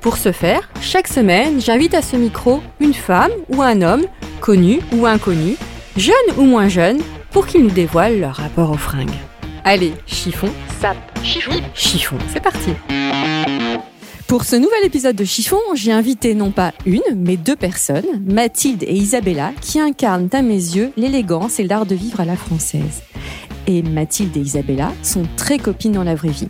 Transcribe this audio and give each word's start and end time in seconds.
Pour 0.00 0.16
ce 0.16 0.32
faire, 0.32 0.68
chaque 0.80 1.08
semaine, 1.08 1.60
j'invite 1.60 1.94
à 1.94 2.02
ce 2.02 2.16
micro 2.16 2.62
une 2.80 2.94
femme 2.94 3.32
ou 3.48 3.62
un 3.62 3.82
homme, 3.82 4.04
connu 4.40 4.80
ou 4.92 5.06
inconnu, 5.06 5.56
jeune 5.96 6.14
ou 6.38 6.42
moins 6.42 6.68
jeune, 6.68 7.00
pour 7.30 7.46
qu'ils 7.46 7.62
nous 7.62 7.70
dévoilent 7.70 8.20
leur 8.20 8.36
rapport 8.36 8.70
aux 8.70 8.76
fringues. 8.76 9.10
Allez, 9.64 9.92
chiffon, 10.06 10.48
sap, 10.80 10.96
chiffon, 11.22 11.60
chiffon, 11.74 12.16
c'est 12.32 12.42
parti 12.42 12.70
pour 14.28 14.42
ce 14.42 14.56
nouvel 14.56 14.84
épisode 14.84 15.14
de 15.14 15.24
Chiffon, 15.24 15.60
j'ai 15.74 15.92
invité 15.92 16.34
non 16.34 16.50
pas 16.50 16.72
une, 16.84 17.00
mais 17.14 17.36
deux 17.36 17.54
personnes, 17.54 18.24
Mathilde 18.26 18.82
et 18.82 18.92
Isabella, 18.92 19.52
qui 19.60 19.78
incarnent 19.78 20.28
à 20.32 20.42
mes 20.42 20.54
yeux 20.54 20.90
l'élégance 20.96 21.60
et 21.60 21.64
l'art 21.64 21.86
de 21.86 21.94
vivre 21.94 22.18
à 22.18 22.24
la 22.24 22.34
française. 22.34 23.02
Et 23.68 23.82
Mathilde 23.82 24.36
et 24.36 24.40
Isabella 24.40 24.92
sont 25.04 25.22
très 25.36 25.58
copines 25.58 25.92
dans 25.92 26.02
la 26.02 26.16
vraie 26.16 26.30
vie. 26.30 26.48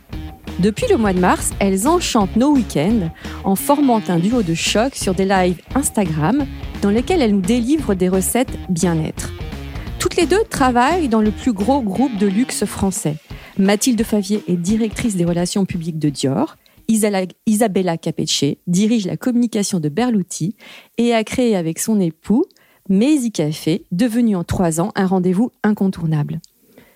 Depuis 0.58 0.86
le 0.88 0.96
mois 0.96 1.12
de 1.12 1.20
mars, 1.20 1.52
elles 1.58 1.86
enchantent 1.86 2.34
nos 2.36 2.54
week-ends 2.54 3.10
en 3.44 3.56
formant 3.56 4.00
un 4.08 4.18
duo 4.18 4.42
de 4.42 4.54
choc 4.54 4.94
sur 4.94 5.14
des 5.14 5.26
lives 5.26 5.60
Instagram 5.74 6.46
dans 6.80 6.88
lesquels 6.88 7.20
elles 7.20 7.34
nous 7.34 7.42
délivrent 7.42 7.94
des 7.94 8.08
recettes 8.08 8.58
bien-être. 8.70 9.32
Toutes 9.98 10.16
les 10.16 10.24
deux 10.24 10.42
travaillent 10.48 11.08
dans 11.08 11.20
le 11.20 11.30
plus 11.30 11.52
gros 11.52 11.82
groupe 11.82 12.16
de 12.16 12.26
luxe 12.26 12.64
français. 12.64 13.16
Mathilde 13.58 14.02
Favier 14.02 14.42
est 14.48 14.56
directrice 14.56 15.16
des 15.16 15.26
relations 15.26 15.66
publiques 15.66 15.98
de 15.98 16.08
Dior 16.08 16.56
Isabella 16.88 17.96
Capecce 17.98 18.56
dirige 18.66 19.06
la 19.06 19.16
communication 19.16 19.80
de 19.80 19.88
Berluti 19.90 20.56
et 20.96 21.12
a 21.12 21.24
créé 21.24 21.56
avec 21.56 21.78
son 21.78 22.00
époux 22.00 22.44
Maisy 22.88 23.32
Café, 23.32 23.84
devenu 23.90 24.36
en 24.36 24.44
trois 24.44 24.80
ans 24.80 24.92
un 24.94 25.06
rendez-vous 25.06 25.50
incontournable. 25.64 26.40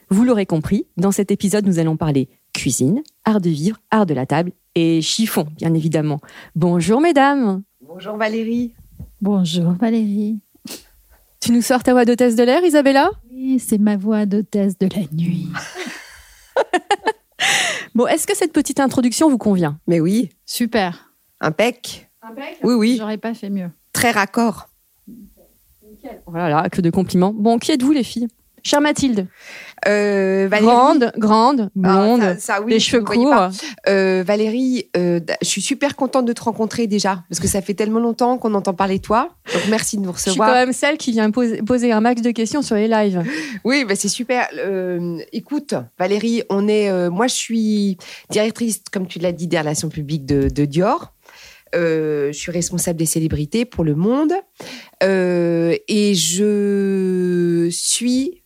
Vous 0.08 0.24
l'aurez 0.24 0.46
compris, 0.46 0.86
dans 0.96 1.12
cet 1.12 1.30
épisode, 1.30 1.66
nous 1.66 1.78
allons 1.78 1.96
parler 1.96 2.28
cuisine, 2.52 3.02
art 3.30 3.40
de 3.40 3.50
vivre, 3.50 3.78
art 3.90 4.06
de 4.06 4.14
la 4.14 4.26
table 4.26 4.52
et 4.74 5.00
chiffon, 5.00 5.46
bien 5.56 5.72
évidemment. 5.74 6.20
Bonjour 6.56 7.00
mesdames. 7.00 7.62
Bonjour 7.80 8.16
Valérie. 8.16 8.74
Bonjour 9.20 9.72
Valérie. 9.72 10.40
Tu 11.40 11.52
nous 11.52 11.62
sors 11.62 11.82
ta 11.82 11.92
voix 11.92 12.04
d'hôtesse 12.04 12.34
de 12.36 12.42
l'air, 12.42 12.62
Isabella? 12.64 13.08
Oui, 13.32 13.58
c'est 13.58 13.78
ma 13.78 13.96
voix 13.96 14.26
d'hôtesse 14.26 14.76
de 14.78 14.88
la 14.94 15.02
nuit. 15.12 15.48
Bon, 17.92 18.06
est-ce 18.06 18.24
que 18.24 18.36
cette 18.36 18.52
petite 18.52 18.78
introduction 18.78 19.28
vous 19.28 19.36
convient? 19.36 19.78
Mais 19.88 19.98
oui. 19.98 20.28
Super. 20.46 21.12
Impec. 21.40 22.08
Impec 22.22 22.58
Oui, 22.62 22.74
oui. 22.74 22.96
J'aurais 22.98 23.18
pas 23.18 23.34
fait 23.34 23.50
mieux. 23.50 23.68
Très 23.92 24.12
raccord. 24.12 24.68
Voilà, 26.26 26.68
que 26.70 26.80
de 26.80 26.90
compliments. 26.90 27.32
Bon, 27.34 27.58
qui 27.58 27.72
êtes-vous 27.72 27.90
les 27.90 28.04
filles? 28.04 28.28
Chère 28.62 28.80
Mathilde. 28.80 29.26
Euh, 29.88 30.46
Valérie. 30.50 30.66
Grande, 30.66 31.12
grande, 31.16 31.70
blonde, 31.74 32.20
Ah, 32.22 32.34
ça, 32.34 32.56
ça, 32.56 32.62
oui, 32.62 32.72
les 32.72 32.80
cheveux 32.80 33.02
courts. 33.02 33.48
Euh, 33.88 34.22
Valérie, 34.26 34.90
euh, 34.96 35.20
je 35.40 35.46
suis 35.46 35.62
super 35.62 35.96
contente 35.96 36.26
de 36.26 36.32
te 36.34 36.42
rencontrer 36.42 36.86
déjà, 36.86 37.24
parce 37.30 37.40
que 37.40 37.48
ça 37.48 37.62
fait 37.62 37.72
tellement 37.74 38.00
longtemps 38.00 38.36
qu'on 38.36 38.52
entend 38.54 38.74
parler 38.74 38.98
de 38.98 39.02
toi. 39.02 39.30
Donc 39.54 39.62
merci 39.70 39.96
de 39.96 40.02
nous 40.02 40.12
Je 40.14 40.18
suis 40.20 40.30
recevoir. 40.30 40.48
quand 40.50 40.54
même 40.54 40.72
celle 40.74 40.98
qui 40.98 41.12
vient 41.12 41.30
poser, 41.30 41.62
poser 41.62 41.92
un 41.92 42.00
max 42.02 42.20
de 42.20 42.30
questions 42.30 42.60
sur 42.60 42.76
les 42.76 42.88
lives. 42.88 43.22
Oui, 43.64 43.84
bah, 43.88 43.94
c'est 43.96 44.08
super. 44.08 44.48
Écoute, 45.32 45.74
Valérie, 45.98 46.42
on 46.50 46.68
est, 46.68 47.08
moi 47.08 47.26
je 47.26 47.34
suis 47.34 47.96
directrice, 48.30 48.82
comme 48.92 49.06
tu 49.06 49.18
l'as 49.18 49.32
dit, 49.32 49.46
des 49.46 49.58
relations 49.58 49.88
publiques 49.88 50.26
de, 50.26 50.48
de 50.48 50.64
Dior. 50.66 51.12
Euh, 51.74 52.32
je 52.32 52.38
suis 52.38 52.50
responsable 52.50 52.98
des 52.98 53.06
célébrités 53.06 53.64
pour 53.64 53.84
le 53.84 53.94
monde 53.94 54.32
Euh, 55.02 55.76
et 55.88 56.14
je 56.14 57.68
suis 57.70 58.42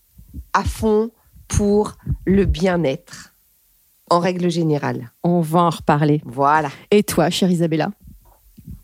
à 0.55 0.65
fond 0.65 1.11
pour 1.49 1.93
le 2.25 2.47
bien-être 2.47 3.35
en 4.11 4.19
règle 4.19 4.51
générale. 4.51 5.11
On 5.23 5.41
va 5.41 5.61
en 5.61 5.71
reparler. 5.71 6.23
Voilà. 6.25 6.71
Et 6.91 7.03
toi, 7.03 7.31
chère 7.31 7.51
Isabella? 7.51 7.91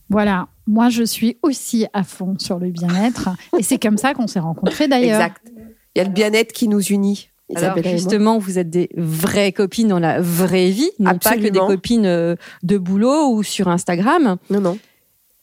Voilà. 0.08 0.48
Moi, 0.66 0.88
je 0.88 1.02
suis 1.02 1.38
aussi 1.42 1.86
à 1.92 2.02
fond 2.02 2.36
sur 2.38 2.58
le 2.58 2.70
bien-être. 2.70 3.30
et 3.58 3.62
c'est 3.62 3.78
comme 3.78 3.96
ça 3.96 4.14
qu'on 4.14 4.26
s'est 4.26 4.40
rencontrés 4.40 4.88
d'ailleurs. 4.88 5.20
Exact. 5.20 5.42
Il 5.94 5.98
y 5.98 6.00
a 6.00 6.04
le 6.04 6.10
bien-être 6.10 6.52
qui 6.52 6.68
nous 6.68 6.82
unit. 6.82 7.30
Alors 7.56 7.76
justement, 7.82 8.38
vous 8.38 8.58
êtes 8.58 8.70
des 8.70 8.90
vraies 8.96 9.50
copines 9.52 9.88
dans 9.88 9.98
la 9.98 10.20
vraie 10.20 10.70
vie, 10.70 10.90
non 11.00 11.18
pas 11.18 11.36
que 11.36 11.48
des 11.48 11.58
copines 11.58 12.06
euh, 12.06 12.36
de 12.62 12.78
boulot 12.78 13.32
ou 13.32 13.42
sur 13.42 13.66
Instagram. 13.66 14.36
Non, 14.50 14.60
non. 14.60 14.78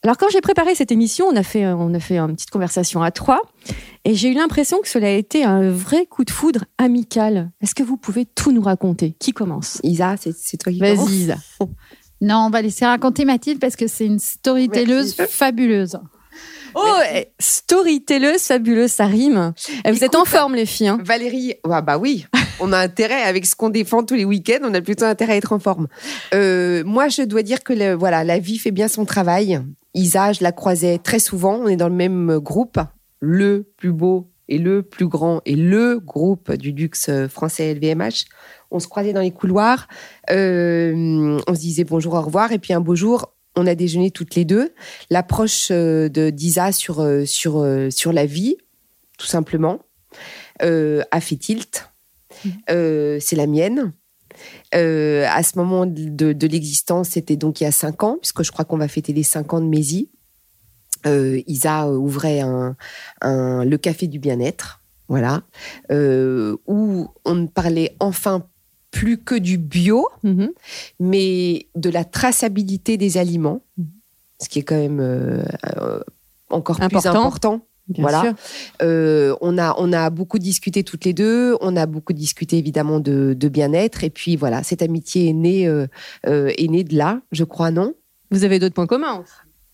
Alors 0.03 0.18
quand 0.18 0.28
j'ai 0.31 0.41
préparé 0.41 0.75
cette 0.75 0.91
émission, 0.91 1.25
on 1.28 1.35
a 1.35 1.44
fait 1.44 1.66
on 1.66 1.94
a 1.94 2.00
fait 2.00 2.18
une 2.18 2.35
petite 2.35 2.52
conversation 2.52 3.02
à 3.02 3.12
trois 3.12 3.41
et 4.06 4.13
j'ai 4.13 4.30
eu 4.30 4.34
l'impression 4.35 4.80
que 4.80 4.88
cela 4.88 5.08
a 5.08 5.12
été 5.12 5.44
un 5.44 5.69
vrai 5.72 6.06
coup 6.06 6.24
de 6.24 6.30
foudre 6.31 6.66
amical. 6.78 7.52
Est-ce 7.62 7.75
que 7.75 7.84
vous 7.84 7.97
pouvez 7.97 8.25
tout 8.25 8.52
nous 8.52 8.62
raconter? 8.62 9.16
Qui 9.19 9.34
commence? 9.34 9.80
Isa, 9.84 10.16
c'est 10.18 10.57
toi 10.57 10.72
qui 10.72 10.80
commence. 10.80 10.97
Vas-y 11.09 11.16
Isa. 11.18 11.36
Non, 12.19 12.46
on 12.47 12.50
va 12.50 12.63
laisser 12.63 12.84
raconter 12.84 13.25
Mathilde 13.25 13.59
parce 13.59 13.75
que 13.75 13.86
c'est 13.86 14.06
une 14.07 14.18
storytelleuse 14.18 15.13
fabuleuse. 15.30 16.00
Oh, 16.74 16.81
eh, 17.13 17.28
storytelleuse 17.40 18.41
fabuleuse, 18.41 18.91
ça 18.91 19.06
rime. 19.06 19.53
Eh, 19.86 19.91
vous 19.91 20.03
êtes 20.03 20.16
en 20.16 20.25
forme 20.25 20.56
les 20.56 20.66
filles. 20.66 20.88
hein? 20.88 20.97
Valérie, 21.03 21.53
ouais, 21.63 21.81
bah 21.84 22.00
oui, 22.00 22.25
on 22.59 22.74
a 22.74 22.80
intérêt 22.80 23.22
avec 23.22 23.46
ce 23.46 23.56
qu'on 23.56 23.69
défend 23.69 24.03
tous 24.03 24.16
les 24.16 24.25
week-ends, 24.25 24.59
on 24.63 24.74
a 24.74 24.81
plutôt 24.81 25.06
intérêt 25.06 25.34
à 25.34 25.36
être 25.38 25.53
en 25.53 25.59
forme. 25.59 25.88
Euh, 26.34 26.84
moi, 26.86 27.07
je 27.07 27.22
dois 27.22 27.44
dire 27.44 27.63
que 27.63 27.74
le- 27.74 27.94
voilà, 27.94 28.24
la 28.24 28.40
vie 28.40 28.57
fait 28.57 28.72
bien 28.72 28.88
son 28.88 29.06
travail. 29.06 29.62
Isa, 29.97 30.31
je 30.34 30.44
la 30.44 30.52
croisais 30.52 30.97
très 30.97 31.19
souvent. 31.19 31.56
On 31.56 31.68
est 31.68 31.75
dans 31.75 31.90
le 31.90 31.96
même 31.96 32.40
groupe, 32.40 32.80
le 33.19 33.72
plus 33.78 33.91
beau 33.91 34.30
et 34.47 34.58
le 34.58 34.81
plus 34.84 35.08
grand 35.08 35.41
et 35.46 35.56
le 35.56 36.00
groupe 36.00 36.53
du 36.53 36.72
luxe 36.72 37.09
français 37.28 37.74
LVMH. 37.74 38.25
On 38.72 38.80
se 38.80 38.88
croisait 38.88 39.13
dans 39.13 39.22
les 39.22 39.31
couloirs, 39.31 39.88
euh, 40.30 41.40
on 41.47 41.56
se 41.56 41.59
disait 41.59 41.84
bonjour, 41.84 42.13
au 42.13 42.22
revoir, 42.22 42.52
et 42.52 42.59
puis 42.59 42.74
un 42.74 42.81
beau 42.81 42.96
jour, 42.96 43.34
on 43.56 43.66
a 43.66 43.75
déjeuné 43.75 44.12
toutes 44.12 44.36
les 44.36 44.46
deux. 44.46 44.74
L'approche 45.09 45.69
euh, 45.72 46.09
de 46.09 46.30
d'Isa 46.30 46.72
sur 46.72 47.02
euh, 47.02 47.25
sur 47.25 47.59
euh, 47.59 47.90
sur 47.90 48.13
la 48.13 48.25
vie, 48.25 48.57
tout 49.18 49.25
simplement, 49.25 49.80
euh, 50.62 51.02
a 51.12 51.22
fait 51.22 51.38
tilt. 51.38 51.90
Euh, 52.69 53.18
c'est 53.19 53.36
la 53.36 53.47
mienne. 53.47 53.94
Euh, 54.75 55.25
à 55.30 55.44
ce 55.44 55.58
moment 55.58 55.86
de, 55.86 56.34
de 56.34 56.48
l'existence, 56.48 57.09
c'était 57.09 57.36
donc 57.36 57.62
il 57.62 57.64
y 57.66 57.68
a 57.68 57.72
cinq 57.72 58.03
ans, 58.03 58.18
puisque 58.22 58.44
je 58.44 58.52
crois 58.52 58.66
qu'on 58.66 58.78
va 58.78 58.88
fêter 58.88 59.13
les 59.13 59.24
cinq 59.24 59.54
ans 59.54 59.62
de 59.62 59.66
Mézi. 59.68 60.10
Euh, 61.06 61.42
Isa 61.48 61.89
ouvrait 61.92 62.39
un, 62.42 62.75
un- 63.22 63.63
le 63.66 63.78
café 63.78 64.07
du 64.07 64.19
bien-être, 64.19 64.81
voilà, 65.07 65.44
euh, 65.92 66.57
où 66.68 67.07
on 67.24 67.36
ne 67.36 67.48
parlait 67.48 67.95
enfin 68.00 68.45
plus 68.92 69.18
que 69.18 69.36
du 69.36 69.57
bio, 69.57 70.07
Mhm. 70.24 70.50
mais 71.00 71.68
de 71.75 71.90
la 71.90 72.04
traçabilité 72.04 72.98
des 72.98 73.18
aliments, 73.18 73.62
ce 74.42 74.50
qui 74.50 74.60
est 74.60 74.63
quand 74.63 74.75
même 74.78 75.00
encore 76.50 76.78
plus 76.78 76.86
Important. 77.19 77.62
Bien 77.89 78.01
Voilà. 78.01 78.22
sûr. 78.22 78.34
Euh, 78.81 79.36
on, 79.42 79.57
a, 79.57 79.75
on 79.78 79.94
a 79.94 80.10
beaucoup 80.10 80.39
discuté 80.39 80.84
toutes 80.84 81.06
les 81.06 81.13
deux, 81.13 81.56
on 81.62 81.75
a 81.75 81.86
beaucoup 81.86 82.13
discuté 82.13 82.57
évidemment 82.57 83.00
de, 83.00 83.34
de 83.34 83.48
bien-être, 83.50 84.04
et 84.04 84.10
puis 84.10 84.36
voilà, 84.36 84.63
cette 84.63 84.81
amitié 84.81 85.30
est 85.30 85.34
née, 85.34 85.68
euh, 85.68 85.88
euh, 86.28 86.51
est 86.57 86.68
née 86.69 86.84
de 86.84 86.95
là, 86.98 87.22
je 87.31 87.44
crois, 87.44 87.72
non? 87.72 87.94
Vous 88.31 88.44
avez 88.44 88.60
d'autres 88.60 88.75
points 88.75 88.88
communs. 88.88 89.24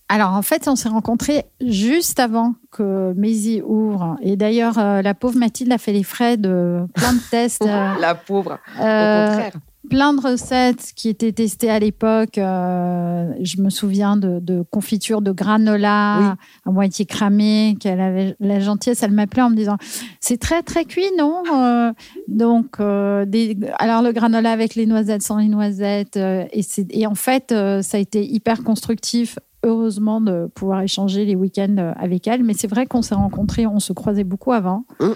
Alors 0.09 0.33
en 0.33 0.41
fait, 0.43 0.67
on 0.67 0.75
s'est 0.75 0.89
rencontrés 0.89 1.45
juste 1.65 2.19
avant 2.19 2.53
que 2.71 3.13
Maisy 3.13 3.61
ouvre. 3.65 4.15
Et 4.21 4.35
d'ailleurs, 4.35 4.77
euh, 4.77 5.01
la 5.01 5.15
pauvre 5.15 5.39
Mathilde 5.39 5.71
a 5.71 5.79
fait 5.79 5.93
les 5.93 6.03
frais 6.03 6.37
de 6.37 6.81
plein 6.93 7.13
de 7.13 7.19
tests. 7.31 7.63
La 7.99 8.13
pauvre, 8.13 8.59
au 8.75 8.77
contraire. 8.77 9.53
Plein 9.89 10.13
de 10.13 10.21
recettes 10.21 10.93
qui 10.95 11.09
étaient 11.09 11.31
testées 11.31 11.69
à 11.69 11.79
l'époque. 11.79 12.37
Euh, 12.37 13.31
je 13.41 13.61
me 13.61 13.69
souviens 13.69 14.17
de, 14.17 14.39
de 14.39 14.63
confiture 14.71 15.21
de 15.21 15.31
granola 15.31 16.37
à 16.65 16.71
moitié 16.71 17.05
cramée, 17.05 17.75
qu'elle 17.79 17.99
avait 17.99 18.35
la 18.39 18.59
gentillesse, 18.59 19.03
elle 19.03 19.11
m'appelait 19.11 19.41
en 19.41 19.49
me 19.49 19.55
disant 19.55 19.77
c'est 20.19 20.37
très 20.39 20.63
très 20.63 20.85
cuit, 20.85 21.11
non 21.17 21.43
Euh, 21.53 21.91
Donc, 22.27 22.79
euh, 22.79 23.25
des, 23.25 23.57
alors 23.77 24.01
le 24.01 24.11
granola 24.11 24.51
avec 24.51 24.75
les 24.75 24.85
noisettes, 24.85 25.21
sans 25.21 25.37
les 25.37 25.49
noisettes, 25.49 26.17
et, 26.17 27.07
en 27.07 27.15
fait, 27.15 27.53
ça 27.81 27.97
a 27.97 27.99
été 27.99 28.25
hyper 28.25 28.63
constructif. 28.63 29.37
Heureusement 29.65 30.19
de 30.19 30.47
pouvoir 30.53 30.81
échanger 30.81 31.23
les 31.23 31.35
week-ends 31.35 31.93
avec 31.97 32.27
elle, 32.27 32.43
mais 32.43 32.53
c'est 32.53 32.67
vrai 32.67 32.85
qu'on 32.85 33.01
s'est 33.01 33.15
rencontrés, 33.15 33.65
on 33.65 33.79
se 33.79 33.93
croisait 33.93 34.25
beaucoup 34.25 34.51
avant. 34.51 34.83
Mm. 34.99 35.11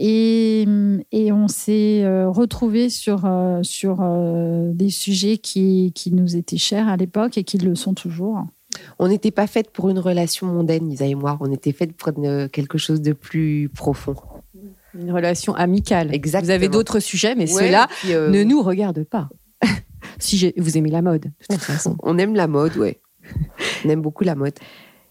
Et, 0.00 0.64
et 1.10 1.32
on 1.32 1.48
s'est 1.48 2.04
euh, 2.04 2.28
retrouvés 2.30 2.88
sur, 2.88 3.22
euh, 3.24 3.62
sur 3.64 3.98
euh, 4.00 4.70
des 4.72 4.90
sujets 4.90 5.38
qui, 5.38 5.92
qui 5.94 6.12
nous 6.12 6.36
étaient 6.36 6.56
chers 6.56 6.86
à 6.88 6.96
l'époque 6.96 7.36
et 7.36 7.42
qui 7.44 7.58
le 7.58 7.74
sont 7.74 7.94
toujours. 7.94 8.44
On 9.00 9.08
n'était 9.08 9.32
pas 9.32 9.48
faites 9.48 9.70
pour 9.70 9.88
une 9.88 9.98
relation 9.98 10.46
mondaine, 10.46 10.88
Isa 10.90 11.04
et 11.06 11.16
moi. 11.16 11.36
On 11.40 11.50
était 11.50 11.72
faites 11.72 11.92
pour 11.94 12.16
une- 12.16 12.48
quelque 12.48 12.78
chose 12.78 13.02
de 13.02 13.12
plus 13.12 13.68
profond. 13.74 14.14
Une 14.94 15.10
relation 15.10 15.52
amicale. 15.54 16.14
Exactement. 16.14 16.46
Vous 16.46 16.54
avez 16.54 16.68
d'autres 16.68 17.00
sujets, 17.00 17.34
mais 17.34 17.52
Ouais, 17.52 17.64
ceux-là 17.66 17.88
euh, 18.06 18.30
ne 18.30 18.44
nous 18.44 18.62
regardent 18.62 19.04
pas. 19.04 19.28
si 20.20 20.52
vous 20.56 20.78
aimez 20.78 20.90
la 20.90 21.02
mode, 21.02 21.22
de 21.22 21.30
toute 21.50 21.58
façon. 21.64 21.96
On 22.04 22.18
aime 22.18 22.34
la 22.36 22.46
mode, 22.46 22.76
ouais. 22.76 23.00
On 23.84 23.88
aime 23.90 24.00
beaucoup 24.00 24.22
la 24.24 24.36
mode. 24.36 24.54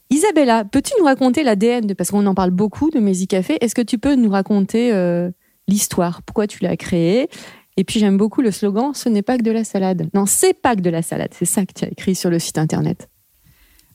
Isabella, 0.10 0.64
peux-tu 0.64 0.94
nous 1.00 1.06
raconter 1.06 1.44
l'ADN 1.44 1.86
de 1.86 1.94
parce 1.94 2.12
qu'on 2.12 2.26
en 2.26 2.34
parle 2.34 2.52
beaucoup 2.52 2.90
de 2.90 3.00
Mézi 3.00 3.28
Café. 3.28 3.58
Est-ce 3.62 3.76
que 3.76 3.82
tu 3.82 3.98
peux 3.98 4.16
nous 4.16 4.30
raconter 4.30 4.94
euh, 4.94 5.30
l'histoire? 5.68 6.22
Pourquoi 6.24 6.48
tu 6.48 6.64
l'as 6.64 6.78
créé 6.78 7.30
Et 7.76 7.84
puis 7.84 8.00
j'aime 8.00 8.18
beaucoup 8.18 8.42
le 8.42 8.52
slogan 8.52 8.94
"Ce 8.94 9.10
n'est 9.10 9.22
pas 9.22 9.38
que 9.38 9.44
de 9.44 9.52
la 9.52 9.66
salade". 9.66 10.10
Non, 10.14 10.26
c'est 10.26 10.54
pas 10.54 10.76
que 10.76 10.82
de 10.82 10.90
la 10.90 11.02
salade. 11.02 11.32
C'est 11.34 11.46
ça 11.46 11.66
que 11.66 11.74
tu 11.74 11.84
as 11.84 11.90
écrit 11.90 12.16
sur 12.16 12.30
le 12.30 12.40
site 12.40 12.58
internet. 12.58 13.10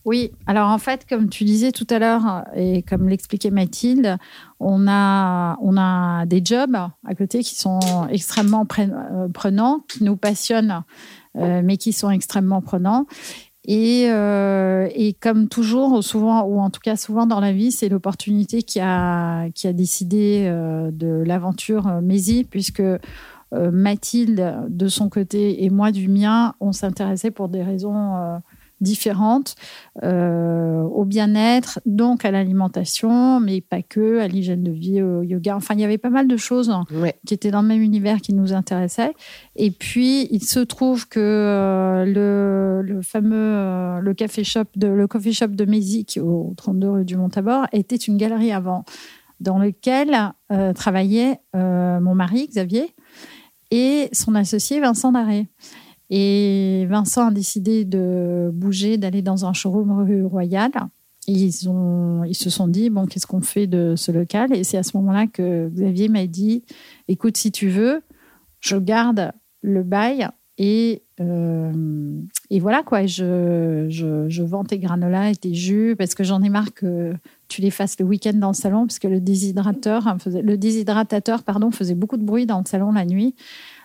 Oui, 0.04 0.32
alors 0.46 0.68
en 0.68 0.78
fait, 0.78 1.06
comme 1.08 1.28
tu 1.28 1.44
disais 1.44 1.70
tout 1.70 1.86
à 1.88 2.00
l'heure, 2.00 2.44
et 2.56 2.82
comme 2.82 3.08
l'expliquait 3.08 3.50
Mathilde, 3.50 4.18
on 4.58 4.88
a, 4.88 5.56
on 5.62 5.76
a 5.76 6.26
des 6.26 6.42
jobs 6.44 6.76
à 7.06 7.14
côté 7.14 7.44
qui 7.44 7.54
sont 7.54 8.08
extrêmement 8.10 8.66
euh, 8.78 9.28
prenants, 9.28 9.84
qui 9.88 10.02
nous 10.02 10.16
passionnent, 10.16 10.82
euh, 11.36 11.62
mais 11.64 11.76
qui 11.76 11.92
sont 11.92 12.10
extrêmement 12.10 12.60
prenants. 12.60 13.06
Et, 13.64 14.10
euh, 14.10 14.88
et 14.92 15.12
comme 15.12 15.48
toujours, 15.48 16.02
souvent, 16.02 16.42
ou 16.42 16.58
en 16.58 16.70
tout 16.70 16.80
cas 16.80 16.96
souvent 16.96 17.26
dans 17.26 17.38
la 17.38 17.52
vie, 17.52 17.70
c'est 17.70 17.88
l'opportunité 17.88 18.62
qui 18.62 18.80
a, 18.80 19.48
qui 19.50 19.68
a 19.68 19.72
décidé 19.72 20.46
euh, 20.48 20.90
de 20.90 21.22
l'aventure 21.24 21.86
euh, 21.86 22.42
puisque 22.50 22.80
euh, 22.80 22.98
Mathilde, 23.52 24.66
de 24.68 24.88
son 24.88 25.08
côté, 25.08 25.64
et 25.64 25.70
moi, 25.70 25.92
du 25.92 26.08
mien, 26.08 26.54
on 26.58 26.72
s'intéressait 26.72 27.30
pour 27.30 27.48
des 27.48 27.62
raisons 27.62 28.40
différentes 28.82 29.54
euh, 30.02 30.82
au 30.82 31.04
bien-être, 31.06 31.80
donc 31.86 32.24
à 32.24 32.30
l'alimentation, 32.30 33.40
mais 33.40 33.60
pas 33.62 33.80
que, 33.82 34.18
à 34.18 34.28
l'hygiène 34.28 34.62
de 34.62 34.70
vie, 34.72 35.00
au 35.00 35.22
yoga. 35.22 35.56
Enfin, 35.56 35.74
il 35.74 35.80
y 35.80 35.84
avait 35.84 35.98
pas 35.98 36.10
mal 36.10 36.28
de 36.28 36.36
choses 36.36 36.70
Ouais. 36.92 37.14
qui 37.26 37.32
étaient 37.34 37.50
dans 37.50 37.62
le 37.62 37.68
même 37.68 37.80
univers 37.80 38.20
qui 38.20 38.34
nous 38.34 38.52
intéressaient. 38.52 39.14
Et 39.56 39.70
puis, 39.70 40.28
il 40.30 40.42
se 40.44 40.60
trouve 40.60 41.08
que 41.08 41.20
euh, 41.20 42.04
le, 42.04 42.82
le 42.82 43.00
fameux 43.02 43.36
euh, 43.36 44.00
le 44.00 44.12
café 44.14 44.44
shop 44.44 44.64
de 44.76 44.88
le 44.88 45.06
coffee 45.06 45.32
shop 45.32 45.48
de 45.48 45.64
Mézi, 45.64 46.04
qui 46.04 46.18
est 46.18 46.22
au 46.22 46.52
32 46.56 46.90
rue 46.90 47.04
du 47.04 47.16
Mont-Tabor, 47.16 47.66
était 47.72 47.96
une 47.96 48.16
galerie 48.16 48.52
avant, 48.52 48.84
dans 49.40 49.58
lequel 49.58 50.16
travaillait 50.74 51.38
mon 51.54 52.14
mari 52.14 52.46
Xavier 52.48 52.94
et 53.70 54.08
son 54.12 54.34
associé 54.34 54.80
Vincent 54.80 55.12
Daré. 55.12 55.48
Et 56.14 56.84
Vincent 56.90 57.28
a 57.28 57.30
décidé 57.30 57.86
de 57.86 58.50
bouger, 58.52 58.98
d'aller 58.98 59.22
dans 59.22 59.46
un 59.46 59.54
showroom 59.54 60.04
rue 60.04 60.26
Royale. 60.26 60.72
Ils, 61.26 61.70
ont, 61.70 62.22
ils 62.24 62.34
se 62.34 62.50
sont 62.50 62.68
dit, 62.68 62.90
bon, 62.90 63.06
qu'est-ce 63.06 63.26
qu'on 63.26 63.40
fait 63.40 63.66
de 63.66 63.94
ce 63.96 64.12
local? 64.12 64.54
Et 64.54 64.62
c'est 64.62 64.76
à 64.76 64.82
ce 64.82 64.94
moment-là 64.98 65.26
que 65.26 65.70
Xavier 65.70 66.10
m'a 66.10 66.26
dit, 66.26 66.64
écoute, 67.08 67.38
si 67.38 67.50
tu 67.50 67.70
veux, 67.70 68.02
je 68.60 68.76
garde 68.76 69.32
le 69.62 69.82
bail 69.82 70.28
et, 70.58 71.00
euh, 71.18 72.20
et 72.50 72.60
voilà 72.60 72.82
quoi, 72.82 73.06
je, 73.06 73.86
je, 73.88 74.28
je 74.28 74.42
vends 74.42 74.64
tes 74.64 74.78
granolas 74.78 75.30
et 75.30 75.36
tes 75.36 75.54
jus 75.54 75.96
parce 75.96 76.14
que 76.14 76.24
j'en 76.24 76.42
ai 76.42 76.50
marre 76.50 76.74
que 76.74 77.14
tu 77.48 77.62
les 77.62 77.70
fasses 77.70 77.98
le 77.98 78.04
week-end 78.04 78.34
dans 78.34 78.48
le 78.48 78.54
salon 78.54 78.86
parce 78.86 78.98
que 78.98 79.08
le 79.08 79.18
déshydrateur, 79.18 80.14
le 80.26 80.56
déshydratateur 80.56 81.42
pardon, 81.42 81.70
faisait 81.70 81.94
beaucoup 81.94 82.18
de 82.18 82.24
bruit 82.24 82.44
dans 82.44 82.58
le 82.58 82.66
salon 82.66 82.92
la 82.92 83.06
nuit 83.06 83.34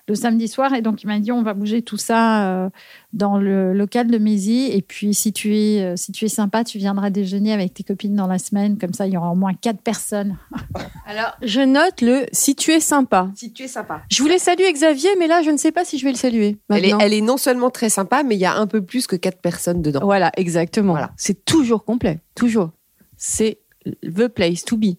le 0.08 0.16
samedi 0.16 0.48
soir 0.48 0.74
et 0.74 0.82
donc 0.82 1.04
il 1.04 1.08
m'a 1.08 1.20
dit 1.20 1.32
on 1.32 1.44
va 1.44 1.54
bouger 1.54 1.82
tout 1.82 1.98
ça 1.98 2.48
euh, 2.48 2.70
dans 3.14 3.38
le 3.38 3.74
local 3.74 4.08
de 4.08 4.18
Mézi 4.18 4.72
et 4.72 4.82
puis 4.82 5.14
si 5.14 5.34
tu 5.34 5.56
es 5.56 5.82
euh, 5.82 5.96
si 5.96 6.12
tu 6.12 6.26
es 6.26 6.30
sympa 6.30 6.64
tu 6.64 6.78
viendras 6.78 7.10
déjeuner 7.10 7.54
avec 7.54 7.74
tes 7.74 7.84
copines 7.84 8.16
dans 8.16 8.28
la 8.28 8.40
semaine 8.40 8.78
comme 8.78 8.94
ça 8.94 9.08
il 9.08 9.14
y 9.14 9.18
aura 9.18 9.32
au 9.32 9.36
moins 9.36 9.54
quatre 9.54 9.82
personnes 9.82 10.38
Alors, 11.08 11.38
je 11.42 11.62
note 11.62 12.02
le 12.02 12.26
si 12.34 12.54
tu 12.54 12.72
es 12.72 12.82
sympa. 12.82 13.32
Si 13.34 13.54
tu 13.54 13.64
es 13.64 13.68
sympa. 13.70 14.02
Je 14.12 14.22
voulais 14.22 14.40
saluer 14.40 14.72
Xavier, 14.74 15.10
mais 15.18 15.28
là, 15.28 15.42
je 15.42 15.50
ne 15.50 15.56
sais 15.56 15.72
pas 15.72 15.86
si 15.86 15.98
je 15.98 16.04
vais 16.04 16.12
le 16.12 16.18
saluer. 16.18 16.58
Elle 16.70 16.78
est, 16.78 16.82
maintenant. 16.82 17.00
elle 17.00 17.14
est 17.14 17.22
non 17.22 17.38
seulement 17.38 17.70
très 17.70 17.90
sympa, 17.90 18.24
mais 18.24 18.36
il 18.36 18.40
y 18.40 18.46
a 18.46 18.54
un 18.54 18.68
peu 18.68 18.82
plus 18.82 19.08
que 19.08 19.16
quatre 19.16 19.40
personnes 19.40 19.82
dedans. 19.82 20.02
Voilà, 20.04 20.32
exactement. 20.36 20.92
Voilà. 20.92 21.12
C'est 21.16 21.46
toujours 21.46 21.86
complet, 21.86 22.20
toujours. 22.36 22.72
C'est 23.16 23.60
the 24.04 24.28
place 24.28 24.66
to 24.66 24.76
be. 24.76 24.98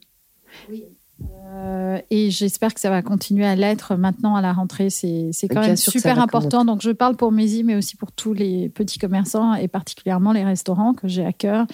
Euh, 1.58 2.00
et 2.10 2.30
j'espère 2.30 2.72
que 2.72 2.80
ça 2.80 2.90
va 2.90 3.02
continuer 3.02 3.44
à 3.44 3.56
l'être 3.56 3.96
maintenant 3.96 4.36
à 4.36 4.42
la 4.42 4.52
rentrée. 4.52 4.90
C'est 4.90 5.30
c'est 5.32 5.48
quand 5.48 5.60
même 5.60 5.76
super 5.76 6.20
important. 6.20 6.64
Donc, 6.64 6.82
je 6.82 6.90
parle 6.90 7.16
pour 7.16 7.32
Mézi, 7.32 7.64
mais 7.64 7.74
aussi 7.74 7.96
pour 7.96 8.12
tous 8.12 8.32
les 8.32 8.68
petits 8.68 8.98
commerçants 8.98 9.54
et 9.54 9.68
particulièrement 9.68 10.32
les 10.32 10.44
restaurants 10.44 10.94
que 10.94 11.08
j'ai 11.08 11.24
à 11.24 11.32
cœur. 11.32 11.66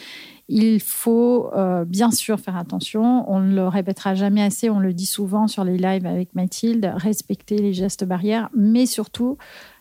Il 0.48 0.80
faut 0.80 1.50
euh, 1.54 1.84
bien 1.84 2.10
sûr 2.10 2.38
faire 2.38 2.56
attention. 2.56 3.30
On 3.30 3.40
ne 3.40 3.54
le 3.54 3.68
répétera 3.68 4.14
jamais 4.14 4.42
assez. 4.42 4.70
On 4.70 4.78
le 4.78 4.92
dit 4.92 5.06
souvent 5.06 5.48
sur 5.48 5.64
les 5.64 5.76
lives 5.76 6.06
avec 6.06 6.34
Mathilde. 6.34 6.92
Respecter 6.96 7.58
les 7.58 7.72
gestes 7.72 8.04
barrières, 8.04 8.48
mais 8.54 8.86
surtout 8.86 9.38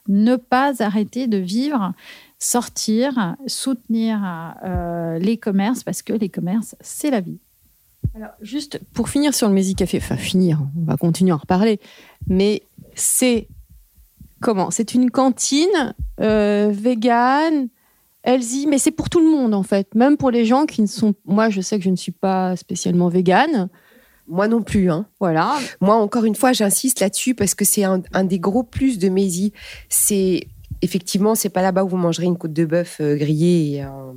ne 0.08 0.36
pas 0.36 0.84
arrêter 0.84 1.28
de 1.28 1.38
vivre, 1.38 1.94
sortir, 2.40 3.36
soutenir 3.48 4.20
euh, 4.66 5.18
les 5.20 5.38
commerces 5.38 5.84
parce 5.84 6.02
que 6.02 6.14
les 6.14 6.30
commerces, 6.30 6.76
c'est 6.82 7.10
la 7.10 7.22
vie. 7.22 7.40
Alors, 8.16 8.32
juste 8.42 8.80
pour 8.94 9.10
finir 9.10 9.34
sur 9.34 9.48
le 9.48 9.56
Mézi 9.56 9.74
Café, 9.74 9.98
enfin 9.98 10.18
finir, 10.18 10.60
on 10.80 10.86
va 10.86 10.98
continuer 10.98 11.32
à 11.32 11.36
en 11.36 11.40
reparler, 11.40 11.80
mais 12.28 12.62
c'est 12.94 13.48
comment 14.40 14.70
C'est 14.70 14.94
une 14.94 15.10
cantine 15.10 15.96
euh, 16.20 16.70
végane, 16.72 17.70
healthy, 18.24 18.68
mais 18.68 18.78
c'est 18.78 18.92
pour 18.92 19.10
tout 19.10 19.20
le 19.20 19.32
monde 19.32 19.56
en 19.56 19.64
fait, 19.64 19.96
même 19.96 20.18
pour 20.18 20.30
les 20.30 20.46
gens 20.46 20.68
qui 20.68 20.84
ne 20.84 20.88
sont. 20.88 21.16
Moi, 21.26 21.50
je 21.50 21.62
sais 21.62 21.80
que 21.80 21.84
je 21.84 21.90
ne 21.90 21.96
suis 21.96 22.12
pas 22.12 22.56
spécialement 22.56 23.10
végane, 23.10 23.70
Moi 24.28 24.48
non 24.48 24.62
plus. 24.62 24.92
Hein. 24.92 25.08
voilà. 25.20 25.58
Moi, 25.82 25.96
encore 25.96 26.26
une 26.26 26.36
fois, 26.36 26.54
j'insiste 26.54 27.00
là-dessus 27.00 27.34
parce 27.34 27.56
que 27.56 27.66
c'est 27.66 27.84
un, 27.84 28.04
un 28.14 28.26
des 28.26 28.40
gros 28.40 28.64
plus 28.64 29.00
de 29.00 29.10
Mézi. 29.10 29.54
C'est 29.90 30.48
effectivement, 30.84 31.34
c'est 31.34 31.50
pas 31.50 31.62
là-bas 31.62 31.84
où 31.86 31.88
vous 31.88 31.98
mangerez 31.98 32.26
une 32.26 32.38
côte 32.38 32.54
de 32.54 32.66
bœuf 32.66 32.98
euh, 33.00 33.16
grillée 33.16 33.76
et 33.78 33.82
un, 33.82 34.16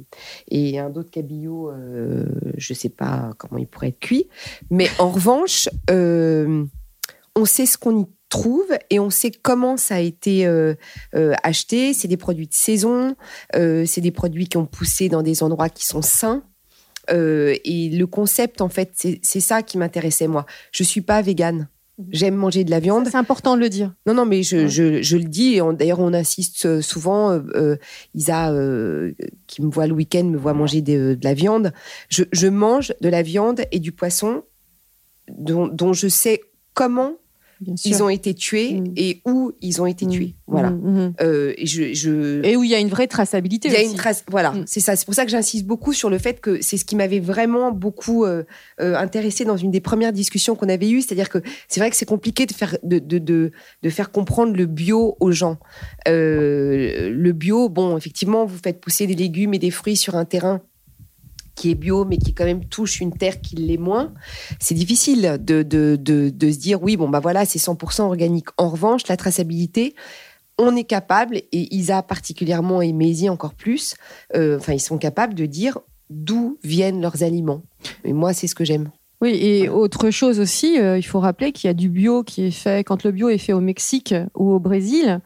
et 0.49 0.83
dos 0.93 1.03
de 1.03 1.09
cabillaud. 1.09 1.71
Euh, 1.71 2.27
je 2.59 2.75
sais 2.75 2.89
pas 2.89 3.31
comment 3.39 3.59
il 3.59 3.67
pourrait 3.67 3.89
être 3.89 4.01
cuit, 4.01 4.29
mais 4.71 4.89
en 4.99 5.11
revanche, 5.11 5.69
euh, 5.91 6.65
on 7.35 7.45
sait 7.45 7.67
ce 7.67 7.79
qu'on 7.79 8.01
y 8.01 8.07
trouve 8.29 8.67
et 8.91 8.99
on 8.99 9.09
sait 9.09 9.31
comment 9.31 9.77
ça 9.77 9.97
a 9.97 10.01
été 10.01 10.47
euh, 10.47 10.75
acheté. 11.15 11.95
C'est 11.95 12.09
des 12.09 12.17
produits 12.17 12.49
de 12.49 12.55
saison, 12.55 13.15
c'est 13.55 14.01
des 14.01 14.11
produits 14.11 14.49
qui 14.49 14.57
ont 14.57 14.67
poussé 14.67 15.09
dans 15.09 15.23
des 15.23 15.43
endroits 15.43 15.69
qui 15.69 15.87
sont 15.87 16.03
sains. 16.03 16.43
Et 17.09 17.91
le 17.93 18.05
concept, 18.07 18.61
en 18.61 18.69
fait, 18.69 18.91
c'est 18.95 19.21
c'est 19.23 19.41
ça 19.41 19.63
qui 19.63 19.79
m'intéressait 19.79 20.27
moi. 20.27 20.45
Je 20.73 20.83
suis 20.83 21.03
pas 21.03 21.23
végane. 21.23 21.69
J'aime 22.11 22.35
manger 22.35 22.63
de 22.65 22.71
la 22.71 22.79
viande. 22.79 23.09
C'est 23.11 23.17
important 23.17 23.57
de 23.57 23.61
le 23.63 23.71
dire. 23.71 23.95
Non, 24.07 24.13
non, 24.13 24.27
mais 24.27 24.43
je, 24.43 24.57
Ouais. 24.59 24.69
je, 24.69 25.01
je 25.03 25.17
le 25.17 25.25
dis. 25.25 25.61
D'ailleurs, 25.79 26.01
on 26.01 26.13
insiste 26.13 26.67
euh, 26.67 26.83
souvent. 26.83 27.31
euh, 27.31 27.41
euh, 27.55 27.77
Isa, 28.15 28.53
euh, 28.53 29.13
qui 29.47 29.63
me 29.63 29.71
voit 29.71 29.87
le 29.87 29.95
week-end, 29.95 30.25
me 30.25 30.37
voit 30.37 30.53
manger 30.53 30.83
de, 30.83 31.17
de 31.19 31.25
la 31.25 31.33
viande. 31.33 31.73
Je, 32.11 32.25
je 32.33 32.49
mange 32.49 32.93
de 33.01 33.09
la 33.09 33.23
viande 33.23 33.63
et 33.73 33.79
du 33.79 33.93
poisson 33.93 34.43
dont, 35.29 35.69
dont 35.69 35.93
je 35.95 36.09
sais 36.09 36.41
comment. 36.75 37.15
Ils 37.85 38.03
ont 38.03 38.09
été 38.09 38.35
tués 38.35 38.81
Mm. 38.81 38.93
et 38.97 39.23
où 39.27 39.53
ils 39.61 39.81
ont 39.81 39.87
été 39.87 40.07
Mm. 40.07 40.11
tués. 40.11 40.35
Voilà. 40.47 40.71
Mhm. 40.71 41.15
Euh, 41.21 41.55
et 41.57 41.67
je, 41.67 41.93
je, 41.95 42.45
Et 42.45 42.57
où 42.57 42.63
il 42.65 42.71
y 42.71 42.75
a 42.75 42.79
une 42.79 42.89
vraie 42.89 43.07
traçabilité 43.07 43.69
il 43.69 43.75
y 43.75 43.77
a 43.77 43.81
aussi. 43.81 43.91
une 43.91 43.97
trace. 43.97 44.25
Voilà, 44.31 44.53
Mm. 44.53 44.65
c'est 44.67 44.81
ça. 44.81 44.95
C'est 44.97 45.05
pour 45.07 45.15
ça 45.15 45.25
que 45.25 45.31
j'insiste 45.31 45.65
beaucoup 45.67 45.93
sur 45.93 46.11
le 46.11 46.19
fait 46.19 46.41
que 46.41 46.61
c'est 46.63 46.77
ce 46.77 46.85
qui 46.85 46.97
m'avait 46.97 47.21
vraiment 47.21 47.73
beaucoup 47.73 48.25
euh, 48.25 48.45
euh, 48.81 48.95
intéressé 48.97 49.45
dans 49.45 49.57
une 49.57 49.71
des 49.71 49.81
premières 49.81 50.13
discussions 50.13 50.55
qu'on 50.55 50.69
avait 50.69 50.91
eues. 50.91 51.01
C'est-à-dire 51.01 51.29
que 51.29 51.39
c'est 51.69 51.81
vrai 51.81 51.91
que 51.91 51.97
c'est 51.97 52.05
compliqué 52.07 52.47
de 52.47 52.53
faire 52.53 52.77
de, 52.83 52.99
de, 52.99 53.19
de, 53.19 53.53
de 53.83 53.91
faire 53.91 54.11
comprendre 54.11 54.55
le 54.55 54.67
bio 54.67 55.17
aux 55.21 55.33
gens. 55.33 55.59
Euh, 56.09 57.11
le 57.11 57.33
bio, 57.33 57.69
bon, 57.69 57.97
effectivement, 57.97 58.45
vous 58.47 58.59
faites 58.63 58.81
pousser 58.81 59.07
des 59.07 59.15
légumes 59.15 59.55
et 59.55 59.59
des 59.59 59.71
fruits 59.71 59.97
sur 59.97 60.15
un 60.17 60.25
terrain 60.25 60.61
qui 61.57 61.71
est 61.71 61.75
bio, 61.75 62.05
mais 62.05 62.19
qui 62.19 62.35
quand 62.35 62.45
même 62.45 62.65
touche 62.65 63.01
une 63.01 63.13
terre 63.13 63.41
qui 63.41 63.57
l'est 63.57 63.79
moins, 63.79 64.13
c'est 64.61 64.75
difficile 64.75 65.39
de, 65.41 65.63
de, 65.63 65.97
de, 65.97 66.31
de 66.31 66.51
se 66.53 66.59
dire 66.59 66.83
oui, 66.83 66.97
bon, 66.97 67.09
bah 67.09 67.21
voilà, 67.21 67.45
c'est 67.45 67.59
100% 67.59 68.03
organique. 68.03 68.47
En 68.59 68.69
revanche, 68.69 69.09
la 69.09 69.17
traçabilité, 69.17 69.95
on 70.59 70.77
est 70.77 70.85
capable, 70.85 71.37
et 71.37 71.75
Isa 71.75 72.03
particulièrement 72.03 72.81
et 72.83 72.93
Maisie 72.93 73.29
encore 73.29 73.55
plus, 73.55 73.95
euh, 74.35 74.59
enfin, 74.59 74.73
ils 74.73 74.81
sont 74.81 74.99
capables 74.99 75.35
de 75.35 75.47
dire 75.47 75.79
d'où 76.09 76.59
viennent 76.63 77.01
leurs 77.01 77.23
aliments. 77.23 77.63
Et 78.05 78.13
moi, 78.13 78.33
c'est 78.33 78.47
ce 78.47 78.55
que 78.55 78.65
j'aime. 78.65 78.91
Oui, 79.23 79.31
et 79.31 79.69
autre 79.71 80.11
chose 80.11 80.41
aussi, 80.41 80.79
euh, 80.79 80.99
il 80.99 81.03
faut 81.03 81.21
rappeler 81.21 81.53
qu'il 81.53 81.69
y 81.69 81.71
a 81.71 81.75
du 81.75 81.89
bio 81.89 82.23
qui 82.23 82.45
est 82.45 82.51
fait, 82.51 82.85
quand 82.85 83.03
le 83.03 83.13
bio 83.13 83.31
est 83.31 83.39
fait 83.39 83.55
au 83.55 83.61
Mexique 83.61 84.15
ou 84.35 84.53
au 84.53 84.59
Brésil, 84.59 85.21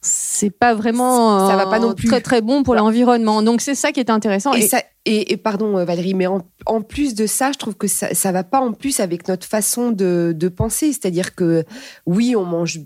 c'est 0.00 0.50
pas 0.50 0.74
vraiment 0.74 1.48
Ça 1.48 1.56
va 1.56 1.66
pas 1.66 1.78
non 1.80 1.92
plus. 1.94 2.06
très 2.08 2.20
très 2.20 2.40
bon 2.40 2.62
pour 2.62 2.74
l'environnement. 2.74 3.42
Donc 3.42 3.60
c'est 3.60 3.74
ça 3.74 3.90
qui 3.92 4.00
est 4.00 4.10
intéressant. 4.10 4.54
Et, 4.54 4.60
Et- 4.60 4.68
ça, 4.68 4.80
et, 5.04 5.32
et 5.32 5.36
pardon 5.36 5.76
euh, 5.78 5.84
Valérie, 5.84 6.14
mais 6.14 6.26
en, 6.26 6.42
en 6.66 6.82
plus 6.82 7.14
de 7.14 7.26
ça, 7.26 7.50
je 7.52 7.58
trouve 7.58 7.74
que 7.74 7.86
ça, 7.88 8.14
ça 8.14 8.30
va 8.30 8.44
pas 8.44 8.60
en 8.60 8.72
plus 8.72 9.00
avec 9.00 9.26
notre 9.26 9.46
façon 9.46 9.90
de, 9.90 10.32
de 10.36 10.48
penser. 10.48 10.92
C'est-à-dire 10.92 11.34
que 11.34 11.64
oui, 12.06 12.36
on 12.36 12.44
mange, 12.44 12.80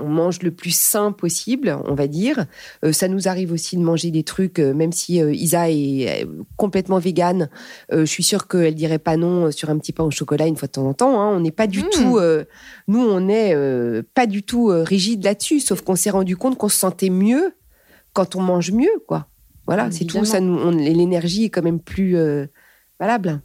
on 0.00 0.08
mange 0.08 0.42
le 0.42 0.50
plus 0.50 0.74
sain 0.74 1.12
possible, 1.12 1.76
on 1.86 1.94
va 1.94 2.06
dire. 2.06 2.46
Euh, 2.84 2.92
ça 2.92 3.08
nous 3.08 3.28
arrive 3.28 3.52
aussi 3.52 3.76
de 3.76 3.82
manger 3.82 4.10
des 4.10 4.22
trucs, 4.22 4.58
euh, 4.58 4.72
même 4.74 4.92
si 4.92 5.20
euh, 5.22 5.32
Isa 5.34 5.70
est 5.70 6.26
complètement 6.56 6.98
végane. 6.98 7.48
je 7.90 8.04
suis 8.04 8.22
sûre 8.22 8.48
qu'elle 8.48 8.74
dirait 8.74 8.98
pas 8.98 9.16
non 9.16 9.50
sur 9.50 9.70
un 9.70 9.78
petit 9.78 9.92
pain 9.92 10.04
au 10.04 10.10
chocolat 10.10 10.46
une 10.46 10.56
fois 10.56 10.68
de 10.68 10.72
temps 10.72 10.86
en 10.86 10.94
temps. 10.94 11.20
hein. 11.20 11.36
On 11.36 11.40
n'est 11.40 11.50
pas 11.50 11.66
du 11.66 11.80
Mm. 11.80 11.90
tout, 11.92 12.18
nous, 12.88 13.00
on 13.00 13.20
n'est 13.20 13.54
pas 14.14 14.26
du 14.26 14.42
tout 14.42 14.66
rigide 14.68 15.24
là-dessus. 15.24 15.60
Sauf 15.60 15.80
qu'on 15.82 15.96
s'est 15.96 16.10
rendu 16.10 16.36
compte 16.36 16.56
qu'on 16.58 16.68
se 16.68 16.78
sentait 16.78 17.10
mieux 17.10 17.52
quand 18.12 18.36
on 18.36 18.40
mange 18.40 18.72
mieux, 18.72 18.88
quoi. 19.06 19.26
Voilà, 19.66 19.90
c'est 19.90 20.04
tout. 20.06 20.24
Ça 20.24 20.40
nous, 20.40 20.70
l'énergie 20.70 21.44
est 21.44 21.50
quand 21.50 21.62
même 21.62 21.80
plus 21.80 22.16
valable. 22.98 23.40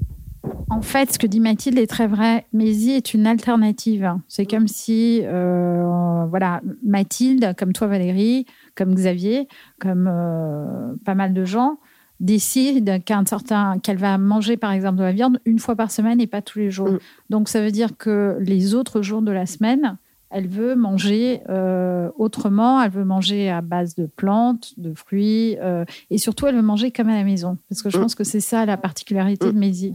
En 0.69 0.81
fait, 0.81 1.13
ce 1.13 1.19
que 1.19 1.27
dit 1.27 1.39
Mathilde 1.39 1.77
est 1.77 1.87
très 1.87 2.07
vrai. 2.07 2.45
Maisie 2.51 2.91
est 2.91 3.13
une 3.13 3.27
alternative. 3.27 4.15
C'est 4.27 4.45
comme 4.45 4.67
si, 4.67 5.21
euh, 5.23 6.25
voilà, 6.29 6.61
Mathilde, 6.83 7.55
comme 7.57 7.73
toi 7.73 7.87
Valérie, 7.87 8.45
comme 8.75 8.93
Xavier, 8.93 9.47
comme 9.79 10.09
euh, 10.11 10.95
pas 11.05 11.15
mal 11.15 11.33
de 11.33 11.45
gens, 11.45 11.77
décide 12.19 13.03
qu'un 13.05 13.25
certain, 13.25 13.79
qu'elle 13.79 13.97
va 13.97 14.17
manger 14.17 14.57
par 14.57 14.71
exemple 14.71 14.97
de 14.97 15.03
la 15.03 15.11
viande 15.11 15.39
une 15.45 15.59
fois 15.59 15.75
par 15.75 15.91
semaine 15.91 16.19
et 16.19 16.27
pas 16.27 16.41
tous 16.41 16.59
les 16.59 16.71
jours. 16.71 16.91
Mm. 16.91 16.99
Donc 17.29 17.49
ça 17.49 17.61
veut 17.61 17.71
dire 17.71 17.97
que 17.97 18.37
les 18.39 18.75
autres 18.75 19.01
jours 19.01 19.21
de 19.21 19.31
la 19.31 19.45
semaine, 19.45 19.97
elle 20.33 20.47
veut 20.47 20.75
manger 20.75 21.41
euh, 21.49 22.09
autrement. 22.17 22.81
Elle 22.81 22.91
veut 22.91 23.05
manger 23.05 23.49
à 23.49 23.61
base 23.61 23.95
de 23.95 24.05
plantes, 24.07 24.73
de 24.77 24.93
fruits, 24.93 25.57
euh, 25.61 25.85
et 26.09 26.17
surtout 26.17 26.47
elle 26.47 26.55
veut 26.55 26.61
manger 26.61 26.91
comme 26.91 27.09
à 27.09 27.15
la 27.15 27.23
maison. 27.23 27.57
Parce 27.69 27.81
que 27.81 27.89
je 27.89 27.97
pense 27.97 28.15
que 28.15 28.23
c'est 28.23 28.39
ça 28.41 28.65
la 28.65 28.75
particularité 28.77 29.45
de 29.51 29.57
Maisie. 29.57 29.93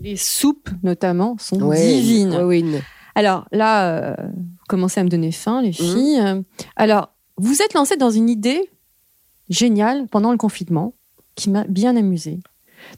les 0.00 0.16
soupes 0.16 0.70
notamment 0.82 1.36
sont 1.38 1.60
Ouais, 1.62 1.76
divines. 2.00 2.30
ouais, 2.30 2.42
ouais, 2.44 2.60
une- 2.60 2.80
Alors 3.14 3.46
là, 3.52 3.88
euh, 3.88 4.14
vous 4.28 4.64
commencez 4.68 5.00
à 5.00 5.04
me 5.04 5.08
donner 5.10 5.32
faim, 5.32 5.58
Mhm. 5.58 5.64
les 5.64 5.72
filles. 5.72 6.20
Euh, 6.20 6.42
Alors, 6.76 7.10
vous 7.36 7.60
êtes 7.60 7.74
lancées 7.74 7.96
dans 7.96 8.10
une 8.10 8.28
idée 8.30 8.70
géniale 9.48 10.06
pendant 10.08 10.30
le 10.32 10.38
confinement 10.38 10.94
qui 11.34 11.50
m'a 11.50 11.64
bien 11.64 11.96
amusée. 11.96 12.38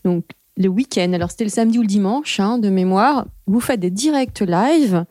Donc, 0.05 0.25
le 0.57 0.69
week-end, 0.69 1.13
alors 1.15 1.31
c'était 1.31 1.45
le 1.45 1.51
samedi 1.51 1.79
ou 1.79 1.83
le 1.83 1.87
dimanche, 1.89 2.39
hein, 2.39 2.59
de 2.59 2.69
mémoire, 2.69 3.27
vous 3.47 3.61
faites 3.61 3.81
des 3.81 3.91
directs 3.91 4.41
live 4.41 5.05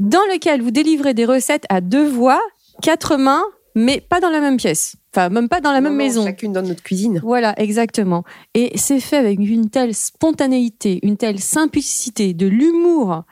dans 0.00 0.24
lesquels 0.32 0.60
vous 0.62 0.72
délivrez 0.72 1.14
des 1.14 1.24
recettes 1.24 1.64
à 1.68 1.80
deux 1.80 2.08
voix, 2.08 2.40
quatre 2.82 3.16
mains, 3.16 3.44
mais 3.76 4.00
pas 4.00 4.18
dans 4.18 4.30
la 4.30 4.40
même 4.40 4.56
pièce. 4.56 4.96
Enfin, 5.14 5.28
même 5.28 5.48
pas 5.48 5.60
dans 5.60 5.70
la 5.72 5.80
même 5.80 5.92
Non, 5.92 5.98
maison. 5.98 6.24
Chacune 6.24 6.52
dans 6.52 6.62
notre 6.62 6.82
cuisine. 6.82 7.20
Voilà, 7.22 7.54
exactement. 7.60 8.24
Et 8.54 8.76
c'est 8.76 8.98
fait 9.00 9.16
avec 9.16 9.38
une 9.38 9.70
telle 9.70 9.94
spontanéité, 9.94 10.98
une 11.02 11.16
telle 11.16 11.38
simplicité, 11.38 12.34
de 12.34 12.46
l'humour. 12.48 13.22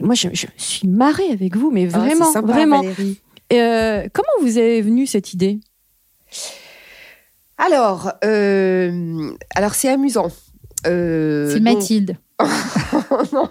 Moi, 0.00 0.14
je, 0.14 0.28
je 0.32 0.46
me 0.46 0.52
suis 0.58 0.88
marrée 0.88 1.30
avec 1.30 1.56
vous, 1.56 1.70
mais 1.70 1.88
Ah, 1.92 1.98
vraiment, 1.98 2.30
sympa, 2.32 2.52
vraiment. 2.52 2.82
Valérie. 2.82 3.20
Euh, 3.52 4.06
comment 4.12 4.26
vous 4.40 4.58
est 4.58 4.80
venue 4.80 5.06
cette 5.06 5.32
idée? 5.32 5.60
Alors, 7.58 8.10
euh, 8.24 9.30
alors 9.54 9.74
c'est 9.74 9.88
amusant. 9.88 10.28
Euh, 10.86 11.48
C'est 11.52 11.60
donc- 11.60 11.74
Mathilde. 11.74 12.16
non. 13.32 13.48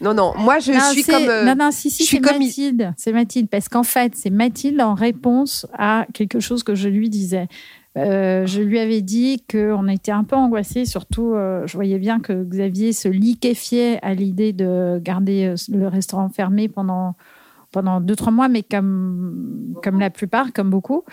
Non, 0.00 0.14
non. 0.14 0.32
Moi, 0.38 0.58
je 0.60 0.72
non, 0.72 0.80
suis 0.92 1.02
comme. 1.04 1.28
euh, 1.28 1.44
non, 1.44 1.54
non, 1.56 1.70
si, 1.70 1.90
si, 1.90 2.04
c'est 2.04 2.20
comme- 2.20 2.38
Mathilde. 2.38 2.92
C'est 2.96 3.12
Mathilde. 3.12 3.48
Parce 3.50 3.68
qu'en 3.68 3.82
fait, 3.82 4.12
c'est 4.16 4.30
Mathilde 4.30 4.80
en 4.80 4.94
réponse 4.94 5.66
à 5.74 6.06
quelque 6.14 6.40
chose 6.40 6.62
que 6.62 6.74
je 6.74 6.88
lui 6.88 7.08
disais. 7.10 7.48
Euh, 7.98 8.46
je 8.46 8.62
lui 8.62 8.78
avais 8.78 9.02
dit 9.02 9.42
qu'on 9.50 9.88
était 9.88 10.12
un 10.12 10.22
peu 10.22 10.36
angoissés, 10.36 10.84
surtout, 10.84 11.32
euh, 11.34 11.66
je 11.66 11.74
voyais 11.74 11.98
bien 11.98 12.20
que 12.20 12.44
Xavier 12.44 12.92
se 12.92 13.08
liquéfiait 13.08 13.98
à 14.02 14.14
l'idée 14.14 14.52
de 14.52 15.00
garder 15.02 15.46
euh, 15.46 15.54
le 15.76 15.88
restaurant 15.88 16.28
fermé 16.28 16.68
pendant 16.68 17.16
pendant 17.72 18.00
deux 18.00 18.16
trois 18.16 18.32
mois, 18.32 18.48
mais 18.48 18.62
comme 18.62 19.74
comme 19.82 19.98
la 20.00 20.10
plupart, 20.10 20.52
comme 20.52 20.70
beaucoup. 20.70 21.04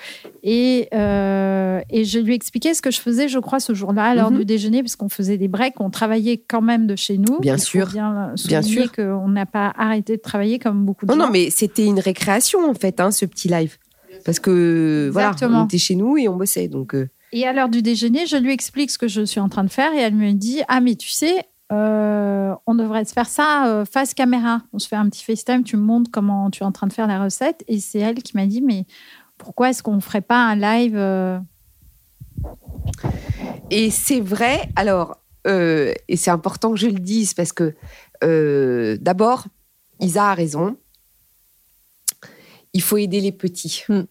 Et 0.44 0.88
euh, 0.94 1.80
et 1.90 2.04
je 2.04 2.20
lui 2.20 2.34
expliquais 2.34 2.74
ce 2.74 2.82
que 2.82 2.92
je 2.92 3.00
faisais, 3.00 3.28
je 3.28 3.40
crois, 3.40 3.60
ce 3.60 3.74
jour-là 3.74 4.04
à 4.06 4.16
l'heure 4.16 4.32
Mhm. 4.32 4.40
du 4.40 4.46
déjeuner, 4.46 4.82
parce 4.84 4.96
qu'on 4.96 5.10
faisait 5.10 5.38
des 5.38 5.48
breaks, 5.48 5.80
on 5.80 5.90
travaillait 5.90 6.38
quand 6.38 6.62
même 6.62 6.88
de 6.88 6.96
chez 6.96 7.18
nous. 7.18 7.40
Bien 7.40 7.58
sûr. 7.58 7.88
bien, 7.92 8.34
Bien 8.48 8.62
sûr. 8.62 8.92
qu'on 8.92 9.28
n'a 9.28 9.46
pas 9.46 9.74
arrêté 9.78 10.18
de 10.18 10.22
travailler 10.22 10.60
comme 10.60 10.86
beaucoup 10.86 11.06
de 11.06 11.12
Non, 11.12 11.18
gens. 11.18 11.26
non, 11.28 11.32
mais 11.32 11.50
c'était 11.50 11.86
une 11.86 12.00
récréation 12.00 12.70
en 12.70 12.74
fait, 12.74 13.00
hein, 13.00 13.12
ce 13.12 13.26
petit 13.26 13.48
live. 13.48 13.78
Parce 14.26 14.40
que 14.40 15.10
voilà, 15.14 15.30
Exactement. 15.30 15.62
on 15.62 15.66
était 15.66 15.78
chez 15.78 15.96
nous 15.96 16.18
et 16.18 16.28
on 16.28 16.36
bossait. 16.36 16.68
Donc, 16.68 16.96
euh, 16.96 17.08
Et 17.34 17.46
à 17.46 17.54
l'heure 17.54 17.70
du 17.70 17.82
déjeuner, 17.82 18.26
je 18.26 18.36
lui 18.38 18.52
explique 18.52 18.90
ce 18.90 18.98
que 18.98 19.08
je 19.08 19.22
suis 19.24 19.40
en 19.40 19.48
train 19.50 19.64
de 19.64 19.70
faire 19.70 19.94
et 19.94 19.98
elle 20.00 20.16
me 20.16 20.32
dit 20.34 20.62
Ah, 20.68 20.82
mais 20.82 20.96
tu 20.96 21.10
sais, 21.10 21.44
euh, 21.72 22.56
on 22.66 22.76
devrait 22.76 23.06
se 23.06 23.14
faire 23.14 23.28
ça 23.28 23.68
euh, 23.68 23.86
face 23.86 24.14
caméra. 24.14 24.62
On 24.74 24.80
se 24.80 24.88
fait 24.88 24.96
un 24.96 25.10
petit 25.10 25.24
FaceTime, 25.24 25.64
tu 25.64 25.78
me 25.78 25.82
montres 25.82 26.10
comment 26.12 26.50
tu 26.50 26.64
es 26.64 26.66
en 26.66 26.72
train 26.72 26.88
de 26.88 26.94
faire 26.94 27.08
la 27.08 27.24
recette. 27.24 27.64
Et 27.68 27.80
c'est 27.80 28.00
elle 28.00 28.22
qui 28.24 28.36
m'a 28.36 28.46
dit 28.46 28.62
Mais 28.62 28.86
pourquoi 29.38 29.70
est-ce 29.70 29.84
qu'on 29.84 29.96
ne 29.96 30.02
ferait 30.02 30.22
pas 30.22 30.44
un 30.44 30.56
live 30.56 30.96
euh, 30.96 31.40
Et 33.70 33.92
c'est 33.92 34.22
vrai, 34.22 34.70
alors, 34.76 35.18
euh, 35.48 35.94
et 36.08 36.18
c'est 36.18 36.32
important 36.32 36.72
que 36.72 36.78
je 36.78 36.88
le 36.88 37.00
dise 37.00 37.34
parce 37.34 37.54
que 37.54 37.74
euh, 38.24 38.98
d'abord, 39.00 39.46
Isa 40.00 40.32
a 40.32 40.34
raison. 40.34 40.78
Il 42.74 42.82
faut 42.82 42.98
aider 42.98 43.22
les 43.22 43.32
petits. 43.32 43.84
Hmm. 43.88 44.04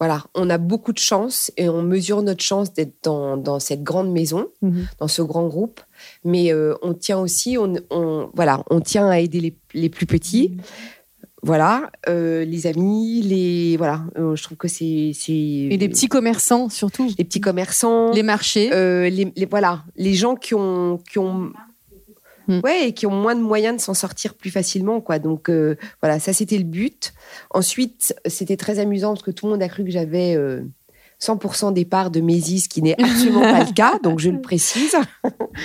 Voilà, 0.00 0.24
on 0.34 0.50
a 0.50 0.58
beaucoup 0.58 0.92
de 0.92 0.98
chance 0.98 1.52
et 1.56 1.68
on 1.68 1.82
mesure 1.82 2.20
notre 2.22 2.42
chance 2.42 2.72
d'être 2.74 2.94
dans, 3.04 3.36
dans 3.36 3.60
cette 3.60 3.82
grande 3.84 4.10
maison, 4.10 4.48
Mhm. 4.60 4.86
dans 4.98 5.08
ce 5.08 5.22
grand 5.22 5.46
groupe. 5.46 5.80
Mais 6.24 6.52
euh, 6.52 6.74
on 6.82 6.94
tient 6.94 7.18
aussi, 7.20 7.56
on, 7.58 7.74
on- 7.90 8.28
voilà, 8.34 8.62
on 8.70 8.80
tient 8.80 9.08
à 9.08 9.20
aider 9.20 9.40
les, 9.40 9.54
les 9.72 9.88
plus 9.88 10.06
petits. 10.06 10.56
Voilà, 11.42 11.90
euh, 12.08 12.44
les 12.46 12.66
amis, 12.66 13.20
les 13.22 13.76
voilà. 13.76 14.02
euh, 14.18 14.34
je 14.34 14.42
trouve 14.42 14.56
que 14.56 14.66
c'est 14.68 15.12
c'est 15.14 15.32
Et 15.32 15.76
les 15.76 15.88
petits 15.90 16.08
commerçants, 16.08 16.70
surtout. 16.70 17.10
les 17.18 17.24
petits 17.24 17.40
commerçants, 17.40 18.12
Les 18.12 18.22
marchés. 18.22 18.72
euh, 18.72 19.10
les, 19.10 19.30
les- 19.36 19.44
voilà, 19.46 19.84
les 19.96 20.14
gens 20.14 20.36
qui 20.36 20.54
ont, 20.54 20.98
qui 21.10 21.18
ont, 21.18 21.52
Hmm. 22.46 22.60
ouais, 22.62 22.88
et 22.88 22.92
qui 22.94 23.06
ont 23.06 23.14
moins 23.14 23.34
de 23.34 23.40
moyens 23.40 23.76
de 23.76 23.80
s'en 23.80 23.94
sortir 23.94 24.34
plus 24.34 24.50
facilement, 24.50 25.00
quoi. 25.00 25.18
Donc 25.18 25.48
euh, 25.48 25.76
voilà, 26.02 26.18
ça 26.20 26.32
c'était 26.32 26.58
le 26.58 26.64
but. 26.64 27.12
Ensuite, 27.50 28.14
c'était 28.26 28.56
très 28.56 28.78
amusant 28.78 29.10
parce 29.14 29.22
que 29.22 29.30
tout 29.30 29.46
le 29.46 29.52
monde 29.52 29.62
a 29.62 29.68
cru 29.68 29.84
que 29.84 29.90
j'avais 29.90 30.34
euh, 30.36 30.60
100% 31.22 31.72
des 31.72 31.84
parts 31.84 32.10
de 32.10 32.20
Mésis, 32.20 32.64
ce 32.64 32.68
qui 32.68 32.82
n'est 32.82 33.00
absolument 33.02 33.40
pas 33.40 33.64
le 33.64 33.72
cas. 33.74 33.98
Donc 34.02 34.18
je 34.18 34.28
le 34.30 34.40
précise. 34.42 34.94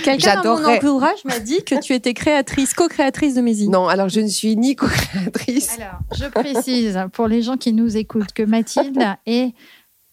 Quelqu'un 0.04 0.40
dans 0.42 0.58
mon 0.58 0.64
entourage 0.68 1.24
m'a 1.24 1.38
dit 1.38 1.62
que 1.64 1.78
tu 1.80 1.92
étais 1.92 2.14
créatrice, 2.14 2.72
co-créatrice 2.72 3.34
de 3.34 3.40
Mésie. 3.42 3.68
Non, 3.68 3.88
alors 3.88 4.08
je 4.08 4.20
ne 4.20 4.28
suis 4.28 4.56
ni 4.56 4.74
co-créatrice. 4.76 5.76
Alors, 5.78 5.98
je 6.16 6.24
précise 6.26 6.98
pour 7.12 7.26
les 7.26 7.42
gens 7.42 7.56
qui 7.56 7.72
nous 7.72 7.96
écoutent 7.96 8.32
que 8.32 8.42
Mathilde 8.42 9.02
est 9.26 9.52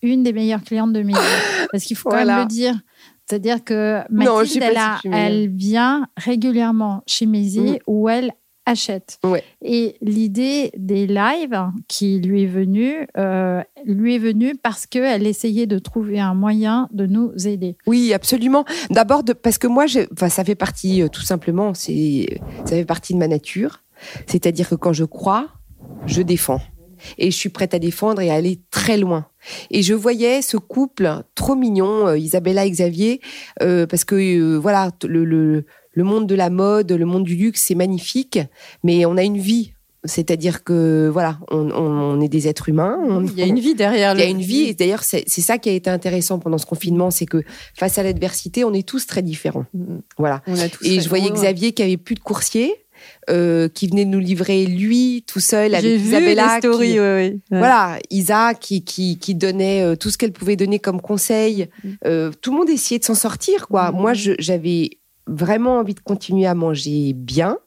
une 0.02 0.24
des 0.24 0.34
meilleures 0.34 0.64
clientes 0.64 0.94
de 0.94 1.02
Midi. 1.02 1.20
Parce 1.72 1.84
qu'il 1.86 1.96
faut 1.98 2.10
quand 2.10 2.16
Voilà. 2.18 2.34
même 2.40 2.44
le 2.44 2.50
dire. 2.50 2.76
C'est-à-dire 3.30 3.64
que 3.64 4.00
Mathilde, 4.10 4.64
elle, 4.64 4.78
a- 4.78 5.48
vient 5.48 6.08
régulièrement 6.16 7.04
chez 7.08 7.26
Mézi 7.26 7.60
Mm. 7.60 7.78
où 7.88 8.08
elle 8.10 8.32
achète. 8.66 9.20
Ouais. 9.24 9.44
Et 9.64 9.96
l'idée 10.02 10.72
des 10.78 11.08
lives 11.08 11.58
qui 11.88 12.20
lui 12.20 12.44
est 12.44 12.48
venue, 12.48 13.08
euh, 13.18 13.62
lui 13.86 14.16
est 14.16 14.20
venue 14.20 14.56
parce 14.62 14.86
qu'elle 14.86 15.26
essayait 15.26 15.68
de 15.68 15.80
trouver 15.80 16.20
un 16.20 16.34
moyen 16.34 16.90
de 16.92 17.06
nous 17.06 17.32
aider. 17.48 17.78
Oui, 17.86 18.14
absolument. 18.14 18.66
D'abord, 18.90 19.24
parce 19.42 19.58
que 19.58 19.68
moi, 19.68 19.86
ça 19.88 20.44
fait 20.44 20.56
partie, 20.56 21.02
euh, 21.02 21.08
tout 21.08 21.22
simplement, 21.22 21.74
ça 21.74 21.92
fait 22.68 22.86
partie 22.86 23.14
de 23.14 23.20
ma 23.20 23.28
nature. 23.30 23.84
C'est-à-dire 24.26 24.68
que 24.70 24.76
quand 24.76 24.94
je 24.94 25.06
crois, 25.06 25.48
je 26.06 26.22
défends. 26.22 26.60
Et 27.18 27.32
je 27.32 27.36
suis 27.36 27.50
prête 27.50 27.74
à 27.74 27.80
défendre 27.80 28.22
et 28.22 28.30
à 28.30 28.34
aller 28.36 28.60
très 28.72 28.98
loin. 28.98 29.28
Et 29.72 29.82
je 29.84 29.94
voyais 29.94 30.42
ce 30.42 30.58
couple 30.58 31.10
trop 31.36 31.56
mignon, 31.56 32.08
euh, 32.08 32.18
Isabella 32.18 32.66
et 32.66 32.72
Xavier, 32.72 33.22
euh, 33.62 33.86
parce 33.88 34.04
que 34.06 34.16
euh, 34.16 34.58
voilà, 34.58 34.92
le, 35.06 35.24
le, 35.26 35.66
le 35.94 36.04
monde 36.04 36.28
de 36.28 36.36
la 36.36 36.50
mode, 36.50 36.92
le 36.92 37.06
monde 37.06 37.24
du 37.24 37.36
luxe, 37.36 37.64
c'est 37.68 37.76
magnifique, 37.76 38.40
mais 38.84 39.06
on 39.06 39.18
a 39.18 39.24
une 39.24 39.38
vie. 39.38 39.74
C'est-à-dire 40.04 40.64
que 40.64 41.10
voilà, 41.12 41.38
on, 41.52 42.22
est 42.22 42.30
des 42.30 42.48
êtres 42.48 42.70
humains. 42.70 42.98
on- 43.02 43.26
Il 43.26 43.34
y 43.38 43.42
a 43.42 43.46
une 43.46 43.60
vie 43.60 43.76
derrière. 43.76 44.14
il 44.14 44.20
y 44.20 44.24
a 44.24 44.28
une 44.30 44.40
vie, 44.40 44.62
et 44.62 44.74
d'ailleurs, 44.74 45.04
c'est 45.04 45.28
ça 45.28 45.58
qui 45.58 45.68
a 45.70 45.74
été 45.74 45.90
intéressant 45.90 46.40
pendant 46.40 46.58
ce 46.60 46.66
confinement, 46.66 47.12
c'est 47.12 47.26
que 47.26 47.42
face 47.74 47.98
à 47.98 48.04
l'adversité, 48.04 48.64
on 48.64 48.74
est 48.74 48.88
tous 48.88 49.06
très 49.06 49.22
différents. 49.22 49.66
Mhm. 49.74 50.02
Voilà. 50.18 50.44
On 50.48 50.58
a 50.60 50.70
tous 50.70 50.86
Et 50.86 51.02
je 51.02 51.10
voyais 51.10 51.30
ouais. 51.32 51.36
Xavier 51.36 51.74
qui 51.74 51.84
avait 51.84 51.98
plus 51.98 52.16
de 52.16 52.22
coursier, 52.22 52.74
euh, 53.30 53.68
qui 53.70 53.88
venait 53.88 54.06
nous 54.06 54.20
livrer 54.20 54.66
lui 54.66 55.24
tout 55.28 55.40
seul 55.40 55.76
avec 55.76 55.86
J'ai 55.86 55.98
vu 55.98 56.08
Isabella. 56.10 56.54
les 56.56 56.58
stories, 56.60 56.92
qui- 56.94 57.00
ouais, 57.00 57.16
ouais. 57.16 57.38
Voilà, 57.52 58.00
Isa 58.10 58.54
qui, 58.54 58.84
qui, 58.84 59.18
qui 59.20 59.36
donnait 59.36 59.84
euh, 59.84 59.96
tout 59.96 60.10
ce 60.10 60.18
qu'elle 60.18 60.32
pouvait 60.34 60.56
donner 60.56 60.80
comme 60.80 61.02
conseil. 61.02 61.68
Mm. 61.84 61.90
Euh, 62.06 62.32
tout 62.42 62.52
le 62.52 62.58
monde 62.58 62.70
essayait 62.70 63.00
de 63.00 63.06
s'en 63.06 63.16
sortir, 63.16 63.68
quoi. 63.68 63.92
Moi, 63.92 64.14
je- 64.14 64.34
j'avais 64.40 64.92
vraiment 65.28 65.80
envie 65.80 65.94
de 65.94 66.00
continuer 66.00 66.46
à 66.48 66.54
manger 66.56 67.14
bien. 67.14 67.58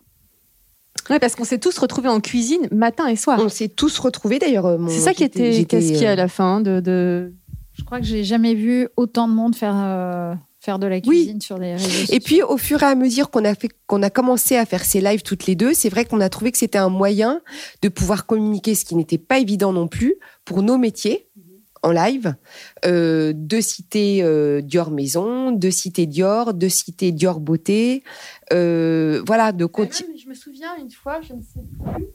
Ouais, 1.09 1.19
parce 1.19 1.35
qu'on 1.35 1.45
s'est 1.45 1.59
tous 1.59 1.77
retrouvés 1.79 2.09
en 2.09 2.21
cuisine 2.21 2.69
matin 2.73 3.07
et 3.07 3.17
soir. 3.17 3.41
On 3.43 3.49
s'est 3.49 3.69
tous 3.69 3.99
retrouvés, 3.99 4.39
d'ailleurs. 4.39 4.79
C'est 4.89 5.01
ça 5.01 5.15
qui 5.15 5.25
était 5.25 5.65
qu'est-ce 5.65 5.93
qu'il 5.93 6.03
y 6.03 6.07
a 6.07 6.11
euh, 6.11 6.13
à 6.13 6.17
la 6.17 6.29
fin 6.29 6.61
de, 6.61 6.81
de... 6.81 7.33
Je 7.77 7.85
crois 7.85 7.99
que 8.01 8.05
j'ai 8.07 8.25
jamais 8.25 8.55
vu 8.55 8.89
autant 8.97 9.27
de 9.27 9.33
monde 9.35 9.57
faire, 9.57 9.75
euh, 9.77 10.35
faire 10.61 10.79
de 10.79 10.87
la 10.87 11.01
cuisine 11.01 11.41
sur 11.41 11.59
les 11.59 11.73
réseaux 11.73 11.89
sociaux. 11.89 12.15
Et 12.15 12.21
puis, 12.21 12.43
au 12.43 12.59
fur 12.59 12.83
et 12.83 12.87
à 12.87 12.95
mesure 12.95 13.31
qu'on 13.31 13.45
a 13.45 13.55
fait, 13.55 13.71
qu'on 13.87 14.03
a 14.03 14.11
commencé 14.11 14.57
à 14.57 14.67
faire 14.67 14.85
ces 14.85 15.01
lives 15.01 15.23
toutes 15.23 15.47
les 15.47 15.55
deux, 15.55 15.73
c'est 15.73 15.89
vrai 15.89 16.05
qu'on 16.05 16.21
a 16.21 16.29
trouvé 16.29 16.53
que 16.53 16.59
c'était 16.59 16.79
un 16.79 16.91
moyen 16.91 17.41
de 17.83 17.89
pouvoir 17.89 18.27
communiquer, 18.27 18.75
ce 18.75 18.85
qui 18.85 18.95
n'était 18.95 19.19
pas 19.19 19.39
évident 19.39 19.73
non 19.73 19.89
plus 19.89 20.15
pour 20.45 20.63
nos 20.63 20.77
métiers 20.77 21.27
en 21.83 21.93
live, 21.93 22.35
euh, 22.85 23.33
de 23.35 23.59
citer 23.63 24.23
euh, 24.23 24.61
Dior 24.61 24.91
Maison, 24.91 25.51
de 25.51 25.71
citer 25.71 26.05
Dior, 26.05 26.53
de 26.53 26.69
citer 26.69 27.11
Dior 27.11 27.41
Beauté, 27.41 28.05
euh, 28.53 29.23
voilà, 29.27 29.53
de 29.53 29.65
continuer. 29.65 30.19
je 30.19 30.29
me 30.29 30.35
souviens 30.35 30.77
une 30.79 30.91
fois, 30.91 31.23
je 31.23 31.33
ne 31.33 31.41
sais 31.41 31.61
plus. 31.95 32.07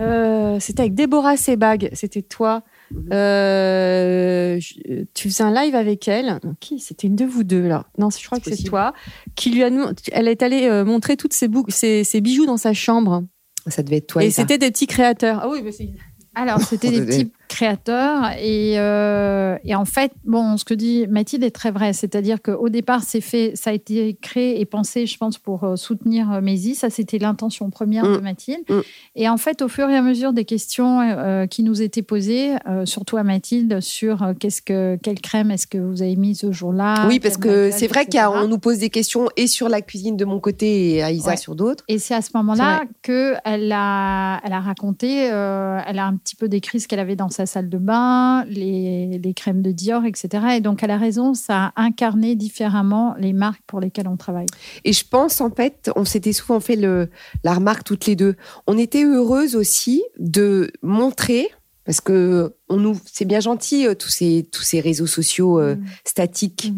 Euh, 0.00 0.58
c'était 0.60 0.80
avec 0.80 0.94
Déborah 0.94 1.36
Sebag, 1.36 1.90
c'était 1.92 2.22
toi. 2.22 2.62
Mhm. 2.90 3.08
Euh, 3.12 4.58
je- 4.60 5.04
tu 5.14 5.28
faisais 5.30 5.42
un 5.44 5.52
live 5.52 5.74
avec 5.74 6.08
elle. 6.08 6.40
Qui? 6.60 6.78
C'était 6.80 7.06
une 7.06 7.16
de 7.16 7.24
vous 7.24 7.44
deux 7.44 7.66
là. 7.66 7.86
Non, 7.98 8.08
je 8.10 8.24
crois 8.24 8.38
que 8.40 8.50
c'est 8.54 8.62
toi. 8.62 8.92
Qui 9.34 9.50
lui 9.50 9.62
a, 9.62 9.70
elle 10.12 10.28
est 10.28 10.42
allée 10.42 10.66
euh, 10.66 10.84
montrer 10.84 11.16
toutes 11.16 11.32
ses, 11.32 11.48
ses, 11.68 12.04
ses 12.04 12.20
bijoux 12.20 12.46
dans 12.46 12.56
sa 12.56 12.72
chambre. 12.72 13.24
Ça 13.66 13.82
devait 13.82 13.96
être 13.98 14.06
toi. 14.06 14.24
et 14.24 14.30
c'était 14.30 14.58
des 14.58 14.70
petits 14.70 14.86
créateurs. 14.86 15.40
Ah 15.42 15.48
oui, 15.50 15.60
mais 15.62 15.72
c'est. 15.72 15.90
Alors, 16.34 16.60
c'était 16.62 16.90
des 16.90 17.04
petits 17.04 17.32
créateurs. 17.48 18.30
Et, 18.40 18.78
euh, 18.78 19.56
et 19.64 19.74
en 19.74 19.84
fait, 19.84 20.12
bon, 20.24 20.56
ce 20.56 20.64
que 20.64 20.74
dit 20.74 21.06
Mathilde 21.08 21.42
est 21.44 21.50
très 21.50 21.70
vrai. 21.70 21.92
C'est-à-dire 21.92 22.40
qu'au 22.42 22.68
départ, 22.68 23.02
c'est 23.02 23.20
fait, 23.20 23.52
ça 23.54 23.70
a 23.70 23.72
été 23.72 24.16
créé 24.20 24.60
et 24.60 24.64
pensé, 24.64 25.06
je 25.06 25.16
pense, 25.16 25.38
pour 25.38 25.64
euh, 25.64 25.76
soutenir 25.76 26.30
euh, 26.32 26.40
Maisy. 26.40 26.74
Ça, 26.74 26.90
c'était 26.90 27.18
l'intention 27.18 27.70
première 27.70 28.04
Mm. 28.04 28.14
de 28.16 28.20
Mathilde. 28.20 28.60
Mm. 28.68 28.80
Et 29.16 29.28
en 29.28 29.36
fait, 29.36 29.62
au 29.62 29.68
fur 29.68 29.88
et 29.90 29.96
à 29.96 30.02
mesure 30.02 30.32
des 30.32 30.44
questions 30.44 31.00
euh, 31.00 31.46
qui 31.46 31.62
nous 31.62 31.82
étaient 31.82 32.02
posées, 32.02 32.52
euh, 32.68 32.84
surtout 32.86 33.16
à 33.16 33.22
Mathilde, 33.24 33.80
sur 33.80 34.24
qu'est-ce 34.38 34.62
que, 34.62 34.96
quelle 35.02 35.20
crème 35.20 35.50
est-ce 35.50 35.66
que 35.66 35.78
vous 35.78 36.02
avez 36.02 36.16
mise 36.16 36.40
ce 36.40 36.52
jour-là 36.52 37.06
Oui, 37.08 37.18
parce 37.18 37.36
que 37.36 37.70
c'est 37.70 37.86
vrai 37.88 38.06
qu'on 38.06 38.46
nous 38.46 38.58
pose 38.58 38.78
des 38.78 38.90
questions 38.90 39.28
et 39.36 39.46
sur 39.46 39.68
la 39.68 39.80
cuisine 39.80 40.16
de 40.16 40.24
mon 40.24 40.38
côté 40.38 40.94
et 40.96 41.02
à 41.02 41.10
Isa 41.10 41.30
Ouais. 41.30 41.36
sur 41.36 41.54
d'autres. 41.56 41.84
Et 41.88 41.98
c'est 41.98 42.14
à 42.14 42.22
ce 42.22 42.30
moment-là 42.34 42.82
qu'elle 43.02 43.72
a, 43.72 44.40
elle 44.44 44.52
a 44.52 44.60
raconté, 44.60 45.24
elle 45.24 45.98
a 45.98 46.06
un 46.06 46.16
petit 46.16 46.36
peu 46.36 46.48
décrit 46.48 46.80
ce 46.80 46.88
qu'elle 46.88 47.00
avait 47.00 47.16
dans 47.16 47.28
sa 47.30 47.37
salle 47.46 47.68
de 47.68 47.78
bain, 47.78 48.44
les, 48.44 49.34
crèmes 49.36 49.62
de 49.62 49.72
Dior, 49.72 50.04
etc. 50.04 50.56
Et 50.56 50.60
donc, 50.60 50.82
elle 50.82 50.90
a 50.90 50.96
raison, 50.96 51.34
ça 51.34 51.72
a 51.76 51.82
incarné 51.82 52.34
différemment 52.34 53.14
les 53.18 53.32
marques 53.32 53.62
pour 53.66 53.80
lesquelles 53.80 54.08
on 54.08 54.16
travaille. 54.16 54.46
Et 54.84 54.92
je 54.92 55.04
pense, 55.06 55.40
en 55.40 55.50
fait, 55.50 55.90
on 55.96 56.04
s'était 56.04 56.32
souvent 56.32 56.60
fait 56.60 56.76
le, 56.76 57.10
la 57.44 57.54
remarque 57.54 57.84
toutes 57.84 58.06
les 58.06 58.16
deux. 58.16 58.36
On 58.66 58.78
était 58.78 59.04
heureuses 59.04 59.56
aussi 59.56 60.02
de 60.18 60.70
montrer, 60.82 61.48
parce 61.88 62.02
que 62.02 62.54
on 62.68 62.76
nous, 62.76 63.00
c'est 63.10 63.24
bien 63.24 63.40
gentil, 63.40 63.86
euh, 63.86 63.94
tous 63.94 64.10
ces, 64.10 64.46
tous 64.52 64.60
ces 64.60 64.80
réseaux 64.80 65.06
sociaux 65.06 65.58
euh, 65.58 65.74
statiques. 66.04 66.70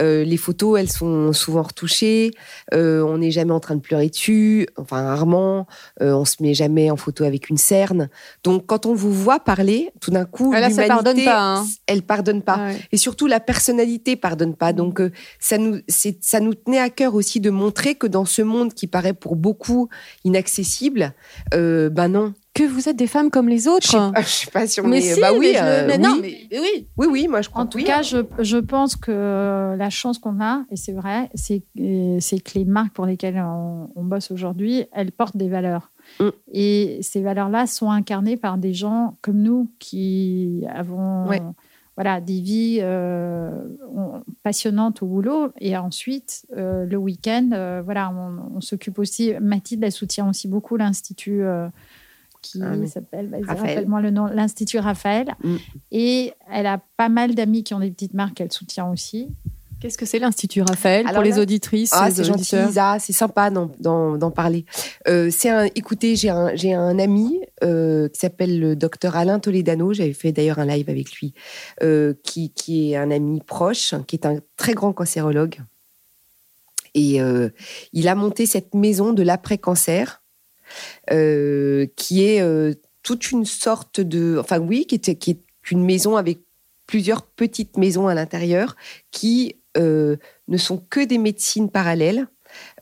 Euh, 0.00 0.24
les 0.24 0.38
photos, 0.38 0.80
elles 0.80 0.90
sont 0.90 1.34
souvent 1.34 1.60
retouchées. 1.64 2.30
Euh, 2.72 3.02
on 3.02 3.18
n'est 3.18 3.30
jamais 3.30 3.52
en 3.52 3.60
train 3.60 3.74
de 3.74 3.82
pleurer 3.82 4.08
dessus. 4.08 4.66
Enfin, 4.78 5.02
rarement. 5.02 5.66
On 6.00 6.24
se 6.24 6.36
met 6.42 6.54
jamais 6.54 6.90
en 6.90 6.96
photo 6.96 7.24
avec 7.24 7.50
une 7.50 7.58
cerne. 7.58 8.08
Donc, 8.42 8.64
quand 8.64 8.86
on 8.86 8.94
vous 8.94 9.12
voit 9.12 9.38
parler, 9.38 9.90
tout 10.00 10.10
d'un 10.10 10.24
coup, 10.24 10.50
Ah 10.54 10.60
l'humanité, 10.60 10.88
pardonne 10.88 11.24
pas, 11.24 11.56
hein. 11.56 11.66
elle 11.86 12.02
pardonne 12.02 12.40
pas. 12.40 12.56
Ouais. 12.56 12.78
Et 12.90 12.96
surtout, 12.96 13.26
la 13.26 13.40
personnalité 13.40 14.16
pardonne 14.16 14.56
pas. 14.56 14.72
Donc, 14.72 15.02
ça 15.40 15.58
nous, 15.58 15.80
c'est, 15.88 16.24
ça 16.24 16.40
nous 16.40 16.54
tenait 16.54 16.80
à 16.80 16.88
cœur 16.88 17.14
aussi 17.14 17.38
de 17.40 17.50
montrer 17.50 17.96
que 17.96 18.06
dans 18.06 18.24
ce 18.24 18.40
monde 18.40 18.72
qui 18.72 18.86
paraît 18.86 19.12
pour 19.12 19.36
beaucoup 19.36 19.90
inaccessible, 20.24 21.12
ben 21.52 22.08
non. 22.08 22.32
Que 22.54 22.62
vous 22.62 22.88
êtes 22.88 22.94
des 22.96 23.08
femmes 23.08 23.30
comme 23.30 23.48
les 23.48 23.66
autres. 23.66 23.84
Je 23.86 23.90
sais 23.90 23.98
pas, 24.12 24.20
je 24.22 24.28
sais 24.28 24.50
pas 24.52 24.66
si 24.68 24.80
on 24.80 24.86
mais 24.86 24.98
est. 24.98 25.14
si, 25.14 25.20
bah 25.20 25.32
oui, 25.32 25.50
mais 25.52 25.58
je- 25.58 25.64
euh, 25.64 25.86
mais 25.88 25.96
oui. 25.96 26.02
non, 26.02 26.16
mais 26.22 26.38
oui. 26.52 26.86
oui, 26.96 27.06
oui, 27.10 27.28
moi 27.28 27.42
je 27.42 27.48
crois. 27.50 27.62
En 27.62 27.66
tout 27.66 27.78
oui. 27.78 27.84
cas, 27.84 28.02
je, 28.02 28.18
je 28.38 28.58
pense 28.58 28.94
que 28.94 29.74
la 29.76 29.90
chance 29.90 30.18
qu'on 30.18 30.40
a, 30.40 30.64
et 30.70 30.76
c'est 30.76 30.92
vrai, 30.92 31.30
c'est 31.34 31.64
euh, 31.80 32.18
c'est 32.20 32.38
que 32.38 32.56
les 32.56 32.64
marques 32.64 32.92
pour 32.92 33.06
lesquelles 33.06 33.42
on, 33.44 33.90
on 33.96 34.04
bosse 34.04 34.30
aujourd'hui, 34.30 34.84
elles 34.92 35.10
portent 35.10 35.36
des 35.36 35.48
valeurs. 35.48 35.90
Mm. 36.20 36.28
Et 36.52 36.98
ces 37.02 37.22
valeurs-là 37.22 37.66
sont 37.66 37.90
incarnées 37.90 38.36
par 38.36 38.56
des 38.56 38.72
gens 38.72 39.16
comme 39.20 39.38
nous 39.38 39.68
qui 39.80 40.62
avons 40.72 41.26
Ouais. 41.26 41.42
voilà, 41.96 42.20
des 42.20 42.40
vies 42.40 42.78
euh, 42.82 43.50
on- 43.92 44.22
passionnantes 44.44 45.02
au 45.02 45.06
boulot. 45.06 45.48
Et 45.60 45.76
ensuite, 45.76 46.46
euh, 46.56 46.84
le 46.86 46.96
week-end, 46.98 47.50
euh, 47.52 47.82
voilà, 47.84 48.10
on, 48.10 48.56
on 48.58 48.60
s'occupe 48.60 49.00
aussi. 49.00 49.32
Mathilde, 49.40 49.82
elle 49.82 49.90
soutient 49.92 50.28
aussi 50.28 50.46
beaucoup 50.46 50.76
l'Institut. 50.76 51.42
Euh, 52.44 52.60
qui 52.60 52.62
Ah 52.62 52.76
oui. 52.76 52.88
s'appelle, 52.88 53.30
Raphaël. 53.46 53.68
rappelle-moi 53.68 54.00
le 54.00 54.10
nom, 54.10 54.26
l'Institut 54.26 54.78
Raphaël. 54.78 55.34
Mm. 55.42 55.56
Et 55.92 56.32
elle 56.52 56.66
a 56.66 56.80
pas 56.96 57.08
mal 57.08 57.34
d'amis 57.34 57.64
qui 57.64 57.74
ont 57.74 57.80
des 57.80 57.90
petites 57.90 58.14
marques 58.14 58.34
qu'elle 58.34 58.52
soutient 58.52 58.90
aussi. 58.90 59.28
Qu'est-ce 59.80 59.98
que 59.98 60.06
c'est 60.06 60.18
l'Institut 60.18 60.62
Raphaël 60.62 61.06
Alors 61.06 61.22
pour 61.22 61.30
les 61.30 61.38
auditrices 61.38 61.90
Ah, 61.92 62.08
et 62.08 62.12
c'est 62.12 62.24
gentil, 62.24 62.56
Isa, 62.56 62.96
c'est 62.98 63.12
sympa 63.12 63.50
d'en, 63.50 64.30
parler. 64.30 64.64
Euh, 65.08 65.28
c'est 65.30 65.50
un, 65.50 65.64
écoutez, 65.74 66.16
j'ai 66.16 66.30
un, 66.30 66.54
j'ai 66.54 66.72
un 66.72 66.98
ami 66.98 67.38
euh, 67.62 68.08
qui 68.08 68.18
s'appelle 68.18 68.58
le 68.60 68.76
docteur 68.76 69.14
Alain 69.14 69.40
Toledano. 69.40 69.92
J'avais 69.92 70.14
fait 70.14 70.32
d'ailleurs 70.32 70.58
un 70.58 70.64
live 70.64 70.88
avec 70.88 71.12
lui, 71.12 71.34
euh, 71.82 72.14
qui, 72.22 72.50
qui 72.50 72.92
est 72.92 72.96
un 72.96 73.10
ami 73.10 73.42
proche, 73.46 73.94
qui 74.06 74.16
est 74.16 74.24
un 74.24 74.38
très 74.56 74.72
grand 74.72 74.94
cancérologue. 74.94 75.58
Et 76.94 77.20
euh, 77.20 77.50
il 77.92 78.08
a 78.08 78.14
monté 78.14 78.46
cette 78.46 78.74
maison 78.74 79.12
de 79.12 79.22
l'après-cancer, 79.22 80.22
euh, 80.22 80.23
qui 81.08 82.24
est 82.24 82.40
euh, 82.40 82.74
toute 83.04 83.30
une 83.30 83.44
sorte 83.44 84.00
de, 84.00 84.36
enfin 84.40 84.58
oui, 84.58 84.86
qui 84.86 84.96
est, 84.96 85.38
une 85.70 85.84
maison 85.84 86.16
avec 86.16 86.40
plusieurs 86.86 87.22
petites 87.22 87.76
maisons 87.76 88.08
à 88.08 88.14
l'intérieur 88.14 88.76
qui 89.10 89.56
euh, 89.76 90.16
ne 90.48 90.56
sont 90.56 90.78
que 90.78 91.04
des 91.04 91.18
médecines 91.18 91.70
parallèles, 91.70 92.26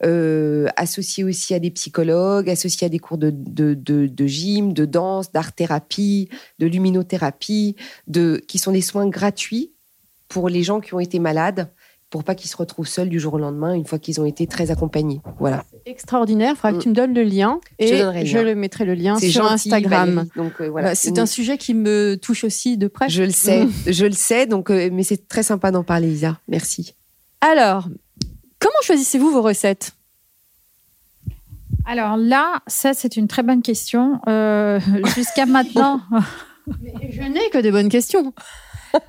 euh, 0.05 0.69
associées 0.77 1.25
aussi 1.25 1.55
à 1.55 1.59
des 1.59 1.71
psychologues, 1.71 2.51
associées 2.51 2.87
à 2.87 2.91
des 2.91 2.99
cours 2.99 3.19
de, 3.19 3.31
de, 3.31 3.75
de, 3.75 4.07
de 4.07 4.27
gym, 4.27 4.73
de 4.73 4.85
danse, 4.85 5.33
d'art-thérapie, 5.33 6.29
de 6.59 6.67
luminothérapie, 6.67 7.77
de, 8.07 8.43
qui 8.49 8.59
sont 8.59 8.73
des 8.73 8.83
soins 8.83 9.09
gratuits 9.09 9.73
pour 10.29 10.49
les 10.49 10.63
gens 10.63 10.81
qui 10.81 10.95
ont 10.95 11.01
été 11.01 11.19
malades, 11.19 11.71
pour 12.13 12.25
pas 12.25 12.35
qu'ils 12.35 12.51
se 12.51 12.57
retrouvent 12.59 12.87
seuls 12.87 13.09
du 13.09 13.19
jour 13.19 13.35
au 13.35 13.39
lendemain 13.39 13.73
une 13.73 13.87
fois 13.87 13.99
qu'ils 13.99 14.21
ont 14.21 14.27
été 14.27 14.47
très 14.47 14.71
accompagnés. 14.71 15.23
Voilà. 15.41 15.65
Extraordinaire. 15.87 16.53
Il 16.53 16.57
faudra 16.57 16.73
que 16.75 16.83
tu 16.83 16.91
me 16.91 16.95
donnes 16.95 17.15
le 17.15 17.23
lien 17.23 17.59
et 17.79 18.03
le 18.03 18.25
je 18.27 18.39
le 18.39 18.55
mettrai 18.55 18.85
le 18.85 18.93
lien 18.93 19.19
sur 19.19 19.31
gentil, 19.31 19.55
Instagram. 19.55 20.11
Valérie. 20.11 20.31
Donc 20.37 20.53
euh, 20.61 20.69
voilà. 20.69 20.91
Bah, 20.91 20.95
c'est 20.95 21.19
un 21.19 21.25
sujet 21.25 21.57
qui 21.57 21.73
me 21.73 22.17
touche 22.17 22.45
aussi 22.45 22.77
de 22.77 22.87
près. 22.87 23.09
Je 23.09 23.23
le 23.23 23.31
sais, 23.31 23.67
je 23.87 24.05
le 24.05 24.13
sais. 24.13 24.47
Donc, 24.47 24.71
euh, 24.71 24.91
mais 24.93 25.05
c'est 25.05 25.27
très 25.27 25.43
sympa 25.43 25.71
d'en 25.71 25.85
parler, 25.85 26.09
Isa. 26.09 26.39
Merci. 26.49 26.95
Alors, 27.41 27.89
comment 28.59 28.75
choisissez-vous 28.83 29.31
vos 29.31 29.43
recettes? 29.43 29.93
Alors 31.87 32.19
là, 32.19 32.61
ça, 32.67 32.93
c'est 32.93 33.17
une 33.17 33.27
très 33.27 33.43
bonne 33.43 33.63
question. 33.63 34.21
Euh, 34.29 34.79
jusqu'à 35.17 35.47
maintenant. 35.47 36.03
Je 36.69 37.23
n'ai 37.23 37.49
que 37.51 37.59
des 37.59 37.71
bonnes 37.71 37.89
questions. 37.89 38.35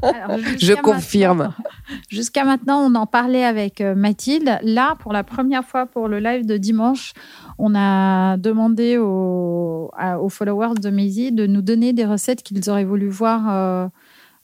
Alors, 0.02 0.38
Je 0.58 0.74
confirme. 0.74 1.54
Jusqu'à 2.10 2.44
maintenant, 2.44 2.80
on 2.80 2.96
en 2.96 3.06
parlait 3.06 3.44
avec 3.44 3.82
euh, 3.82 3.96
Mathilde. 3.96 4.58
Là, 4.62 4.96
pour 5.00 5.14
la 5.14 5.24
première 5.24 5.66
fois 5.66 5.86
pour 5.86 6.08
le 6.08 6.20
live 6.20 6.46
de 6.46 6.58
dimanche, 6.58 7.14
on 7.58 7.76
a 7.76 8.38
demandé 8.38 8.98
aux 8.98 9.90
followers 10.30 10.76
de 10.82 10.90
Maisie 10.90 11.32
de 11.32 11.46
nous 11.46 11.62
donner 11.62 11.94
des 11.94 12.06
recettes 12.06 12.44
qu'ils 12.44 12.70
auraient 12.70 12.86
voulu 12.86 13.10
voir 13.10 13.42
euh, 13.50 13.88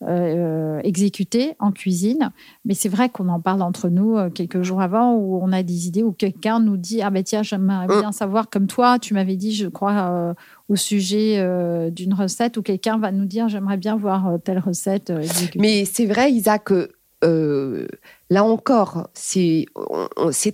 euh, 0.07 0.79
exécutées 0.83 1.55
en 1.59 1.71
cuisine. 1.71 2.31
Mais 2.65 2.73
c'est 2.73 2.89
vrai 2.89 3.09
qu'on 3.09 3.27
en 3.29 3.39
parle 3.41 3.61
entre 3.61 3.89
nous 3.89 4.17
euh, 4.17 4.29
quelques 4.29 4.61
jours 4.61 4.81
avant 4.81 5.13
où 5.15 5.39
on 5.41 5.51
a 5.51 5.61
des 5.63 5.87
idées, 5.87 6.03
où 6.03 6.11
quelqu'un 6.13 6.59
nous 6.59 6.77
dit 6.77 7.01
Ah 7.01 7.09
ben 7.09 7.23
tiens, 7.23 7.43
j'aimerais 7.43 7.87
Mm. 7.87 7.99
bien 7.99 8.11
savoir, 8.11 8.49
comme 8.49 8.67
toi, 8.67 8.97
tu 8.99 9.13
m'avais 9.13 9.35
dit, 9.35 9.53
je 9.53 9.67
crois, 9.67 10.09
euh, 10.11 10.33
au 10.69 10.75
sujet 10.75 11.35
euh, 11.37 11.89
d'une 11.89 12.13
recette, 12.13 12.57
où 12.57 12.61
quelqu'un 12.61 12.97
va 12.97 13.11
nous 13.11 13.25
dire 13.25 13.49
J'aimerais 13.49 13.77
bien 13.77 13.95
voir 13.97 14.27
euh, 14.27 14.37
telle 14.37 14.59
recette 14.59 15.09
euh, 15.09 15.19
exécutée. 15.21 15.59
Mais 15.59 15.85
c'est 15.85 16.05
vrai, 16.05 16.31
Isa, 16.31 16.59
que 16.59 16.91
euh, 17.25 17.87
là 18.29 18.45
encore, 18.45 19.09
c'est 19.13 19.65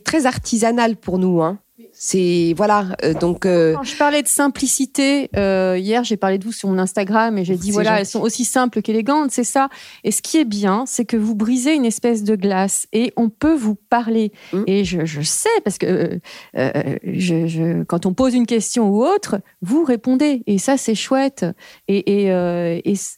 très 0.03 0.25
artisanal 0.25 0.95
pour 0.95 1.19
nous. 1.19 1.43
Hein. 1.43 1.59
C'est 1.97 2.53
voilà. 2.57 2.87
euh, 3.03 3.13
donc 3.13 3.45
euh, 3.45 3.73
Quand 3.73 3.83
je 3.83 3.95
parlais 3.95 4.21
de 4.21 4.27
simplicité, 4.27 5.29
euh, 5.37 5.77
hier 5.79 6.03
j'ai 6.03 6.17
parlé 6.17 6.37
de 6.37 6.43
vous 6.43 6.51
sur 6.51 6.67
mon 6.69 6.77
Instagram 6.77 7.37
et 7.37 7.45
j'ai 7.45 7.55
dit 7.55 7.67
C'est 7.67 7.71
voilà, 7.73 7.91
gentil. 7.91 7.99
elles 8.01 8.05
sont 8.07 8.21
aussi 8.21 8.43
simples 8.43 8.81
qu'élégantes, 8.81 9.31
c'est 9.31 9.45
ça. 9.45 9.69
Et 10.03 10.11
ce 10.11 10.21
qui 10.21 10.37
est 10.37 10.45
bien, 10.45 10.83
c'est 10.85 11.05
que 11.05 11.15
vous 11.15 11.35
brisez 11.35 11.73
une 11.73 11.85
espèce 11.85 12.23
de 12.23 12.35
glace 12.35 12.85
et 12.91 13.13
on 13.15 13.29
peut 13.29 13.55
vous 13.55 13.75
parler. 13.75 14.33
Mm. 14.51 14.63
Et 14.67 14.83
je, 14.83 15.05
je 15.05 15.21
sais 15.21 15.47
parce 15.63 15.77
que 15.77 16.19
je, 16.53 17.47
je- 17.47 17.83
quand 17.83 18.05
on 18.05 18.13
pose 18.13 18.33
une 18.35 18.45
question 18.45 18.89
ou 18.89 19.03
autre, 19.05 19.37
vous 19.61 19.83
répondez 19.85 20.43
et 20.47 20.57
ça 20.57 20.77
c'est 20.77 20.95
chouette. 20.95 21.45
Et, 21.87 22.25
et, 22.25 22.81
et 22.83 22.95
c- 22.95 23.17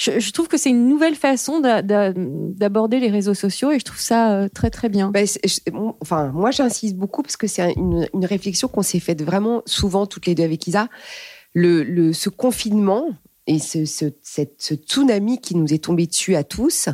je, 0.00 0.32
trouve 0.32 0.48
que 0.48 0.56
c'est 0.56 0.70
une 0.70 0.88
nouvelle 0.88 1.14
façon 1.14 1.60
d'a- 1.60 1.82
d'a- 1.82 2.12
d'aborder 2.14 3.00
les 3.00 3.10
réseaux 3.10 3.34
sociaux 3.34 3.70
et 3.70 3.78
je 3.78 3.84
trouve 3.84 4.00
ça 4.00 4.32
euh, 4.32 4.48
très 4.48 4.70
très 4.70 4.88
bien. 4.88 5.10
Ben, 5.10 5.26
enfin, 6.00 6.28
moi, 6.32 6.50
j'insiste 6.50 6.96
beaucoup 6.96 7.22
parce 7.22 7.36
que 7.36 7.46
c'est 7.46 7.72
une, 7.74 8.08
réflexion 8.24 8.68
qu'on 8.68 8.82
s'est 8.82 9.00
faite 9.00 9.22
vraiment 9.22 9.62
souvent 9.66 10.06
toutes 10.06 10.26
les 10.26 10.34
deux 10.34 10.44
avec 10.44 10.66
Isa. 10.66 10.88
Le, 11.52 12.12
ce 12.12 12.30
confinement 12.30 13.10
et 13.46 13.58
ce, 13.58 13.84
ce 13.84 14.74
tsunami 14.74 15.40
qui 15.40 15.56
nous 15.56 15.74
est 15.74 15.84
tombé 15.84 16.06
dessus 16.06 16.36
à 16.36 16.44
tous 16.44 16.88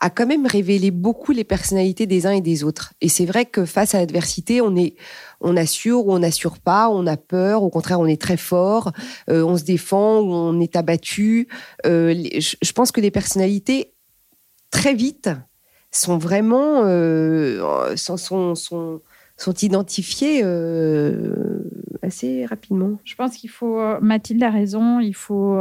a 0.00 0.08
quand 0.08 0.26
même 0.26 0.46
révélé 0.46 0.90
beaucoup 0.90 1.32
les 1.32 1.44
personnalités 1.44 2.06
des 2.06 2.26
uns 2.26 2.30
et 2.30 2.40
des 2.40 2.64
autres. 2.64 2.94
Et 3.00 3.08
c'est 3.08 3.26
vrai 3.26 3.44
que 3.44 3.64
face 3.64 3.94
à 3.94 3.98
l'adversité, 3.98 4.60
on 4.60 4.76
est, 4.76 4.94
on 5.40 5.56
assure 5.56 6.06
ou 6.06 6.12
on 6.12 6.18
n'assure 6.20 6.58
pas, 6.58 6.88
on 6.88 7.06
a 7.06 7.16
peur, 7.16 7.62
au 7.62 7.70
contraire, 7.70 8.00
on 8.00 8.06
est 8.06 8.20
très 8.20 8.36
fort, 8.36 8.92
euh, 9.30 9.42
on 9.44 9.56
se 9.56 9.64
défend 9.64 10.20
ou 10.20 10.32
on 10.32 10.60
est 10.60 10.76
abattu. 10.76 11.48
Euh, 11.84 12.12
les- 12.12 12.40
je, 12.40 12.72
pense 12.72 12.92
que 12.92 13.00
les 13.00 13.10
personnalités 13.10 13.92
très 14.70 14.94
vite 14.94 15.30
sont 15.90 16.18
vraiment 16.18 16.82
euh, 16.84 17.94
sont, 17.96 18.16
sont, 18.16 18.54
sont, 18.54 19.00
sont 19.36 19.54
identifiés 19.54 20.40
euh, 20.44 21.62
assez 22.02 22.44
rapidement. 22.46 22.98
Je 23.04 23.14
pense 23.14 23.36
qu'il 23.36 23.50
faut, 23.50 23.80
Mathilde 24.00 24.42
a 24.42 24.50
raison, 24.50 25.00
il 25.00 25.14
faut, 25.14 25.58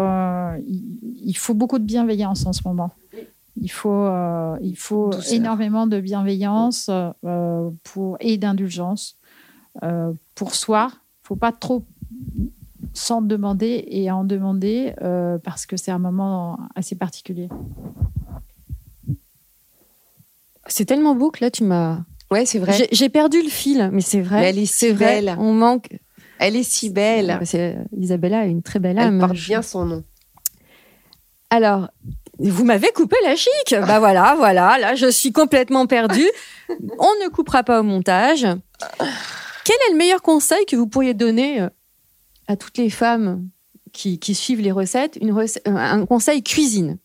il, 0.68 0.84
il 1.24 1.38
faut 1.38 1.54
beaucoup 1.54 1.80
de 1.80 1.86
bienveillance 1.86 2.46
en 2.46 2.54
ce 2.54 2.62
moment. 2.66 2.92
Il 3.62 3.72
faut, 3.72 3.90
euh, 4.04 4.58
il 4.62 4.76
faut 4.76 5.12
Douceur. 5.12 5.34
énormément 5.34 5.88
de 5.88 6.02
bienveillance 6.02 6.90
euh, 7.24 7.70
pour, 7.84 8.18
et 8.20 8.38
d'indulgence 8.38 9.18
euh, 9.84 10.12
pour 10.36 10.56
soi. 10.56 10.88
Il 10.92 10.96
ne 11.24 11.28
faut 11.28 11.36
pas 11.36 11.52
trop 11.52 11.84
s'en 12.94 13.22
demander 13.22 13.84
et 13.88 14.12
en 14.12 14.24
demander 14.24 14.94
euh, 15.02 15.38
parce 15.40 15.66
que 15.66 15.76
c'est 15.78 15.92
un 15.92 16.00
moment 16.00 16.60
assez 16.76 16.96
particulier. 16.96 17.50
C'est 20.68 20.86
tellement 20.86 21.16
beau 21.16 21.32
que 21.32 21.44
là 21.44 21.52
tu 21.52 21.64
m'as. 21.64 22.00
Ouais, 22.32 22.46
c'est 22.46 22.60
vrai. 22.60 22.88
J'ai- 22.92 23.10
perdu 23.10 23.42
le 23.42 23.50
fil, 23.50 23.90
mais 23.94 24.02
c'est 24.02 24.22
vrai. 24.22 24.40
Mais 24.42 24.50
elle 24.50 24.58
est 24.60 24.66
si 24.66 24.90
vrai, 24.90 25.22
belle. 25.22 25.36
On 25.40 25.54
manque. 25.54 25.90
Elle 26.40 26.56
est 26.56 26.64
si 26.64 26.90
belle. 26.90 27.40
Isabella 27.96 28.40
a 28.40 28.46
une 28.46 28.64
très 28.64 28.80
belle 28.80 28.98
Elle 28.98 29.08
âme. 29.08 29.20
porte 29.20 29.36
Je- 29.36 29.48
bien 29.48 29.62
son 29.62 29.86
nom. 29.86 30.04
Alors, 31.52 31.90
vous 32.40 32.66
m'avez 32.66 32.90
coupé 32.96 33.16
la 33.24 33.36
chic. 33.36 33.52
Bah 33.72 34.00
voilà, 34.00 34.34
voilà. 34.38 34.78
Là, 34.80 34.96
je 34.96 35.10
suis 35.10 35.32
complètement 35.32 35.86
perdue. 35.86 36.30
On 36.70 37.14
ne 37.24 37.30
coupera 37.30 37.64
pas 37.64 37.80
au 37.80 37.84
montage. 37.84 38.48
Quel 39.66 39.76
est 39.88 39.92
le 39.92 39.98
meilleur 39.98 40.22
conseil 40.22 40.66
que 40.66 40.76
vous 40.78 40.88
pourriez 40.88 41.14
donner 41.14 41.60
euh, 41.62 41.70
à 42.48 42.56
toutes 42.56 42.78
les 42.78 42.90
femmes 42.90 43.50
qui, 43.92 44.20
qui 44.20 44.34
suivent 44.36 44.62
les 44.62 44.72
recettes? 44.72 45.18
Une 45.20 45.32
euh, 45.38 45.46
Un 45.66 46.06
conseil 46.06 46.44
cuisine. 46.44 46.98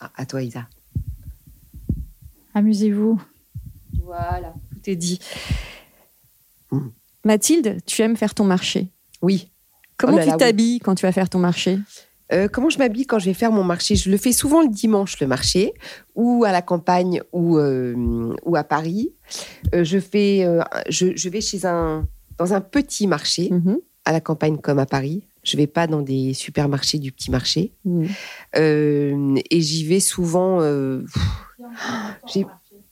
Ah, 0.00 0.10
à 0.16 0.26
toi, 0.26 0.42
Isa. 0.42 0.66
Amusez-vous. 2.52 3.20
Voilà, 4.02 4.52
tout 4.72 4.90
est 4.90 4.96
dit. 4.96 5.20
Mm. 6.72 6.88
Mathilde, 7.24 7.78
tu 7.86 8.02
aimes 8.02 8.16
faire 8.16 8.34
ton 8.34 8.44
marché? 8.44 8.90
Oui. 9.22 9.50
Comment 9.96 10.14
Oh 10.14 10.16
là 10.18 10.24
tu 10.24 10.30
oui. 10.32 10.36
t'habilles 10.38 10.80
quand 10.80 10.94
tu 10.96 11.06
vas 11.06 11.12
faire 11.12 11.28
ton 11.30 11.38
marché? 11.38 11.78
Euh, 12.32 12.48
comment 12.48 12.70
je 12.70 12.78
m'habille 12.78 13.06
quand 13.06 13.18
je 13.18 13.26
vais 13.26 13.34
faire 13.34 13.52
mon 13.52 13.64
marché? 13.64 13.96
Je 13.96 14.10
le 14.10 14.16
fais 14.16 14.32
souvent 14.32 14.62
le 14.62 14.68
dimanche, 14.68 15.18
le 15.20 15.26
marché, 15.26 15.74
ou 16.14 16.44
à 16.44 16.52
la 16.52 16.62
campagne, 16.62 17.22
ou, 17.32 17.58
euh, 17.58 18.34
ou 18.44 18.56
à 18.56 18.64
Paris. 18.64 19.12
Euh, 19.74 19.84
je, 19.84 19.98
fais, 19.98 20.46
je, 20.88 21.16
je 21.16 21.28
vais 21.28 21.40
chez 21.40 21.66
un, 21.66 22.06
dans 22.38 22.52
un 22.54 22.60
petit 22.60 23.06
marché, 23.06 23.48
Mhm. 23.50 23.78
à 24.04 24.12
la 24.12 24.20
campagne 24.20 24.58
comme 24.58 24.78
à 24.78 24.86
Paris. 24.86 25.22
Je 25.42 25.56
vais 25.56 25.66
pas 25.66 25.86
dans 25.86 26.02
des 26.02 26.34
supermarchés 26.34 26.98
du 26.98 27.12
petit 27.12 27.30
marché. 27.30 27.72
Mhm. 27.84 28.08
Et 29.50 29.60
j'y 29.60 29.86
vais 29.86 30.00
souvent. 30.00 30.58
pff, 30.60 32.44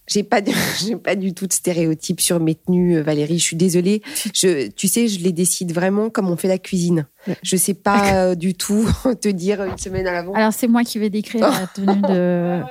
j'ai 0.09 0.23
pas 0.25 0.41
du- 0.41 0.51
j'ai 0.85 0.97
pas 0.97 1.15
du 1.15 1.33
tout 1.35 1.47
de 1.47 1.53
stéréotypes 1.53 2.21
sur 2.21 2.41
mes 2.41 2.55
tenues, 2.57 2.97
euh, 2.99 3.03
Valérie. 3.03 3.39
Je 3.39 3.45
suis 3.45 3.57
désolée. 3.57 4.03
Je, 4.35 4.69
tu 4.69 4.89
sais, 4.89 5.07
je 5.09 5.21
les 5.23 5.33
décide 5.33 5.73
vraiment 5.73 6.11
comme 6.11 6.29
on 6.31 6.37
fait 6.37 6.49
la 6.49 6.59
cuisine. 6.59 7.07
Je 7.43 7.57
sais 7.57 7.75
pas 7.75 8.15
euh, 8.15 8.35
du 8.35 8.55
tout 8.55 8.89
te 9.21 9.29
dire 9.29 9.63
une 9.63 9.77
semaine 9.77 10.07
à 10.07 10.13
l'avance. 10.13 10.35
Alors, 10.37 10.53
c'est 10.53 10.67
moi 10.69 10.83
qui 10.83 10.99
vais 10.99 11.11
décrire 11.11 11.49
la 11.51 11.67
tenue 11.75 12.01
de 12.03 12.63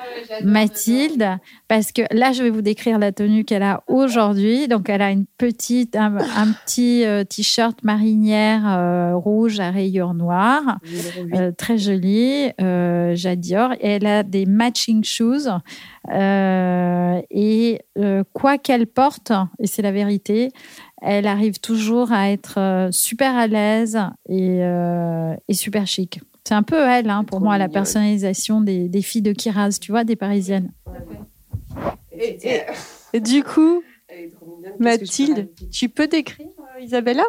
Mathilde, 0.44 1.38
parce 1.68 1.92
que 1.92 2.02
là, 2.12 2.32
je 2.32 2.44
vais 2.44 2.50
vous 2.50 2.62
décrire 2.62 2.98
la 3.00 3.12
tenue 3.12 3.44
qu'elle 3.44 3.64
a 3.64 3.84
aujourd'hui. 3.88 4.68
Donc, 4.68 4.90
elle 4.90 5.02
a 5.02 5.12
une 5.12 5.26
petite, 5.38 5.96
un, 5.96 6.16
un 6.18 6.52
petit 6.52 7.06
euh, 7.06 7.24
t-shirt 7.24 7.84
marinière 7.84 8.64
euh, 8.66 9.16
rouge 9.16 9.60
à 9.60 9.70
rayures 9.72 10.14
noires, 10.14 10.80
euh, 11.36 11.52
très 11.52 11.78
joli, 11.78 12.50
euh, 12.62 13.16
Jadior. 13.16 13.74
Et 13.80 13.90
elle 13.92 14.06
a 14.08 14.24
des 14.24 14.46
matching 14.46 15.04
shoes. 15.04 15.48
Euh, 16.12 17.22
et 17.32 17.80
euh, 17.98 18.24
quoi 18.34 18.58
qu'elle 18.58 18.88
porte, 18.88 19.32
et 19.60 19.68
c'est 19.68 19.82
la 19.82 19.92
vérité, 19.92 20.50
elle 21.02 21.28
arrive 21.28 21.60
toujours 21.60 22.12
à 22.12 22.30
être 22.32 22.60
euh, 22.60 22.90
super 22.92 23.36
à 23.36 23.48
l'aise 23.48 24.00
et, 24.30 24.64
euh, 24.64 25.34
et 25.48 25.54
super 25.54 25.86
chic. 25.88 26.20
C'est 26.48 26.54
un 26.56 26.64
peu 26.64 26.80
elle, 26.80 27.10
hein, 27.10 27.24
pour 27.26 27.42
moi, 27.42 27.58
la 27.58 27.68
personnalisation 27.70 28.62
des, 28.62 28.88
des 28.88 29.02
filles 29.02 29.22
de 29.22 29.34
Kiraz, 29.34 29.80
tu 29.82 29.92
vois, 29.92 30.04
des 30.06 30.16
Parisiennes. 30.16 30.72
Et 33.14 33.20
du 33.20 33.44
coup, 33.44 33.84
Mathilde, 34.80 35.48
tu 35.72 35.90
peux 35.90 36.08
décrire 36.08 36.48
euh, 36.78 36.82
Isabella? 36.82 37.24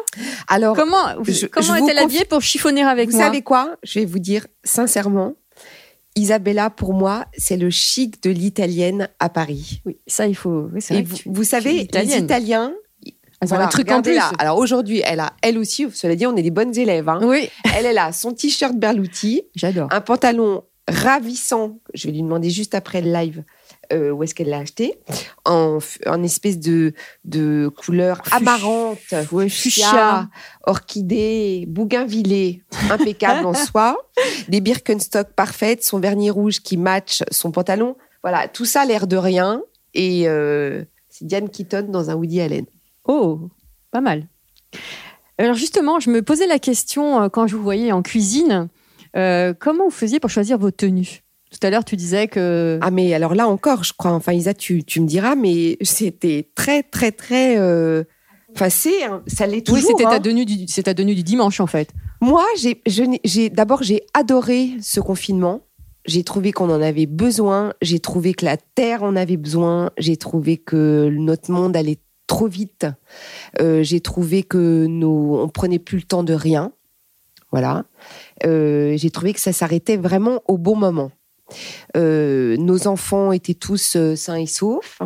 Alors, 0.47 0.75
Comment, 0.75 1.21
je- 1.23 1.47
comment 1.47 1.67
je 1.75 1.81
vous 1.81 1.89
est-elle 1.89 1.97
habillée 1.97 2.25
pour 2.25 2.41
chiffonner 2.41 2.83
avec 2.83 3.09
vous 3.09 3.17
moi? 3.17 3.25
savez 3.27 3.41
quoi? 3.41 3.75
Je 3.83 3.99
vais 3.99 4.05
vous 4.05 4.19
dire 4.19 4.45
sincèrement, 4.63 5.33
Isabella, 6.15 6.69
pour 6.69 6.93
moi, 6.93 7.25
c'est 7.37 7.57
le 7.57 7.69
chic 7.69 8.21
de 8.23 8.29
l'italienne 8.31 9.09
à 9.19 9.29
Paris. 9.29 9.81
Oui, 9.85 9.97
ça 10.07 10.27
il 10.27 10.35
faut. 10.35 10.69
oui, 10.73 10.81
Et 10.91 11.03
vous, 11.03 11.15
tu- 11.43 11.45
savez, 11.45 11.73
les. 11.73 12.17
Italiens, 12.17 12.73
ont 13.41 13.45
voilà, 13.45 13.65
un 13.65 13.69
truc 13.69 13.89
en 13.91 14.01
plus. 14.01 14.15
là. 14.15 14.31
Alors 14.37 14.57
aujourd'hui, 14.57 15.01
elle 15.05 15.21
a, 15.21 15.31
elle 15.41 15.57
aussi, 15.57 15.87
cela 15.93 16.15
dit, 16.15 16.25
on 16.27 16.35
est 16.35 16.41
des 16.41 16.51
bonnes 16.51 16.77
élèves. 16.77 17.07
hein. 17.07 17.19
Oui, 17.23 17.49
Elle 17.77 17.85
est 17.85 17.93
là, 17.93 18.11
son 18.11 18.33
t-shirt 18.33 18.75
Berluti, 18.75 19.43
j'adore. 19.55 19.87
un 19.91 20.01
pantalon 20.01 20.63
ravissant. 20.89 21.79
Je 21.93 22.07
vais 22.07 22.13
lui 22.13 22.21
demander 22.21 22.49
juste 22.49 22.75
après 22.75 23.01
le 23.01 23.11
live 23.13 23.43
euh, 23.91 24.11
où 24.11 24.23
est-ce 24.23 24.35
qu'elle 24.35 24.49
l'a 24.49 24.59
acheté, 24.59 24.99
en, 25.45 25.79
en 26.05 26.23
espèce 26.23 26.59
de, 26.59 26.93
de 27.25 27.69
couleur 27.83 28.21
amarante, 28.31 28.99
Ouais, 29.31 29.49
fuchsia, 29.49 30.29
orchidée, 30.65 31.65
bougainvillée, 31.67 32.63
impeccable 32.89 33.45
en 33.45 33.53
soi, 33.53 33.97
des 34.47 34.61
Birkenstock 34.61 35.33
parfaites, 35.33 35.83
son 35.83 35.99
vernis 35.99 36.29
rouge 36.29 36.59
qui 36.59 36.77
match 36.77 37.23
son 37.31 37.51
pantalon. 37.51 37.95
Voilà, 38.23 38.47
tout 38.47 38.65
ça 38.65 38.81
a 38.81 38.85
l'air 38.85 39.07
de 39.07 39.17
rien. 39.17 39.61
Et 39.93 40.27
euh, 40.27 40.83
c'est 41.09 41.25
Diane 41.25 41.49
Keaton 41.49 41.87
dans 41.89 42.09
un 42.09 42.15
Woody 42.15 42.41
Allen. 42.41 42.65
Oh, 43.05 43.49
pas 43.91 44.01
mal. 44.01 44.27
Alors 45.37 45.55
justement, 45.55 45.99
je 45.99 46.09
me 46.09 46.21
posais 46.21 46.47
la 46.47 46.59
question 46.59 47.23
euh, 47.23 47.29
quand 47.29 47.47
je 47.47 47.55
vous 47.55 47.63
voyais 47.63 47.91
en 47.91 48.01
cuisine, 48.01 48.67
euh, 49.15 49.53
comment 49.57 49.85
vous 49.85 49.89
faisiez 49.89 50.19
pour 50.19 50.29
choisir 50.29 50.57
vos 50.57 50.71
tenues? 50.71 51.23
Tout 51.51 51.65
à 51.65 51.69
l'heure, 51.69 51.85
tu 51.85 51.95
disais 51.95 52.27
que 52.27 52.77
Ah 52.81 52.91
mais 52.91 53.13
alors 53.13 53.33
là 53.33 53.47
encore, 53.47 53.83
je 53.83 53.93
crois, 53.97 54.11
enfin 54.11 54.33
Isa, 54.33 54.53
tu, 54.53 54.83
tu 54.83 55.01
me 55.01 55.07
diras, 55.07 55.35
mais 55.35 55.77
c'était 55.81 56.49
très 56.55 56.83
très 56.83 57.11
très... 57.11 57.57
euh, 57.57 58.03
Enfin 58.55 58.69
c'est, 58.69 59.03
hein, 59.03 59.21
ça 59.27 59.45
l'est 59.45 59.57
oui, 59.69 59.81
toujours. 59.81 59.91
c'était 59.91 60.03
ta 60.03 60.15
hein. 60.15 60.19
tenue 60.19 60.43
du, 60.43 60.67
c'est 60.67 60.83
ta 60.83 60.95
tenue 60.95 61.13
du 61.13 61.21
dimanche 61.23 61.59
en 61.59 61.67
fait. 61.67 61.89
Moi, 62.21 62.43
j'ai, 62.55 63.49
d'abord, 63.49 63.83
j'ai 63.83 64.03
adoré 64.13 64.71
ce 64.81 64.99
confinement. 64.99 65.61
J'ai 66.05 66.23
trouvé 66.23 66.51
qu'on 66.51 66.69
en 66.69 66.81
avait 66.81 67.05
besoin. 67.05 67.73
J'ai 67.81 67.99
trouvé 67.99 68.33
que 68.33 68.45
la 68.45 68.57
Terre 68.57 69.03
en 69.03 69.15
avait 69.15 69.37
besoin. 69.37 69.91
J'ai 69.97 70.17
trouvé 70.17 70.57
que 70.57 71.09
notre 71.11 71.51
monde 71.51 71.77
allait 71.77 71.99
trop 72.27 72.47
vite. 72.47 72.87
Euh, 73.61 73.83
j'ai 73.83 74.01
trouvé 74.01 74.43
que 74.43 74.85
nos, 74.87 75.39
on 75.39 75.47
prenait 75.47 75.79
plus 75.79 75.97
le 75.97 76.03
temps 76.03 76.23
de 76.23 76.33
rien. 76.33 76.71
Voilà. 77.51 77.85
Euh, 78.45 78.97
j'ai 78.97 79.11
trouvé 79.11 79.33
que 79.33 79.39
ça 79.39 79.53
s'arrêtait 79.53 79.97
vraiment 79.97 80.41
au 80.47 80.57
bon 80.57 80.75
moment. 80.75 81.11
Euh, 81.97 82.57
nos 82.57 82.87
enfants 82.87 83.31
étaient 83.31 83.53
tous 83.53 83.95
euh, 83.95 84.15
sains 84.15 84.35
et 84.35 84.45
saufs. 84.45 85.01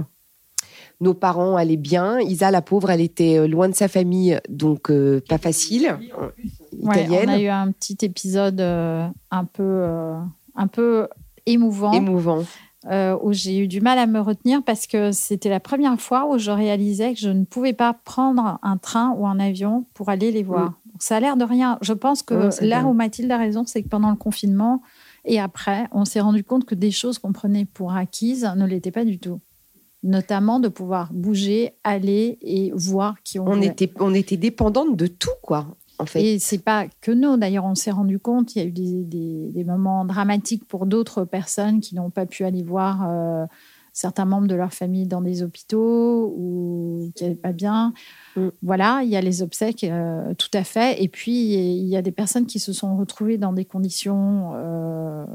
Nos 1.04 1.14
parents 1.14 1.58
allaient 1.58 1.76
bien. 1.76 2.22
Isa, 2.22 2.50
la 2.50 2.62
pauvre, 2.62 2.90
elle 2.90 3.02
était 3.02 3.38
euh, 3.38 3.46
loin 3.46 3.68
de 3.68 3.76
sa 3.76 3.90
famille, 3.90 4.40
donc 4.48 4.90
euh, 4.90 5.22
pas 5.28 5.38
facile. 5.38 5.98
Ouais, 6.82 7.04
Italienne. 7.04 7.30
on 7.30 7.34
a 7.34 7.40
eu 7.40 7.48
un 7.48 7.72
petit 7.74 7.98
épisode 8.04 8.62
euh, 8.62 9.06
un 9.30 9.44
peu, 9.44 9.64
euh, 9.64 10.18
un 10.56 10.68
peu 10.68 11.10
émouvant. 11.46 11.92
émouvant. 11.92 12.46
où 13.22 13.34
j'ai 13.34 13.60
eu 13.60 13.68
du 13.68 13.82
mal 13.82 14.00
à 14.00 14.08
me 14.08 14.22
retenir 14.22 14.64
parce 14.64 14.88
que 14.88 15.12
c'était 15.12 15.50
la 15.50 15.60
première 15.60 16.00
fois 16.00 16.26
où 16.26 16.38
je 16.38 16.52
réalisais 16.52 17.14
que 17.14 17.20
je 17.20 17.30
ne 17.30 17.44
pouvais 17.44 17.74
pas 17.74 17.94
prendre 18.06 18.60
un 18.64 18.78
train 18.78 19.14
ou 19.18 19.28
un 19.28 19.42
avion 19.42 19.86
pour 19.94 20.08
aller 20.08 20.32
les 20.32 20.44
voir. 20.44 20.70
Mm. 20.70 20.76
Donc, 20.94 21.02
ça 21.02 21.18
a 21.18 21.20
l'air 21.20 21.36
de 21.36 21.44
rien. 21.44 21.80
Je 21.82 21.92
pense 21.92 22.24
que 22.24 22.50
là 22.64 22.80
bien. 22.80 22.86
où 22.86 22.94
Mathilde 22.94 23.32
a 23.32 23.38
raison, 23.38 23.66
c'est 23.66 23.84
que 23.84 23.90
pendant 23.90 24.10
le 24.10 24.16
confinement 24.16 24.82
et 25.26 25.40
après, 25.40 25.88
on 25.92 26.06
s'est 26.06 26.20
rendu 26.22 26.44
compte 26.44 26.66
que 26.66 26.76
des 26.76 26.92
choses 26.92 27.18
qu'on 27.20 27.32
prenait 27.34 27.66
pour 27.66 27.94
acquises 27.94 28.50
ne 28.56 28.66
l'étaient 28.66 28.92
pas 28.92 29.06
du 29.06 29.20
tout. 29.20 29.40
Notamment 30.06 30.60
de 30.60 30.68
pouvoir 30.68 31.14
bouger, 31.14 31.76
aller 31.86 32.38
et 32.42 32.72
voir 32.76 33.16
qui 33.24 33.40
on, 33.40 33.48
On 33.48 33.54
voulait. 33.56 33.68
était, 33.68 33.90
on 34.02 34.14
était 34.14 34.36
dépendante 34.36 34.98
de 34.98 35.08
tout, 35.08 35.30
quoi, 35.42 35.78
en 35.98 36.06
fait. 36.06 36.22
Et 36.22 36.40
c'est 36.40 36.58
pas 36.58 36.88
que 37.00 37.12
nous. 37.12 37.38
D'ailleurs, 37.38 37.64
on 37.64 37.74
s'est 37.76 37.92
rendu 37.92 38.20
compte, 38.20 38.54
il 38.54 38.60
y 38.60 38.62
a 38.62 38.66
eu 38.66 38.72
des, 38.72 39.06
des- 39.06 39.50
des 39.54 39.64
moments 39.64 40.04
dramatiques 40.04 40.66
pour 40.68 40.86
d'autres 40.88 41.24
personnes 41.24 41.80
qui 41.80 41.96
n'ont 41.96 42.10
pas 42.10 42.26
pu 42.26 42.44
aller 42.44 42.64
voir 42.64 43.08
euh, 43.10 43.46
certains 43.94 44.26
membres 44.26 44.48
de 44.48 44.56
leur 44.56 44.74
famille 44.74 45.08
dans 45.08 45.22
des 45.22 45.44
hôpitaux 45.44 46.34
ou 46.36 47.12
qui 47.16 47.24
n'allaient 47.24 47.36
pas 47.36 47.54
bien. 47.54 47.94
Mm. 48.36 48.48
Voilà, 48.64 49.02
il 49.04 49.10
y 49.10 49.16
a 49.16 49.22
les 49.22 49.44
obsèques, 49.44 49.84
euh, 49.84 50.34
tout 50.34 50.50
à 50.54 50.64
fait. 50.64 51.02
Et 51.02 51.08
puis, 51.08 51.54
il 51.54 51.88
y 51.88 51.96
a 51.96 52.02
des 52.02 52.12
personnes 52.12 52.48
qui 52.48 52.60
se 52.60 52.74
sont 52.74 52.98
retrouvées 52.98 53.38
dans 53.38 53.54
des 53.54 53.66
conditions 53.66 54.54
euh, 54.56 55.26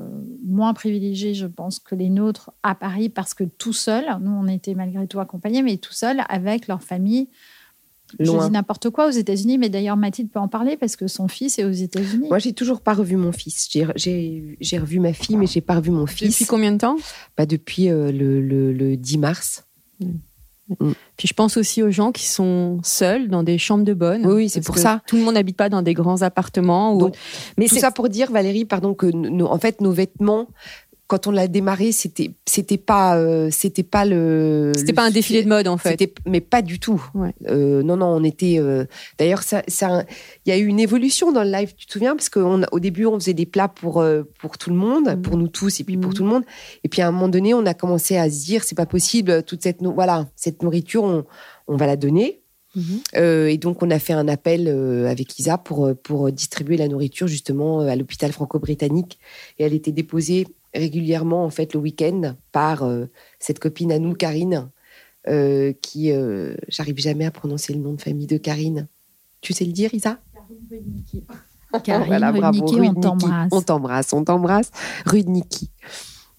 moins 0.45 0.75
privilégiées, 0.75 1.35
je 1.35 1.47
pense, 1.47 1.79
que 1.79 1.95
les 1.95 2.11
nôtres 2.11 2.51
à 2.65 2.75
Paris, 2.75 3.09
parce 3.09 3.33
que 3.33 3.45
tout 3.45 3.73
seul, 3.73 4.05
nous, 4.21 4.33
on 4.33 4.49
était 4.49 4.75
malgré 4.75 5.07
tout 5.07 5.21
accompagnés, 5.21 5.63
mais 5.63 5.77
tout 5.77 5.93
seul 5.93 6.25
avec 6.29 6.67
leur 6.67 6.83
famille. 6.83 7.29
Je 8.19 8.25
dis 8.25 8.51
n'importe 8.51 8.91
quoi 8.91 9.07
aux 9.09 9.11
États-Unis, 9.11 9.59
mais 9.59 9.69
d'ailleurs 9.69 9.97
Mathilde 9.97 10.31
peut 10.31 10.39
en 10.41 10.49
parler 10.49 10.77
parce 10.77 10.97
que 10.97 11.07
son 11.09 11.29
fils 11.29 11.59
est 11.59 11.65
aux 11.65 11.71
États-Unis. 11.71 12.29
Moi, 12.29 12.39
j'ai 12.39 12.53
toujours 12.53 12.81
pas 12.81 12.95
revu 12.95 13.17
mon 13.17 13.33
fils. 13.33 13.69
J'ai- 13.71 14.79
revu 14.79 14.99
ma 15.01 15.13
fille, 15.13 15.37
mais 15.37 15.47
j'ai 15.47 15.61
pas 15.61 15.77
revu 15.77 15.91
mon 15.91 16.07
fils. 16.07 16.31
Depuis 16.31 16.47
combien 16.47 16.73
de 16.73 16.79
temps? 16.79 16.97
Bah, 17.37 17.45
Depuis 17.47 17.91
euh, 17.91 18.11
le, 18.13 18.41
le- 18.41 18.73
le 18.73 18.97
10 18.97 19.19
mars. 19.19 19.65
Puis 21.17 21.27
je 21.29 21.33
pense 21.33 21.57
aussi 21.57 21.83
aux 21.83 21.91
gens 21.91 22.13
qui 22.13 22.27
sont 22.27 22.79
seuls 22.83 23.29
dans 23.29 23.43
des 23.43 23.57
chambres 23.57 23.85
de 23.85 23.95
bonne. 23.95 24.27
Oui, 24.27 24.35
oui, 24.35 24.49
c'est 24.51 24.61
pour 24.61 24.75
que 24.75 24.81
ça. 24.83 25.01
Tout 25.07 25.17
le 25.17 25.23
monde 25.23 25.35
n'habite 25.35 25.57
pas 25.57 25.71
dans 25.71 25.81
des 25.81 25.95
grands 25.95 26.21
appartements. 26.21 26.95
Ou... 26.95 26.99
Donc, 26.99 27.15
Mais 27.57 27.69
Tout 27.69 27.75
c'est 27.77 27.81
ça 27.81 27.91
pour 27.91 28.11
dire, 28.11 28.31
Valérie, 28.31 28.67
pardon, 28.67 28.93
que 28.93 29.07
nos- 29.07 29.47
en 29.47 29.59
fait, 29.59 29.81
nos 29.81 29.93
vêtements, 29.93 30.47
quand 31.09 31.27
on 31.27 31.31
l'a 31.33 31.49
démarré, 31.49 31.91
c'était 31.91 32.31
c'était 32.47 32.79
pas 32.79 33.17
euh, 33.19 33.49
c'était 33.51 33.83
pas 33.83 34.05
le 34.05 34.73
c'était 34.77 34.93
pas 34.93 35.05
un 35.05 35.11
défilé 35.11 35.43
de 35.43 35.49
mode 35.49 35.67
en 35.67 35.77
fait. 35.79 35.99
Mais 36.27 36.41
pas 36.41 36.63
du 36.63 36.79
tout. 36.79 37.03
Ouais. 37.15 37.35
Euh, 37.49 37.83
non, 37.83 37.97
non, 37.97 38.07
on 38.09 38.23
était. 38.23 38.59
euh, 38.61 38.85
D'ailleurs, 39.19 39.43
ça, 39.43 39.63
ça, 39.69 40.05
il 40.45 40.51
y 40.51 40.53
a 40.53 40.59
eu 40.59 40.67
une 40.67 40.79
évolution 40.79 41.33
dans 41.33 41.43
le 41.45 41.51
live. 41.51 41.73
Tu 41.77 41.87
te 41.87 41.93
souviens? 41.93 42.15
Parce 42.15 42.29
qu'au 42.29 42.79
début, 42.79 43.07
on 43.07 43.19
faisait 43.19 43.35
des 43.35 43.47
plats 43.47 43.69
pour 43.69 44.05
pour 44.39 44.59
tout 44.59 44.71
le 44.71 44.77
monde, 44.77 45.09
Mhm. 45.09 45.23
pour 45.23 45.37
nous 45.39 45.49
tous, 45.49 45.81
et 45.81 45.85
puis 45.85 45.97
pour 45.97 46.11
Mhm. 46.11 46.15
tout 46.17 46.23
le 46.25 46.29
monde. 46.31 46.45
Et 46.85 46.89
puis 46.89 47.03
à 47.03 47.09
un 47.09 47.11
moment 47.11 47.29
donné, 47.29 47.55
on 47.55 47.67
a 47.67 47.75
commencé 47.75 48.17
à 48.17 48.31
se 48.31 48.45
dire, 48.45 48.63
c'est 48.63 48.77
pas 48.77 48.87
possible. 48.87 49.43
Toute 49.43 49.63
cette 49.63 49.83
voilà, 49.83 50.29
cette 50.37 50.63
nourriture, 50.63 51.03
on, 51.05 51.25
on 51.69 51.77
va 51.77 51.87
la 51.87 51.97
donner. 51.97 52.43
Mhm. 52.77 52.83
Euh, 53.17 53.47
et 53.47 53.57
donc, 53.57 53.83
on 53.83 53.91
a 53.91 53.99
fait 53.99 54.13
un 54.13 54.29
appel 54.29 54.69
euh, 54.69 55.09
avec 55.09 55.39
Isa 55.39 55.57
pour, 55.57 55.91
pour 56.03 56.31
distribuer 56.31 56.77
la 56.77 56.87
nourriture 56.87 57.27
justement 57.27 57.81
à 57.81 57.97
l'hôpital 57.97 58.31
franco-britannique. 58.31 59.19
Et 59.59 59.65
elle 59.65 59.73
était 59.73 59.91
déposée 59.91 60.47
régulièrement, 60.75 61.45
en 61.45 61.51
fait, 61.51 61.75
le 61.75 61.81
week-end 61.81 62.35
par 62.53 62.83
euh, 62.85 63.07
cette 63.39 63.59
copine 63.59 63.93
à 63.93 63.99
nous, 63.99 64.15
Karine, 64.15 64.71
euh, 65.29 65.73
qui, 65.83 66.13
euh, 66.13 66.55
j'arrive 66.69 66.99
jamais 66.99 67.25
à 67.27 67.31
prononcer 67.31 67.73
le 67.75 67.81
nom 67.81 67.93
de 67.95 68.01
famille 68.01 68.27
de 68.27 68.37
Karine. 68.39 68.87
Tu 69.41 69.53
sais 69.53 69.65
le 69.65 69.73
dire, 69.73 69.93
Isa? 69.95 70.19
Karine 71.85 72.07
Voilà, 72.07 72.33
bravo, 72.33 72.65
Rudnicki, 72.67 72.81
on 72.97 73.01
t'embrasse. 73.01 73.49
On 73.53 73.63
t'embrasse, 73.63 74.13
on 74.13 74.25
t'embrasse. 74.25 74.71
Rudnicki. 75.07 75.71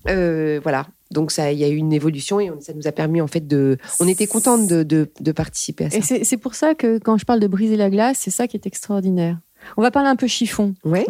Euh, 0.07 0.59
voilà. 0.63 0.87
Donc 1.11 1.31
ça, 1.31 1.51
il 1.51 1.57
y 1.59 1.63
a 1.63 1.67
eu 1.69 1.75
une 1.75 1.91
évolution 1.93 2.39
et 2.39 2.49
on- 2.51 2.61
ça 2.61 2.73
nous 2.73 2.87
a 2.87 2.91
permis 2.91 3.19
en 3.21 3.27
fait 3.27 3.45
de. 3.47 3.77
On 3.99 4.07
était 4.07 4.27
contente 4.27 4.67
de, 4.67 4.83
de, 4.83 5.11
de 5.19 5.31
participer 5.31 5.85
à 5.85 5.89
ça. 5.89 6.15
Et 6.15 6.23
c'est 6.23 6.37
pour 6.37 6.53
ça 6.55 6.75
que 6.75 6.99
quand 6.99 7.17
je 7.17 7.25
parle 7.25 7.39
de 7.39 7.47
briser 7.47 7.77
la 7.77 7.89
glace, 7.89 8.19
c'est 8.19 8.29
ça 8.31 8.47
qui 8.47 8.57
est 8.57 8.65
extraordinaire. 8.67 9.39
On 9.75 9.81
va 9.81 9.91
parler 9.91 10.09
un 10.09 10.15
peu 10.15 10.27
chiffon, 10.27 10.73
Ouais. 10.85 11.05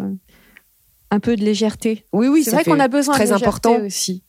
Un 1.10 1.20
peu 1.20 1.36
de 1.36 1.44
légèreté. 1.44 2.04
Oui, 2.12 2.28
oui, 2.28 2.44
c'est 2.44 2.52
vrai 2.52 2.64
qu'on 2.64 2.78
a 2.80 2.88
besoin 2.88 3.14
très 3.14 3.24
de 3.26 3.32
légèreté 3.32 3.68
important. 3.68 3.84
aussi. 3.86 4.22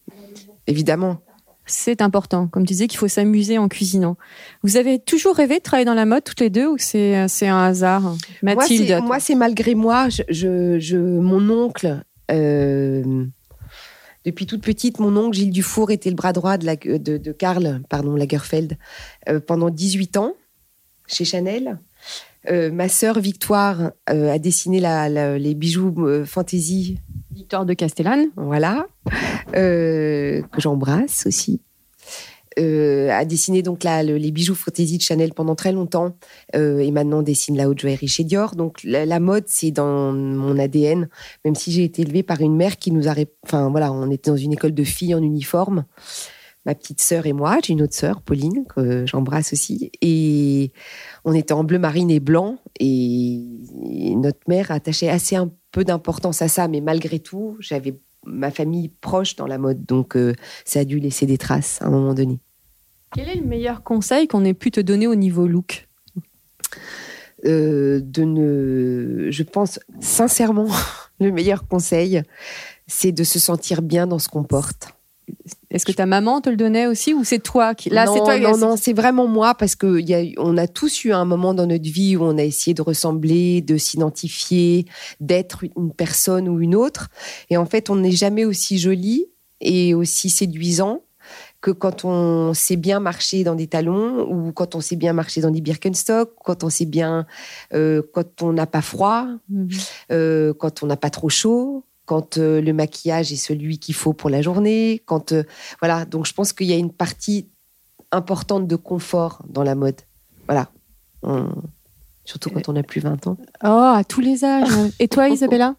Évidemment. 0.68 1.20
C'est 1.68 2.02
important. 2.02 2.48
Comme 2.48 2.64
tu 2.66 2.74
disais 2.74 2.88
qu'il 2.88 2.98
faut 2.98 3.08
s'amuser 3.08 3.58
en 3.58 3.68
cuisinant. 3.68 4.18
Vous 4.64 4.78
avez 4.78 5.00
toujours 5.00 5.36
rêvé 5.36 5.58
de 5.60 5.62
travailler 5.64 5.86
dans 5.86 5.94
la 5.94 6.06
mode 6.06 6.24
toutes 6.24 6.40
les 6.40 6.50
deux 6.50 6.68
ou 6.68 6.78
c'est 6.78 7.28
c'est 7.28 7.48
un 7.48 7.64
hasard? 7.64 8.16
Mathilde, 8.42 9.00
Moi, 9.04 9.20
c'est 9.20 9.36
malgré 9.36 9.76
moi. 9.76 10.10
Je, 10.10 10.24
je, 10.30 10.80
je- 10.80 10.98
mon 10.98 11.50
oncle, 11.50 12.04
euh, 12.32 13.26
depuis 14.26 14.46
toute 14.48 14.64
petite, 14.64 15.00
mon 15.00 15.16
oncle 15.18 15.38
Gilles 15.38 15.52
Dufour 15.52 15.92
était 15.92 16.10
le 16.10 16.16
bras 16.16 16.34
droit 16.34 16.58
de, 16.58 16.66
la, 16.66 16.76
de, 16.76 16.98
de 17.18 17.32
Karl 17.32 17.82
pardon, 17.90 18.16
Lagerfeld 18.16 18.78
euh, 19.30 19.40
pendant 19.40 19.70
18 19.70 20.18
ans 20.18 20.34
chez 21.08 21.26
Chanel. 21.26 21.80
Euh, 22.50 22.72
ma 22.72 22.90
sœur 22.90 23.20
Victoire 23.20 23.92
euh, 24.10 24.32
a 24.32 24.40
dessiné 24.40 24.80
la, 24.80 25.10
la- 25.10 25.38
les 25.38 25.54
bijoux 25.54 25.94
euh, 26.00 26.26
fantaisie, 26.26 26.98
Victoire 27.32 27.66
de 27.66 27.74
Castellane. 27.74 28.28
voilà, 28.36 28.88
que 29.54 30.42
j'embrasse 30.58 31.26
aussi. 31.28 31.62
A 32.58 33.26
dessiné 33.26 33.62
donc 33.62 33.84
la- 33.84 34.04
le- 34.04 34.18
les 34.18 34.32
bijoux 34.32 34.56
fantaisie 34.56 34.98
de 34.98 35.02
Chanel 35.04 35.34
pendant 35.34 35.56
très 35.56 35.72
longtemps 35.72 36.16
et 36.54 36.92
maintenant 36.92 37.22
dessine 37.22 37.56
la 37.58 37.70
haute 37.70 37.80
joaillerie 37.80 38.08
chez 38.08 38.24
Dior. 38.24 38.56
Donc 38.56 38.80
la, 38.84 39.20
mode 39.20 39.46
c'est 39.48 39.72
dans 39.72 40.12
mon 40.12 40.58
ADN, 40.60 41.08
même 41.46 41.56
si 41.56 41.72
j'ai 41.72 41.84
été 41.86 42.02
élevée 42.02 42.24
par 42.24 42.42
une 42.42 42.56
mère 42.56 42.78
qui 42.78 42.92
nous 42.92 43.08
a, 43.08 43.14
enfin 43.44 43.70
voilà, 43.70 43.92
on 43.94 44.12
était 44.12 44.30
dans 44.32 44.38
une 44.38 44.54
école 44.54 44.74
de 44.74 44.84
filles 44.84 45.16
en 45.16 45.22
uniforme. 45.24 45.86
Ma 46.66 46.76
petite 46.76 47.02
sœur 47.02 47.26
et 47.26 47.34
moi, 47.34 47.58
j'ai 47.64 47.74
une 47.74 47.82
autre 47.82 47.96
sœur, 47.96 48.22
Pauline, 48.22 48.66
que 48.68 49.06
j'embrasse 49.08 49.54
aussi, 49.54 49.92
et 50.02 50.72
on 51.26 51.34
était 51.34 51.54
en 51.54 51.64
bleu 51.64 51.80
marine 51.80 52.12
et 52.12 52.20
blanc, 52.20 52.60
et, 52.80 53.42
et 53.84 54.16
notre 54.16 54.40
mère 54.48 54.70
attachait 54.70 55.10
assez 55.10 55.36
un 55.36 55.50
peu 55.72 55.84
d'importance 55.84 56.44
à 56.44 56.48
ça, 56.48 56.68
mais 56.68 56.80
malgré 56.80 57.20
tout, 57.20 57.58
j'avais 57.60 57.96
ma 58.26 58.52
famille 58.52 58.90
proche 58.90 59.36
dans 59.36 59.48
la 59.48 59.58
mode, 59.58 59.86
donc 59.86 60.16
euh, 60.16 60.34
ça 60.66 60.82
a 60.82 60.86
dû 60.86 61.00
laisser 61.00 61.26
des 61.26 61.38
traces 61.38 61.82
à 61.82 61.88
un 61.88 61.90
moment 61.90 62.14
donné. 62.14 62.40
Quel 63.16 63.28
est 63.28 63.36
le 63.36 63.46
meilleur 63.46 63.84
conseil 63.84 64.28
qu'on 64.28 64.46
ait 64.46 64.54
pu 64.54 64.72
te 64.72 64.80
donner 64.80 65.08
au 65.08 65.16
niveau 65.16 65.48
look? 65.48 65.88
Euh, 67.46 68.00
de 68.04 68.24
ne, 68.24 69.32
je 69.32 69.44
pense 69.44 69.80
sincèrement, 70.00 70.68
le 71.20 71.32
meilleur 71.32 71.68
conseil, 71.68 72.22
c'est 72.88 73.12
de 73.12 73.24
se 73.24 73.40
sentir 73.40 73.82
bien 73.82 74.08
dans 74.08 74.20
ce 74.20 74.30
qu'on 74.30 74.44
porte. 74.44 74.90
Est-ce 75.70 75.86
que 75.86 75.92
ta 75.94 76.06
maman 76.06 76.42
te 76.42 76.50
le 76.50 76.58
donnait 76.58 76.88
aussi 76.88 77.14
ou 77.14 77.24
c'est 77.24 77.40
toi 77.40 77.74
qui 77.76 77.90
Là, 77.90 78.06
c'est 78.08 78.20
toi. 78.20 78.38
non, 78.38 78.58
non, 78.58 78.76
c'est 78.76 78.94
vraiment 78.94 79.28
moi 79.28 79.56
parce 79.56 79.76
que 79.76 80.00
y 80.00 80.14
a, 80.14 80.24
on 80.38 80.58
a 80.58 80.68
tous 80.68 81.06
eu 81.06 81.14
un 81.14 81.24
moment 81.26 81.54
dans 81.54 81.66
notre 81.66 81.90
vie 81.90 82.18
où 82.18 82.24
on 82.24 82.38
a 82.38 82.44
essayé 82.44 82.74
de 82.74 82.82
ressembler, 82.82 83.62
de 83.62 83.78
s'identifier, 83.78 84.86
d'être 85.22 85.64
une 85.78 85.94
personne 85.94 86.50
ou 86.50 86.60
une 86.60 86.76
autre. 86.76 87.10
Et 87.50 87.58
en 87.58 87.66
fait, 87.66 87.90
on 87.90 87.96
n'est 87.96 88.12
jamais 88.12 88.44
aussi 88.46 88.78
joli 88.80 89.28
et 89.62 89.94
aussi 89.94 90.30
séduisant 90.30 91.04
que 91.62 91.70
quand 91.72 92.04
on 92.04 92.54
sait 92.56 92.76
bien 92.76 93.00
marcher 93.00 93.44
dans 93.44 93.54
des 93.56 93.68
talons 93.68 94.28
ou 94.30 94.52
quand 94.52 94.74
on 94.76 94.82
sait 94.82 94.96
bien 94.96 95.14
marcher 95.14 95.42
dans 95.42 95.52
des 95.52 95.62
Birkenstock, 95.62 96.32
quand 96.44 96.64
on 96.64 96.70
sait 96.70 96.86
bien, 96.88 97.28
euh, 97.74 98.02
quand 98.14 98.42
on 98.42 98.52
n'a 98.52 98.66
pas 98.66 98.82
froid, 98.82 99.28
Mhm. 99.48 99.70
euh, 100.12 100.54
quand 100.56 100.82
on 100.84 100.88
n'a 100.88 100.98
pas 100.98 101.12
trop 101.12 101.30
chaud, 101.30 101.86
quand 102.12 102.38
euh, 102.38 102.60
le 102.60 102.74
maquillage 102.74 103.32
est 103.32 103.38
celui 103.38 103.80
qu'il 103.80 103.96
faut 103.96 104.12
pour 104.12 104.30
la 104.30 104.42
journée, 104.42 105.02
quand 105.06 105.32
euh, 105.32 105.44
voilà. 105.80 106.04
Donc 106.04 106.26
je 106.26 106.34
pense 106.34 106.52
qu'il 106.52 106.68
y 106.68 106.74
a 106.74 106.76
une 106.78 106.92
partie 106.92 107.48
importante 108.12 108.68
de 108.68 108.76
confort 108.76 109.42
dans 109.48 109.64
la 109.64 109.76
mode. 109.76 109.96
Voilà. 110.46 110.68
On- 111.24 111.48
Surtout 112.26 112.50
quand 112.50 112.68
on 112.68 112.76
a 112.76 112.84
plus 112.84 113.00
20 113.00 113.28
ans. 113.28 113.38
Oh, 113.64 113.68
à 113.96 114.04
tous 114.04 114.20
les 114.20 114.44
âges. 114.44 114.68
Et 115.00 115.08
toi, 115.08 115.30
Isabella? 115.36 115.76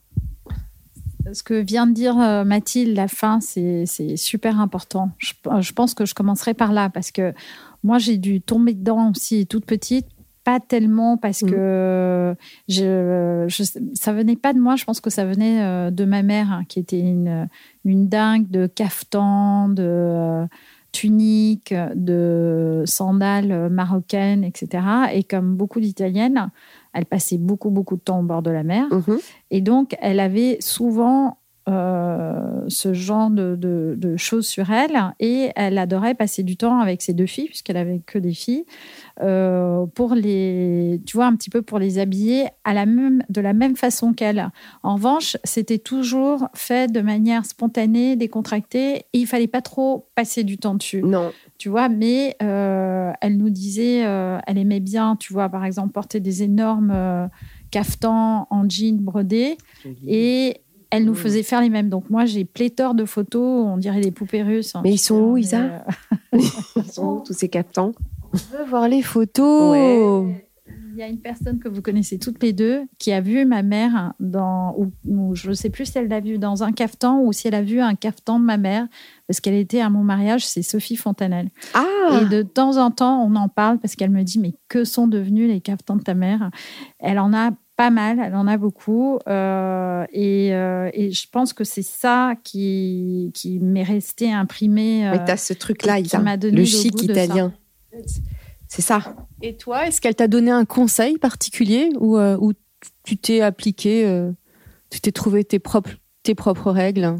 Ce 1.34 1.42
que 1.42 1.54
vient 1.54 1.86
de 1.86 1.92
dire 1.92 2.18
euh, 2.18 2.44
Mathilde, 2.44 2.96
la 2.96 3.08
fin, 3.08 3.40
c'est 3.40 3.84
c'est 3.86 4.16
super 4.16 4.58
important. 4.58 5.10
Je, 5.18 5.32
je 5.60 5.72
pense 5.74 5.92
que 5.92 6.06
je 6.06 6.14
commencerai 6.14 6.54
par 6.54 6.72
là 6.72 6.88
parce 6.88 7.10
que 7.10 7.34
moi, 7.84 7.98
j'ai 7.98 8.16
dû 8.16 8.40
tomber 8.40 8.72
dedans 8.72 9.10
aussi 9.10 9.46
toute 9.46 9.66
petite. 9.66 10.06
Pas 10.44 10.58
tellement 10.60 11.16
parce 11.16 11.42
Mhm. 11.42 11.50
que 11.50 12.34
je, 12.68 13.44
je, 13.48 13.62
ça 13.94 14.12
venait 14.12 14.36
pas 14.36 14.52
de 14.52 14.58
moi. 14.58 14.76
Je 14.76 14.84
pense 14.84 15.00
que 15.00 15.10
ça 15.10 15.24
venait 15.24 15.62
euh, 15.62 15.90
de 15.90 16.04
ma 16.04 16.22
mère, 16.22 16.50
hein, 16.50 16.64
qui 16.68 16.78
était 16.80 16.98
une, 17.00 17.48
une 17.84 18.08
dingue 18.08 18.50
de 18.50 18.66
caftan, 18.66 19.68
de 19.68 19.82
euh, 19.86 20.46
tuniques, 20.90 21.74
de 21.94 22.82
sandales 22.86 23.70
marocaines, 23.70 24.44
etc. 24.44 24.84
Et 25.14 25.22
comme 25.24 25.56
beaucoup 25.56 25.80
d'Italiennes, 25.80 26.50
elle 26.92 27.06
passait 27.06 27.38
beaucoup, 27.38 27.70
beaucoup 27.70 27.96
de 27.96 28.02
temps 28.02 28.20
au 28.20 28.24
bord 28.24 28.42
de 28.42 28.50
la 28.50 28.62
mer. 28.62 28.86
Mhm. 28.90 29.18
Et 29.50 29.60
donc, 29.60 29.96
elle 30.00 30.20
avait 30.20 30.58
souvent 30.60 31.38
euh, 31.68 32.64
ce 32.68 32.92
genre 32.92 33.30
de, 33.30 33.54
de- 33.56 33.94
de 33.96 34.16
choses 34.16 34.46
sur 34.46 34.70
elle. 34.70 34.98
Et 35.20 35.50
elle 35.56 35.78
adorait 35.78 36.14
passer 36.14 36.42
du 36.42 36.56
temps 36.56 36.80
avec 36.80 37.02
ses 37.02 37.12
deux 37.14 37.26
filles 37.26 37.46
puisqu'elle 37.46 37.76
avait 37.76 38.00
que 38.04 38.18
des 38.18 38.32
filles 38.34 38.64
euh, 39.20 39.86
pour 39.94 40.14
les 40.14 41.00
tu 41.06 41.16
vois 41.16 41.26
un 41.26 41.36
petit 41.36 41.50
peu 41.50 41.62
pour 41.62 41.78
les 41.78 41.98
habiller 41.98 42.46
à 42.64 42.74
la 42.74 42.86
même 42.86 43.22
de 43.28 43.40
la 43.40 43.52
même 43.52 43.76
façon 43.76 44.12
qu'elle. 44.12 44.50
En 44.82 44.94
revanche 44.94 45.36
c'était 45.44 45.78
toujours 45.78 46.48
fait 46.54 46.90
de 46.90 47.00
manière 47.00 47.44
spontanée 47.46 48.16
décontractée 48.16 48.96
et 49.12 49.18
il 49.18 49.26
fallait 49.26 49.46
pas 49.46 49.62
trop 49.62 50.08
passer 50.14 50.42
du 50.44 50.58
temps 50.58 50.74
dessus. 50.74 51.02
Non. 51.02 51.32
tu 51.58 51.68
vois, 51.68 51.88
mais 51.88 52.36
euh, 52.42 53.12
elle 53.20 53.36
nous 53.36 53.50
disait, 53.50 53.98
elle 54.00 54.58
aimait 54.58 54.80
bien, 54.80 55.14
tu 55.16 55.32
vois, 55.32 55.48
par 55.48 55.64
exemple, 55.64 55.92
porter 55.92 56.18
des 56.20 56.42
énormes 56.42 57.28
caftans 57.70 58.46
en 58.50 58.68
jean 58.68 58.98
brodé 59.00 59.56
et 60.06 60.56
elle 60.92 61.04
nous 61.04 61.14
faisait 61.14 61.42
faire 61.42 61.60
les 61.62 61.70
mêmes. 61.70 61.88
Donc 61.88 62.10
moi, 62.10 62.26
j'ai 62.26 62.44
pléthore 62.44 62.94
de 62.94 63.04
photos, 63.06 63.66
on 63.66 63.78
dirait 63.78 64.00
des 64.00 64.12
poupées 64.12 64.42
russes. 64.42 64.76
hein, 64.76 64.82
Mais 64.84 64.92
ils 64.92 64.98
sont 64.98 65.18
où, 65.18 65.36
Isa 65.38 65.62
euh, 65.62 65.78
Ils 66.76 66.92
sont 66.92 67.06
où, 67.06 67.20
tous 67.24 67.32
ces 67.32 67.48
captants 67.48 67.92
Je 68.34 68.56
veux 68.56 68.64
voir 68.64 68.88
les 68.88 69.02
photos. 69.02 70.28
Il 70.94 70.98
y 70.98 71.02
a 71.02 71.08
une 71.08 71.20
personne 71.20 71.58
que 71.58 71.70
vous 71.70 71.80
connaissez 71.80 72.18
toutes 72.18 72.42
les 72.42 72.52
deux 72.52 72.82
qui 72.98 73.12
a 73.12 73.22
vu 73.22 73.46
ma 73.46 73.62
mère 73.62 74.12
dans, 74.20 74.74
ou, 74.76 74.92
ou 75.06 75.34
je 75.34 75.48
ne 75.48 75.54
sais 75.54 75.70
plus 75.70 75.86
si 75.86 75.96
elle 75.96 76.08
l'a 76.08 76.20
vu 76.20 76.36
dans 76.36 76.62
un 76.62 76.72
caftan 76.72 77.20
ou 77.20 77.32
si 77.32 77.48
elle 77.48 77.54
a 77.54 77.62
vu 77.62 77.80
un 77.80 77.94
caftan 77.94 78.38
de 78.38 78.44
ma 78.44 78.58
mère, 78.58 78.86
parce 79.26 79.40
qu'elle 79.40 79.54
était 79.54 79.80
à 79.80 79.88
mon 79.88 80.04
mariage, 80.04 80.46
c'est 80.46 80.60
Sophie 80.60 80.96
Fontanelle. 80.96 81.48
Ah 81.72 82.20
Et 82.20 82.26
de 82.26 82.42
temps 82.42 82.76
en 82.76 82.90
temps, 82.90 83.24
on 83.24 83.34
en 83.36 83.48
parle 83.48 83.78
parce 83.78 83.96
qu'elle 83.96 84.10
me 84.10 84.22
dit 84.22 84.38
Mais 84.38 84.52
que 84.68 84.84
sont 84.84 85.06
devenus 85.08 85.48
les 85.48 85.62
caftans 85.62 85.96
de 85.96 86.02
ta 86.02 86.12
mère? 86.12 86.50
Elle 86.98 87.18
en 87.18 87.32
a 87.32 87.52
pas 87.76 87.90
mal, 87.90 88.20
elle 88.24 88.34
en 88.34 88.46
a 88.46 88.56
beaucoup. 88.56 89.18
euh, 89.28 90.04
et, 90.12 90.54
euh, 90.54 90.90
et 90.92 91.10
je 91.10 91.26
pense 91.30 91.52
que 91.52 91.64
c'est 91.64 91.82
ça 91.82 92.34
qui, 92.44 93.30
qui 93.34 93.58
m'est 93.58 93.82
resté 93.82 94.32
imprimé. 94.32 95.06
euh, 95.08 95.12
Mais 95.12 95.24
t'as 95.24 95.36
ce 95.36 95.52
truc-là, 95.52 95.96
qui 96.00 96.06
Isa. 96.06 96.18
m'a 96.18 96.36
donné 96.36 96.56
Le 96.56 96.62
le 96.62 96.66
chic 96.66 96.92
goût 96.92 97.06
de 97.06 97.14
ça. 97.14 97.24
italien. 97.24 97.52
C'est 98.68 98.82
ça. 98.82 99.14
Et 99.42 99.56
toi, 99.56 99.86
est-ce 99.86 100.00
qu'elle 100.00 100.14
t'a 100.14 100.28
donné 100.28 100.50
un 100.50 100.64
conseil 100.64 101.18
particulier 101.18 101.90
ou 102.00 102.16
euh, 102.16 102.36
ou 102.40 102.52
tu 103.04 103.16
t'es 103.16 103.40
appliqué, 103.42 104.06
euh, 104.06 104.32
tu 104.90 105.00
t'es 105.00 105.12
trouvé 105.12 105.44
tes 105.44 105.58
propres, 105.58 105.90
tes 106.22 106.34
propres 106.34 106.70
règles? 106.70 107.16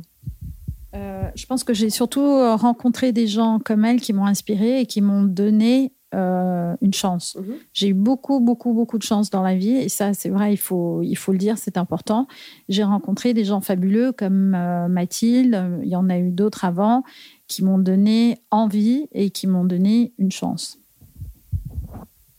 Euh, 0.94 1.24
je 1.34 1.46
pense 1.46 1.64
que 1.64 1.74
j'ai 1.74 1.90
surtout 1.90 2.20
euh, 2.20 2.54
rencontré 2.56 3.12
des 3.12 3.26
gens 3.26 3.58
comme 3.62 3.84
elle 3.84 4.00
qui 4.00 4.12
m'ont 4.12 4.26
inspirée 4.26 4.80
et 4.80 4.86
qui 4.86 5.00
m'ont 5.02 5.22
donné 5.24 5.92
euh, 6.14 6.74
une 6.80 6.92
chance. 6.92 7.36
Mhm. 7.36 7.54
J'ai 7.72 7.88
eu 7.88 7.94
beaucoup, 7.94 8.40
beaucoup, 8.40 8.72
beaucoup 8.72 8.98
de 8.98 9.02
chance 9.02 9.30
dans 9.30 9.42
la 9.42 9.54
vie 9.54 9.76
et 9.76 9.88
ça, 9.88 10.14
c'est 10.14 10.28
vrai, 10.28 10.52
il 10.52 10.58
faut, 10.58 11.02
il 11.02 11.16
faut 11.16 11.32
le 11.32 11.38
dire, 11.38 11.58
c'est 11.58 11.76
important. 11.76 12.26
J'ai 12.68 12.84
rencontré 12.84 13.34
des 13.34 13.44
gens 13.44 13.60
fabuleux 13.60 14.12
comme 14.12 14.54
euh, 14.54 14.88
Mathilde, 14.88 15.80
il 15.82 15.88
y 15.88 15.96
en 15.96 16.08
a 16.10 16.18
eu 16.18 16.30
d'autres 16.30 16.64
avant, 16.64 17.02
qui 17.48 17.64
m'ont 17.64 17.78
donné 17.78 18.38
envie 18.50 19.08
et 19.12 19.30
qui 19.30 19.46
m'ont 19.46 19.64
donné 19.64 20.12
une 20.18 20.30
chance. 20.30 20.78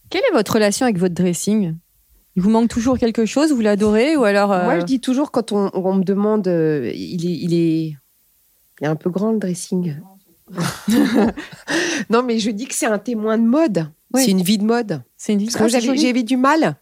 Quelle 0.09 0.23
est 0.31 0.33
votre 0.33 0.53
relation 0.53 0.85
avec 0.85 0.97
votre 0.97 1.15
dressing? 1.15 1.75
Il 2.35 2.41
vous 2.41 2.49
manque 2.49 2.69
toujours 2.69 2.97
quelque 2.97 3.25
chose? 3.25 3.51
Vous 3.51 3.61
l'adorez 3.61 4.15
ou 4.15 4.23
alors 4.23 4.51
euh, 4.51 4.63
Moi, 4.63 4.79
je 4.79 4.85
dis 4.85 4.99
toujours 4.99 5.31
quand 5.31 5.51
on, 5.51 5.69
on 5.73 5.93
me 5.95 6.03
demande, 6.03 6.47
euh, 6.47 6.91
il, 6.93 7.25
est, 7.25 7.37
il, 7.37 7.53
est, 7.53 7.95
il 8.79 8.83
est 8.83 8.87
un 8.87 8.95
peu 8.95 9.09
grand 9.09 9.31
le 9.31 9.39
dressing. 9.39 9.95
non, 12.09 12.23
mais 12.23 12.39
je 12.39 12.51
dis 12.51 12.65
que 12.65 12.75
c'est 12.75 12.85
un 12.85 12.99
témoin 12.99 13.37
de 13.37 13.43
mode. 13.43 13.87
C'est 14.15 14.31
une 14.31 14.43
vie 14.43 14.57
de 14.57 14.63
mode. 14.63 15.01
c'est 15.17 15.33
une 15.33 15.39
vie 15.39 15.45
Parce 15.45 15.71
que 15.71 15.77
Ah, 15.77 15.95
j'avais 15.95 16.23
du 16.23 16.37
mal. 16.37 16.77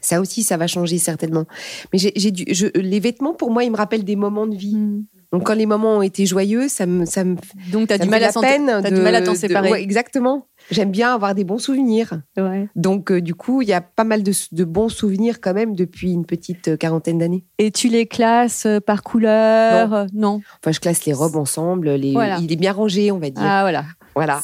Ça 0.00 0.20
aussi, 0.20 0.42
ça 0.42 0.56
va 0.56 0.66
changer 0.66 0.98
certainement. 0.98 1.44
Mais 1.92 1.98
j'ai 1.98 2.12
je, 2.16 2.66
les 2.78 3.00
vêtements, 3.00 3.34
pour 3.34 3.50
moi, 3.52 3.62
ils 3.64 3.70
me 3.70 3.76
rappellent 3.76 4.04
des 4.04 4.16
moments 4.16 4.46
de 4.46 4.56
vie. 4.56 4.74
Mm. 4.74 5.04
Donc, 5.32 5.46
quand 5.46 5.54
les 5.54 5.64
moments 5.64 5.98
ont 5.98 6.02
été 6.02 6.26
joyeux, 6.26 6.68
ça 6.68 6.84
me, 6.86 7.06
ça 7.06 7.24
me, 7.24 7.36
Donc 7.70 7.88
t'as 7.88 7.96
du 7.96 8.04
du 8.04 8.10
mal 8.10 8.24
à 8.24 8.32
t'en 8.32 9.34
séparer. 9.34 9.70
ouais, 9.70 9.82
exactement. 9.82 10.46
J'aime 10.70 10.90
bien 10.90 11.14
avoir 11.14 11.34
des 11.34 11.44
bons 11.44 11.58
souvenirs. 11.58 12.20
Ouais. 12.36 12.68
Donc, 12.76 13.10
euh, 13.10 13.20
du 13.20 13.34
coup, 13.34 13.62
il 13.62 13.68
y 13.68 13.72
a 13.72 13.80
pas 13.80 14.04
mal 14.04 14.22
de, 14.22 14.32
de 14.52 14.64
bons 14.64 14.88
souvenirs 14.88 15.40
quand 15.40 15.54
même 15.54 15.74
depuis 15.74 16.12
une 16.12 16.24
petite 16.24 16.68
euh, 16.68 16.76
quarantaine 16.76 17.18
d'années. 17.18 17.44
Et 17.58 17.70
tu 17.70 17.88
les 17.88 18.06
classes 18.06 18.66
euh, 18.66 18.80
par 18.80 19.02
couleur? 19.02 19.88
Non. 19.88 20.06
non. 20.12 20.40
Enfin, 20.62 20.72
je 20.72 20.80
classe 20.80 21.04
les 21.04 21.12
robes 21.12 21.36
ensemble. 21.36 21.90
Les, 21.90 22.12
Voilà. 22.12 22.38
Il 22.40 22.52
est 22.52 22.56
bien 22.56 22.72
rangé, 22.72 23.10
on 23.12 23.18
va 23.18 23.30
dire. 23.30 23.42
Ah 23.44 23.62
voilà. 23.62 23.84
voilà. 24.14 24.40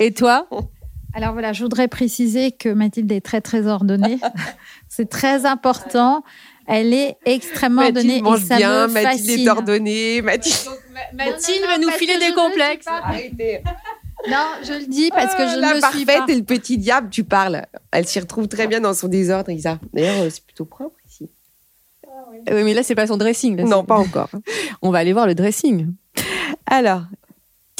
Et 0.00 0.12
toi? 0.12 0.46
Alors 1.14 1.32
voilà, 1.32 1.54
je 1.54 1.62
voudrais 1.62 1.88
préciser 1.88 2.52
que 2.52 2.68
Mathilde 2.68 3.10
est 3.10 3.22
très, 3.22 3.40
très 3.40 3.66
ordonnée. 3.66 4.18
c'est 4.88 5.08
très 5.08 5.46
important. 5.46 6.22
Elle 6.66 6.92
est 6.92 7.16
extrêmement 7.24 7.82
Mathilde 7.82 7.98
ordonnée 7.98 8.22
mange 8.22 8.42
et 8.42 8.44
ça 8.44 8.56
bien, 8.56 8.86
me 8.88 8.92
Mathilde 8.92 9.26
fascine. 9.26 9.46
est 9.46 9.48
ordonnée. 9.48 10.22
Mathilde. 10.22 10.56
Mathilde 11.14 11.62
non, 11.62 11.68
va 11.68 11.78
nous 11.78 11.90
filer 11.90 12.18
des 12.18 12.34
complexes. 12.34 12.86
Arrêtez. 12.86 13.62
Non, 14.28 14.46
je 14.64 14.72
le 14.72 14.86
dis 14.86 15.10
parce 15.10 15.34
que 15.34 15.42
Ah, 15.42 15.54
je 15.54 15.60
la 15.60 15.68
ne 15.70 15.74
le 15.80 15.96
suis 15.96 16.04
pas. 16.04 16.24
et 16.28 16.34
le 16.34 16.42
petit 16.42 16.78
diable, 16.78 17.08
tu 17.10 17.24
parles. 17.24 17.64
Elle 17.92 18.06
s'y 18.06 18.18
retrouve 18.20 18.48
très 18.48 18.66
bien 18.66 18.80
dans 18.80 18.94
son 18.94 19.08
désordre, 19.08 19.50
Isa. 19.50 19.78
D'ailleurs, 19.92 20.22
euh, 20.22 20.30
c'est 20.30 20.44
plutôt 20.44 20.64
propre 20.64 20.96
ici. 21.08 21.28
Oui, 22.48 22.62
mais 22.64 22.74
là 22.74 22.82
c'est 22.82 22.94
pas 22.94 23.06
son 23.06 23.16
dressing. 23.16 23.56
là, 23.56 23.64
Non, 23.64 23.84
pas 23.84 23.96
encore. 23.96 24.30
On 24.82 24.90
va 24.90 24.98
aller 24.98 25.12
voir 25.12 25.26
le 25.26 25.34
dressing. 25.34 25.88
Alors, 26.66 27.02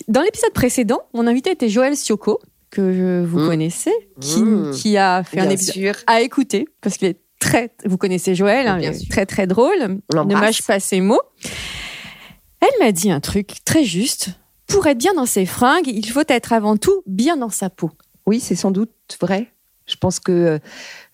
dans 0.08 0.22
l'épisode 0.22 0.52
précédent, 0.52 1.02
mon 1.14 1.26
invité 1.26 1.50
était 1.50 1.68
Joël 1.68 1.96
Sioko, 1.96 2.40
que 2.70 2.92
je- 2.92 3.24
vous 3.24 3.40
Mm. 3.40 3.48
connaissez, 3.48 3.92
qui, 4.20 4.40
Mm. 4.42 4.70
qui 4.72 4.96
a 4.96 5.22
fait 5.24 5.40
un 5.40 5.50
épisode 5.50 5.74
sûr. 5.74 5.94
à 6.06 6.20
écouter, 6.20 6.66
parce 6.80 6.96
qu'il 6.96 7.08
est 7.08 7.20
très. 7.40 7.70
Vous 7.84 7.96
connaissez 7.98 8.34
Joël, 8.34 8.66
hein, 8.68 8.78
il 8.80 8.86
est 8.88 9.10
très 9.10 9.26
très 9.26 9.46
drôle. 9.46 10.00
On 10.14 10.24
Ne 10.24 10.34
mâche 10.34 10.62
pas 10.62 10.80
ses 10.80 11.00
mots. 11.00 11.20
Elle 12.60 12.84
m'a 12.86 12.92
dit 12.92 13.10
un 13.10 13.20
truc 13.20 13.52
très 13.64 13.84
juste. 13.84 14.30
Pour 14.66 14.86
être 14.86 14.98
bien 14.98 15.14
dans 15.14 15.26
ses 15.26 15.46
fringues, 15.46 15.86
il 15.86 16.06
faut 16.08 16.22
être 16.28 16.52
avant 16.52 16.76
tout 16.76 17.02
bien 17.06 17.36
dans 17.36 17.50
sa 17.50 17.70
peau. 17.70 17.90
Oui, 18.26 18.40
c'est 18.40 18.56
sans 18.56 18.70
doute 18.70 18.90
vrai. 19.20 19.48
Je 19.86 19.94
pense 19.96 20.18
que. 20.18 20.58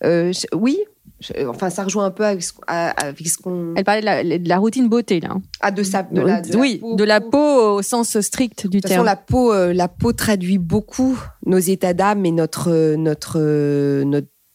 euh, 0.03 0.31
je- 0.33 0.47
oui. 0.55 0.79
Je- 1.19 1.45
enfin, 1.47 1.69
ça 1.69 1.83
rejoint 1.83 2.05
un 2.05 2.11
peu 2.11 2.25
avec 2.25 2.41
ce, 2.43 2.51
à- 2.67 2.89
avec 2.89 3.25
ce 3.27 3.37
qu'on. 3.37 3.75
Elle 3.75 3.83
parlait 3.83 4.01
de 4.01 4.05
la, 4.05 4.23
de 4.39 4.49
la 4.49 4.57
routine 4.57 4.89
beauté, 4.89 5.19
là. 5.19 5.29
hein. 5.31 5.41
Ah, 5.61 5.71
de, 5.71 5.83
sa, 5.83 6.03
de, 6.03 6.19
la, 6.19 6.41
de 6.41 6.57
oui, 6.57 6.79
la 6.81 6.87
peau. 6.89 6.95
de 6.95 7.03
la 7.03 7.21
peau 7.21 7.77
au 7.77 7.81
sens 7.81 8.19
strict 8.19 8.63
du 8.67 8.77
De 8.77 8.81
toute 8.81 8.83
façon, 8.89 8.95
terme. 8.95 9.05
la 9.05 9.15
peau, 9.15 9.53
euh, 9.53 9.71
la 9.73 9.87
peau 9.87 10.11
traduit 10.11 10.57
beaucoup 10.57 11.17
nos 11.45 11.59
états 11.59 11.93
d'âme 11.93 12.25
et 12.25 12.31
notre, 12.31 12.71
euh, 12.71 12.95
notre, 12.97 13.37
euh, 13.39 14.03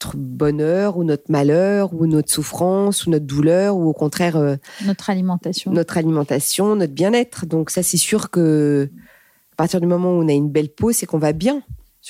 notre 0.05 0.17
bonheur 0.17 0.97
ou 0.97 1.03
notre 1.05 1.25
malheur 1.31 1.93
ou 1.93 2.07
notre 2.07 2.31
souffrance 2.31 3.07
ou 3.07 3.11
notre 3.11 3.25
douleur 3.27 3.77
ou 3.77 3.89
au 3.89 3.93
contraire 3.93 4.37
euh, 4.37 4.57
Notre 4.87 5.11
alimentation. 5.11 5.73
notre 5.73 5.97
alimentation, 5.99 6.77
notre 6.77 6.93
bien-être. 6.93 7.47
Donc 7.47 7.71
ça, 7.71 7.83
c'est 7.83 7.97
sûr 7.97 8.31
que 8.31 8.89
à 9.53 9.57
partir 9.57 9.81
du 9.81 9.89
moment 9.89 10.11
où 10.13 10.23
on 10.23 10.29
a 10.29 10.33
une 10.33 10.51
belle 10.51 10.69
peau, 10.69 10.93
c'est 10.93 11.07
qu'on 11.07 11.19
va 11.19 11.33
bien. 11.33 11.63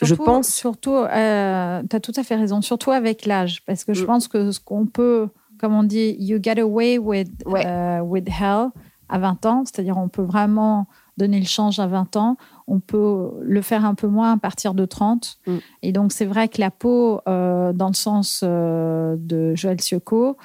je 0.02 0.14
pense. 0.14 0.48
Surtout, 0.48 0.92
euh, 0.94 1.82
tu 1.88 1.96
as 1.96 2.00
tout 2.00 2.12
à 2.16 2.22
fait 2.22 2.36
raison, 2.36 2.60
surtout 2.60 2.90
avec 2.90 3.24
l'âge. 3.24 3.62
Parce 3.64 3.84
que 3.84 3.94
je 3.94 4.02
Mm. 4.02 4.06
pense 4.06 4.28
que 4.28 4.50
ce 4.50 4.60
qu'on 4.60 4.84
peut, 4.86 5.28
comme 5.58 5.74
on 5.74 5.82
dit, 5.82 6.14
you 6.20 6.38
get 6.42 6.60
away 6.60 6.98
with, 6.98 7.28
Ouais. 7.46 7.64
euh, 7.66 8.00
with 8.00 8.28
hell 8.28 8.68
à 9.08 9.18
20 9.18 9.46
ans, 9.46 9.62
c'est-à-dire 9.64 9.96
on 9.96 10.08
peut 10.08 10.22
vraiment 10.22 10.86
donner 11.16 11.40
le 11.40 11.46
change 11.46 11.80
à 11.80 11.86
20 11.86 12.16
ans, 12.16 12.36
on 12.66 12.80
peut 12.80 13.30
le 13.42 13.60
faire 13.60 13.84
un 13.84 13.94
peu 13.94 14.06
moins 14.06 14.32
à 14.32 14.36
partir 14.36 14.74
de 14.74 14.84
30. 14.84 15.38
Mm. 15.46 15.56
Et 15.82 15.92
donc 15.92 16.12
c'est 16.12 16.24
vrai 16.24 16.48
que 16.48 16.60
la 16.60 16.70
peau, 16.70 17.20
euh, 17.28 17.72
dans 17.72 17.88
le 17.88 17.94
sens 17.94 18.40
euh, 18.44 19.16
de 19.18 19.54
Joël 19.54 19.80
Sioko, 19.80 20.36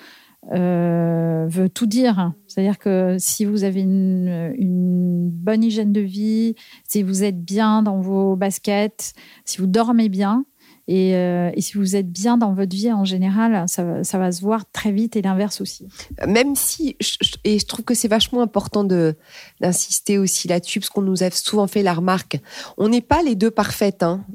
euh, 0.52 1.46
veut 1.48 1.70
tout 1.70 1.86
dire. 1.86 2.34
C'est-à-dire 2.48 2.78
que 2.78 3.16
si 3.18 3.46
vous 3.46 3.64
avez 3.64 3.82
une, 3.82 4.54
une 4.58 5.30
bonne 5.30 5.64
hygiène 5.64 5.94
de 5.94 6.02
vie, 6.02 6.56
si 6.88 7.02
vous 7.04 7.24
êtes 7.24 7.42
bien 7.42 7.82
dans 7.82 8.02
vos 8.02 8.36
baskets, 8.36 9.14
si 9.46 9.60
vous 9.60 9.68
dormez 9.68 10.10
bien, 10.10 10.46
et, 10.88 11.16
euh, 11.16 11.50
et 11.54 11.62
si 11.62 11.78
vous 11.78 11.96
êtes 11.96 12.12
bien 12.12 12.38
dans 12.38 12.54
votre 12.54 12.76
vie 12.76 12.92
en 12.92 13.06
général, 13.06 13.64
ça, 13.68 13.84
va- 13.84 14.04
ça 14.04 14.18
va 14.18 14.32
se 14.32 14.42
voir 14.42 14.64
très 14.72 14.92
vite 14.92 15.16
et 15.16 15.22
l'inverse 15.22 15.62
aussi. 15.62 15.88
Même 16.28 16.56
si, 16.56 16.96
je- 17.00 17.16
je- 17.22 17.36
et 17.46 17.58
je 17.60 17.66
trouve 17.66 17.86
que 17.86 17.94
c'est 17.94 18.08
vachement 18.10 18.42
important 18.42 18.84
de 18.84 19.16
d'insister 19.62 20.18
aussi 20.18 20.48
là-dessus, 20.48 20.80
parce 20.82 20.90
qu'on 20.90 21.02
nous 21.02 21.24
a 21.24 21.30
souvent 21.32 21.68
fait 21.68 21.84
la 21.84 21.94
remarque. 21.94 22.40
On 22.78 22.90
n'est 22.90 23.02
pas 23.02 23.22
les 23.24 23.36
deux 23.36 23.52
parfaites, 23.52 24.04
hein. 24.04 24.26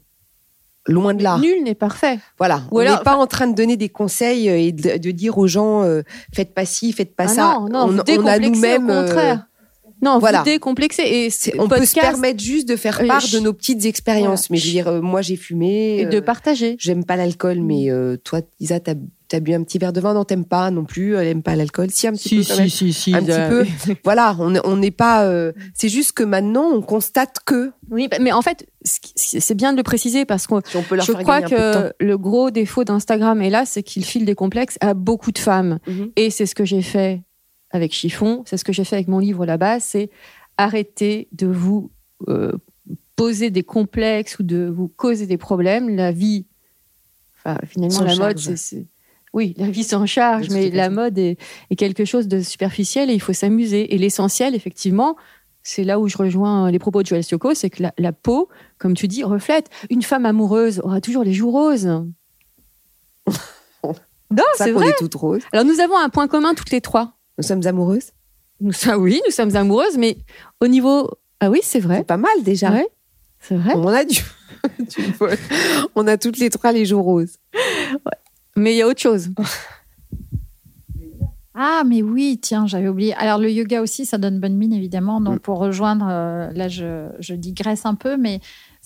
Loin 0.86 1.12
de 1.12 1.22
là. 1.22 1.36
Nul 1.38 1.62
n'est 1.64 1.74
parfait. 1.74 2.18
Voilà. 2.38 2.62
Ou 2.70 2.80
on 2.80 2.82
n'est 2.82 3.02
pas 3.04 3.14
en 3.16 3.26
train 3.26 3.46
de 3.46 3.54
donner 3.54 3.76
des 3.76 3.90
conseils 3.90 4.48
euh, 4.48 4.58
et 4.58 4.72
de, 4.72 4.96
de 4.96 5.10
dire 5.10 5.36
aux 5.36 5.46
gens 5.46 5.82
euh, 5.82 6.00
faites 6.32 6.54
pas 6.54 6.64
ci, 6.64 6.92
faites 6.94 7.14
pas 7.14 7.24
Ah 7.24 7.28
ça. 7.28 7.42
non, 7.60 7.68
non, 7.68 8.02
on, 8.08 8.20
on 8.22 8.26
a 8.26 8.38
nous-mêmes. 8.38 8.88
au 8.88 8.92
euh, 8.92 9.04
contraire. 9.06 9.46
Non, 10.02 10.18
voilà. 10.18 10.38
vous 10.40 10.44
décomplexez. 10.44 11.02
Et 11.02 11.28
on 11.58 11.68
peut 11.68 11.84
se 11.84 11.94
permettre 11.94 12.42
juste 12.42 12.68
de 12.68 12.76
faire 12.76 13.00
Euh, 13.02 13.06
part 13.06 13.20
ch- 13.22 13.32
de 13.34 13.40
nos 13.40 13.52
petites 13.52 13.84
expériences. 13.84 14.48
Voilà. 14.48 14.50
Mais 14.50 14.56
je 14.58 14.66
veux 14.66 14.72
dire, 14.72 14.88
euh, 14.88 15.00
moi 15.00 15.22
j'ai 15.22 15.36
fumé. 15.36 15.98
et 16.00 16.06
de 16.06 16.18
euh, 16.18 16.22
partager. 16.22 16.76
J'aime 16.78 17.04
pas 17.04 17.16
l'alcool, 17.16 17.60
mais 17.60 17.90
euh, 17.90 18.16
toi, 18.16 18.40
Isa, 18.60 18.80
t'as 18.80 18.94
as 19.30 19.40
bu 19.40 19.52
un 19.52 19.62
petit 19.62 19.76
verre 19.76 19.92
de 19.92 20.00
vin, 20.00 20.14
non, 20.14 20.24
t'aimes 20.24 20.46
pas 20.46 20.70
non 20.70 20.84
plus. 20.84 21.14
Elle 21.14 21.26
aime 21.26 21.42
pas 21.42 21.54
l'alcool, 21.54 21.90
si 21.90 22.06
un 22.06 22.12
petit 22.12 22.36
peu. 22.38 22.44
quand 22.48 22.56
même. 22.56 22.68
si, 22.70 22.92
si. 22.94 23.14
Un 23.14 23.22
petit 23.22 23.48
peu. 23.86 23.94
Voilà, 24.04 24.34
on 24.40 24.54
on 24.64 24.76
n'est 24.76 24.90
pas. 24.90 25.24
euh, 25.24 25.52
c'est 25.74 25.88
juste 25.90 26.12
que 26.12 26.22
maintenant, 26.22 26.70
on 26.72 26.80
constate 26.80 27.36
que 27.44 27.72
Oui, 27.90 28.08
bah, 28.08 28.16
mais 28.20 28.32
en 28.32 28.40
fait, 28.40 28.66
c'est 28.84 29.54
bien 29.54 29.72
de 29.72 29.76
le 29.76 29.82
préciser 29.82 30.24
parce 30.24 30.46
que 30.46 30.54
si 30.66 30.76
on 30.76 30.82
peut 30.82 30.96
leur 30.96 31.04
je 31.04 31.12
crois 31.12 31.42
peu 31.42 31.48
que 31.56 31.92
le 32.00 32.16
gros 32.16 32.50
défaut 32.50 32.84
d'Instagram 32.84 33.42
est 33.42 33.50
là, 33.50 33.64
c'est 33.66 33.82
qu'il 33.82 34.04
file 34.04 34.24
des 34.24 34.34
complexes 34.34 34.78
à 34.80 34.94
beaucoup 34.94 35.32
de 35.32 35.38
femmes. 35.38 35.78
Mhm. 35.86 36.10
Et 36.16 36.30
c'est 36.30 36.46
ce 36.46 36.54
que 36.54 36.64
j'ai 36.64 36.80
fait 36.82 37.20
avec 37.70 37.92
chiffon, 37.92 38.42
c'est 38.46 38.56
ce 38.56 38.64
que 38.64 38.72
j'ai 38.72 38.84
fait 38.84 38.96
avec 38.96 39.08
mon 39.08 39.18
livre 39.18 39.44
là-bas, 39.46 39.80
c'est 39.80 40.10
arrêter 40.56 41.28
de 41.32 41.46
vous 41.46 41.90
euh, 42.28 42.52
poser 43.16 43.50
des 43.50 43.62
complexes 43.62 44.38
ou 44.38 44.42
de 44.42 44.72
vous 44.74 44.88
causer 44.88 45.26
des 45.26 45.38
problèmes. 45.38 45.94
La 45.94 46.12
vie, 46.12 46.46
enfin, 47.36 47.58
finalement, 47.66 48.02
la 48.02 48.16
mode, 48.16 48.38
c'est-. 48.38 48.86
Oui, 49.34 49.54
la 49.58 49.68
vie 49.68 49.84
s'en 49.84 50.06
charge, 50.06 50.48
mais 50.50 50.70
la 50.70 50.88
mode 50.88 51.18
est, 51.18 51.36
est 51.70 51.76
quelque 51.76 52.06
chose 52.06 52.28
de 52.28 52.40
superficiel 52.40 53.10
et 53.10 53.14
il 53.14 53.20
faut 53.20 53.34
s'amuser. 53.34 53.94
Et 53.94 53.98
l'essentiel, 53.98 54.54
effectivement, 54.54 55.16
c'est 55.62 55.84
là 55.84 56.00
où 56.00 56.08
je 56.08 56.16
rejoins 56.16 56.70
les 56.70 56.78
propos 56.78 57.02
de 57.02 57.06
Joël 57.06 57.22
Sioko, 57.22 57.52
c'est 57.52 57.68
que 57.68 57.82
la, 57.82 57.92
la 57.98 58.12
peau, 58.12 58.48
comme 58.78 58.94
tu 58.94 59.06
dis, 59.06 59.22
reflète. 59.22 59.68
Une 59.90 60.02
femme 60.02 60.24
amoureuse 60.24 60.80
aura 60.82 61.02
toujours 61.02 61.24
les 61.24 61.34
joues 61.34 61.50
roses. 61.50 61.84
non, 63.84 64.44
c'est 64.54 64.72
vrai. 64.72 64.88
est 64.88 64.98
toutes 64.98 65.14
roses. 65.14 65.42
Alors 65.52 65.66
nous 65.66 65.80
avons 65.80 65.98
un 65.98 66.08
point 66.08 66.26
commun 66.26 66.54
toutes 66.54 66.70
les 66.70 66.80
trois. 66.80 67.17
Nous 67.38 67.44
sommes 67.44 67.66
amoureuses. 67.66 68.10
Nous 68.60 68.72
oui, 68.98 69.20
nous 69.26 69.32
sommes 69.32 69.54
amoureuses, 69.56 69.96
mais 69.96 70.18
au 70.60 70.66
niveau. 70.66 71.08
Ah 71.40 71.50
oui, 71.50 71.60
c'est 71.62 71.80
vrai. 71.80 71.98
C'est 71.98 72.06
pas 72.06 72.16
mal 72.16 72.42
déjà. 72.42 72.70
Ouais, 72.72 72.88
c'est 73.40 73.54
vrai. 73.56 73.72
On 73.76 73.86
a 73.88 74.04
du. 74.04 74.20
On 75.94 76.06
a 76.08 76.18
toutes 76.18 76.38
les 76.38 76.50
trois 76.50 76.72
les 76.72 76.84
joues 76.84 77.02
roses. 77.02 77.36
Mais 78.56 78.74
il 78.74 78.78
y 78.78 78.82
a 78.82 78.88
autre 78.88 79.00
chose. 79.00 79.30
Ah, 81.60 81.82
mais 81.84 82.02
oui, 82.02 82.38
tiens, 82.40 82.68
j'avais 82.68 82.86
oublié. 82.86 83.14
Alors, 83.14 83.38
le 83.40 83.50
yoga 83.50 83.82
aussi, 83.82 84.06
ça 84.06 84.16
donne 84.16 84.38
bonne 84.38 84.54
mine, 84.56 84.72
évidemment. 84.72 85.20
Donc, 85.20 85.36
Mm. 85.36 85.40
pour 85.40 85.58
rejoindre, 85.58 86.06
euh, 86.08 86.52
là, 86.52 86.68
je, 86.68 87.08
je 87.18 87.34
digresse 87.34 87.84
un 87.84 87.96
peu, 87.96 88.16
mais 88.16 88.40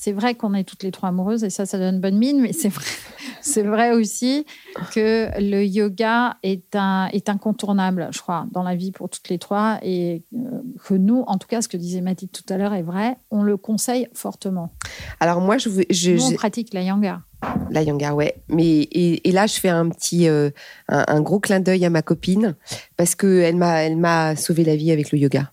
c'est 0.05 0.11
vrai 0.11 0.35
qu'on 0.35 0.53
est 0.53 0.65
toutes 0.65 0.83
les 0.83 0.91
trois 0.91 1.11
amoureuses 1.11 1.45
et 1.45 1.51
ça, 1.51 1.65
ça 1.65 1.79
donne 1.79 2.01
bonne 2.01 2.19
mine. 2.19 2.41
Mais 2.41 2.53
c'est 2.53 2.69
vrai, 2.69 2.85
c'est 3.41 3.63
vrai 3.63 3.93
aussi 3.93 4.45
que 4.93 5.29
le 5.41 5.65
yoga 5.65 6.39
est, 6.43 6.75
un, 6.75 7.07
est 7.13 7.29
incontournable, 7.29 8.09
je 8.11 8.19
crois, 8.21 8.47
dans 8.51 8.65
la 8.65 8.75
vie 8.75 8.91
pour 8.91 9.09
toutes 9.09 9.29
les 9.29 9.39
trois. 9.39 9.79
Et 9.83 10.25
euh, 10.35 10.39
que 10.85 10.95
nous, 10.95 11.23
en 11.29 11.39
tout 11.39 11.47
cas, 11.47 11.63
ce 11.63 11.69
que 11.69 11.77
disait 11.77 12.01
Mathilde 12.01 12.33
tout 12.33 12.43
à 12.53 12.57
l'heure 12.59 12.75
est 12.75 12.83
vrai, 12.83 13.17
on 13.31 13.45
le 13.45 13.57
conseille 13.57 14.09
fortement. 14.13 14.73
Alors 15.21 15.41
moi, 15.41 15.57
je, 15.57 15.69
veux- 15.69 15.85
je, 15.89 16.11
Nous, 16.11 16.25
on 16.25 16.33
pratique 16.33 16.75
la 16.75 16.83
yanga. 16.83 17.23
la 17.71 17.83
yanga, 17.85 18.13
ouais. 18.13 18.35
Mais 18.49 18.67
et, 18.81 19.29
et 19.29 19.31
là, 19.31 19.47
je 19.47 19.55
fais 19.61 19.69
un 19.69 19.89
petit, 19.89 20.27
euh, 20.29 20.51
un, 20.89 21.05
un 21.07 21.21
gros 21.21 21.39
clin 21.39 21.61
d'œil 21.61 21.85
à 21.85 21.91
ma 21.91 22.03
copine 22.03 22.57
parce 22.97 23.15
que 23.15 23.41
elle 23.43 23.55
m'a, 23.55 23.83
elle 23.85 23.97
m'a 23.99 24.35
sauvé 24.35 24.65
la 24.65 24.75
vie 24.75 24.91
avec 24.91 25.13
le 25.13 25.19
yoga. 25.21 25.53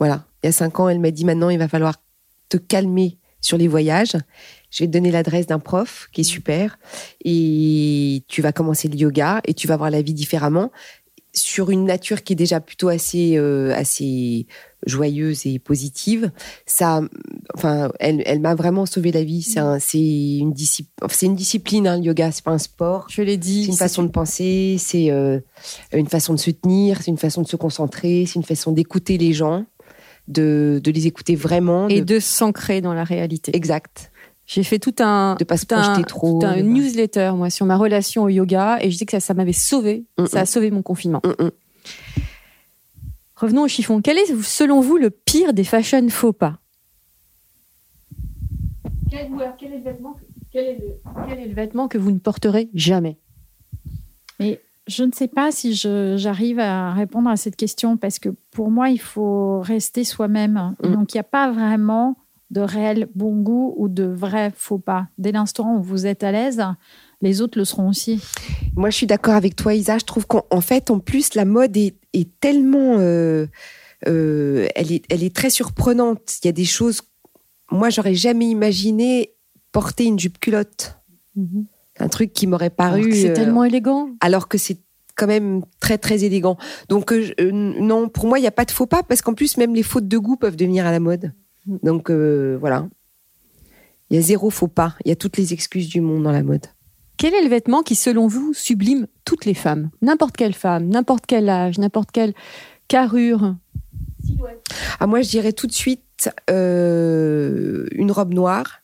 Voilà. 0.00 0.24
Il 0.42 0.46
y 0.46 0.48
a 0.48 0.52
cinq 0.52 0.80
ans, 0.80 0.88
elle 0.88 0.98
m'a 0.98 1.12
dit 1.12 1.24
maintenant, 1.24 1.48
il 1.50 1.58
va 1.60 1.68
falloir 1.68 1.94
te 2.48 2.56
calmer 2.56 3.18
sur 3.40 3.58
les 3.58 3.68
voyages. 3.68 4.16
Je 4.70 4.84
vais 4.84 4.86
te 4.86 4.92
donner 4.92 5.10
l'adresse 5.10 5.46
d'un 5.46 5.58
prof 5.58 6.08
qui 6.12 6.22
est 6.22 6.24
super 6.24 6.78
et 7.24 8.22
tu 8.28 8.42
vas 8.42 8.52
commencer 8.52 8.88
le 8.88 8.96
yoga 8.96 9.40
et 9.44 9.54
tu 9.54 9.66
vas 9.66 9.76
voir 9.76 9.90
la 9.90 10.02
vie 10.02 10.14
différemment 10.14 10.70
sur 11.34 11.70
une 11.70 11.84
nature 11.84 12.22
qui 12.22 12.32
est 12.32 12.36
déjà 12.36 12.60
plutôt 12.60 12.88
assez, 12.88 13.36
euh, 13.36 13.72
assez 13.74 14.46
joyeuse 14.86 15.46
et 15.46 15.58
positive. 15.58 16.30
Ça, 16.66 17.02
enfin, 17.54 17.90
elle, 18.00 18.22
elle 18.26 18.40
m'a 18.40 18.54
vraiment 18.54 18.86
sauvé 18.86 19.12
la 19.12 19.22
vie. 19.22 19.42
C'est 19.42 19.60
un, 19.60 19.78
c'est 19.78 19.98
une 19.98 20.52
discipline, 20.52 21.08
c'est 21.10 21.26
une 21.26 21.34
discipline, 21.34 21.86
hein, 21.86 21.98
le 21.98 22.04
yoga. 22.04 22.30
C'est 22.32 22.44
pas 22.44 22.52
un 22.52 22.58
sport. 22.58 23.06
Je 23.08 23.22
l'ai 23.22 23.36
dit. 23.36 23.64
C'est 23.64 23.72
une 23.72 23.76
façon 23.76 24.02
de 24.02 24.08
penser, 24.08 24.76
c'est 24.78 25.10
euh, 25.10 25.40
une 25.92 26.08
façon 26.08 26.34
de 26.34 26.38
se 26.38 26.50
tenir, 26.50 27.02
c'est 27.02 27.10
une 27.10 27.18
façon 27.18 27.42
de 27.42 27.48
se 27.48 27.56
concentrer, 27.56 28.24
c'est 28.26 28.36
une 28.36 28.44
façon 28.44 28.72
d'écouter 28.72 29.18
les 29.18 29.32
gens, 29.32 29.64
de, 30.28 30.80
de 30.82 30.90
les 30.90 31.06
écouter 31.06 31.34
vraiment. 31.34 31.88
et 31.88 32.00
de- 32.00 32.14
de 32.14 32.20
s'ancrer 32.20 32.80
dans 32.80 32.94
la 32.94 33.04
réalité. 33.04 33.54
exact. 33.56 34.12
J'ai 34.46 34.62
fait 34.62 34.78
tout 34.78 34.94
un, 35.00 35.34
De 35.34 35.44
pas 35.44 35.58
se 35.58 35.66
tout 35.66 35.74
un- 35.74 36.00
trop. 36.04 36.40
tout 36.40 36.46
un 36.46 36.56
de- 36.56 36.62
newsletter 36.62 37.32
moi 37.36 37.50
sur 37.50 37.66
ma 37.66 37.76
relation 37.76 38.22
au 38.24 38.28
yoga 38.30 38.78
et 38.80 38.90
je 38.90 38.96
dis 38.96 39.04
que 39.04 39.12
ça, 39.12 39.20
ça 39.20 39.34
m'avait 39.34 39.52
sauvé. 39.52 40.06
Mm, 40.16 40.24
Ça 40.26 40.40
a 40.40 40.42
mm. 40.44 40.46
sauvé 40.46 40.70
mon 40.70 40.80
confinement. 40.80 41.20
Mm, 41.22 41.44
mm. 41.44 41.50
Revenons 43.36 43.62
au 43.64 43.68
chiffon. 43.68 44.00
Quel 44.00 44.16
est 44.16 44.40
selon 44.42 44.80
vous 44.80 44.96
le 44.96 45.10
pire 45.10 45.52
des 45.52 45.64
fashion 45.64 46.08
faux 46.08 46.32
pas? 46.32 46.58
Quel, 49.10 49.20
est 49.20 49.76
le 49.76 49.82
vêtement, 49.82 50.16
quel 50.50 50.66
est 50.66 51.46
le 51.46 51.54
vêtement 51.54 51.88
que 51.88 51.98
vous 51.98 52.10
ne 52.10 52.18
porterez 52.18 52.68
jamais? 52.74 53.18
Mais 54.40 54.60
je 54.88 55.04
ne 55.04 55.12
sais 55.12 55.28
pas 55.28 55.52
si 55.52 55.74
j'arrive 55.74 56.58
à 56.58 56.92
répondre 56.92 57.28
à 57.28 57.36
cette 57.36 57.56
question 57.56 57.96
parce 57.96 58.18
que 58.18 58.30
pour 58.50 58.70
moi, 58.70 58.88
il 58.88 59.00
faut 59.00 59.60
rester 59.60 60.02
soi-même. 60.02 60.74
Mm. 60.82 60.92
Donc, 60.92 61.14
il 61.14 61.18
n'y 61.18 61.20
a 61.20 61.24
pas 61.24 61.52
vraiment 61.52 62.16
de 62.50 62.62
réel 62.62 63.08
bon 63.14 63.36
goût 63.42 63.74
ou 63.76 63.88
de 63.88 64.04
vrai 64.04 64.50
faux 64.56 64.78
pas. 64.78 65.08
Dès 65.18 65.32
l'instant 65.32 65.76
où 65.76 65.82
vous 65.82 66.06
êtes 66.06 66.24
à 66.24 66.32
l'aise, 66.32 66.64
les 67.20 67.42
autres 67.42 67.58
le 67.58 67.66
seront 67.66 67.90
aussi. 67.90 68.22
Moi, 68.74 68.88
je 68.88 68.96
suis 68.96 69.06
d'accord 69.06 69.34
avec 69.34 69.54
toi, 69.54 69.74
Isa. 69.74 69.98
Je 69.98 70.06
trouve 70.06 70.26
qu'en 70.26 70.46
en 70.50 70.62
fait, 70.62 70.90
en 70.90 70.98
plus, 70.98 71.34
la 71.34 71.44
mode 71.44 71.76
est, 71.76 71.96
est 72.14 72.28
tellement, 72.40 72.96
euh, 72.98 73.46
euh, 74.06 74.68
elle 74.74 74.92
est, 74.92 75.04
elle 75.10 75.22
est 75.22 75.34
très 75.36 75.50
surprenante. 75.50 76.38
Il 76.42 76.46
y 76.46 76.48
a 76.48 76.52
des 76.52 76.64
choses. 76.64 77.02
Moi, 77.70 77.90
j'aurais 77.90 78.14
jamais 78.14 78.48
imaginé 78.48 79.34
porter 79.70 80.04
une 80.04 80.18
jupe 80.18 80.38
culotte. 80.38 80.96
Un 82.00 82.08
truc 82.08 82.32
qui 82.32 82.46
m'aurait 82.46 82.72
Alors 82.78 82.92
paru. 82.92 83.08
que 83.08 83.14
C'est 83.14 83.30
euh, 83.30 83.34
tellement 83.34 83.64
élégant. 83.64 84.10
alors 84.20 84.48
que 84.48 84.58
c'est 84.58 84.78
quand 85.16 85.26
même 85.26 85.62
très 85.80 85.98
très 85.98 86.22
élégant. 86.24 86.56
Donc 86.88 87.12
euh, 87.12 87.32
euh, 87.40 87.50
non, 87.52 88.08
pour 88.08 88.26
moi 88.26 88.38
il 88.38 88.42
n'y 88.42 88.48
a 88.48 88.52
pas 88.52 88.64
de 88.64 88.70
faux 88.70 88.86
pas 88.86 89.02
parce 89.02 89.20
qu'en 89.20 89.34
plus 89.34 89.56
même 89.56 89.74
les 89.74 89.82
fautes 89.82 90.06
de 90.06 90.16
goût 90.18 90.36
peuvent 90.36 90.56
devenir 90.56 90.86
à 90.86 90.92
la 90.92 91.00
mode. 91.00 91.32
Donc 91.82 92.08
euh, 92.10 92.56
voilà, 92.60 92.88
il 94.10 94.16
y 94.16 94.18
a 94.18 94.22
zéro 94.22 94.48
faux 94.50 94.68
pas. 94.68 94.94
Il 95.04 95.08
y 95.08 95.12
a 95.12 95.16
toutes 95.16 95.36
les 95.36 95.52
excuses 95.52 95.88
du 95.88 96.00
monde 96.00 96.22
dans 96.22 96.32
la 96.32 96.42
mode. 96.42 96.66
Quel 97.16 97.34
est 97.34 97.42
le 97.42 97.48
vêtement 97.48 97.82
qui, 97.82 97.96
selon 97.96 98.28
vous, 98.28 98.54
sublime 98.54 99.08
toutes 99.24 99.44
les 99.44 99.54
femmes? 99.54 99.90
N'importe 100.02 100.36
quelle 100.36 100.54
femme, 100.54 100.88
n'importe 100.88 101.24
quel 101.26 101.48
âge, 101.48 101.78
n'importe 101.78 102.12
quelle 102.12 102.32
carrure. 102.86 103.56
Ah 105.00 105.06
moi 105.08 105.20
je 105.22 105.28
dirais 105.28 105.52
tout 105.52 105.66
de 105.66 105.72
suite 105.72 106.30
euh, 106.48 107.86
une 107.92 108.12
robe 108.12 108.34
noire. 108.34 108.82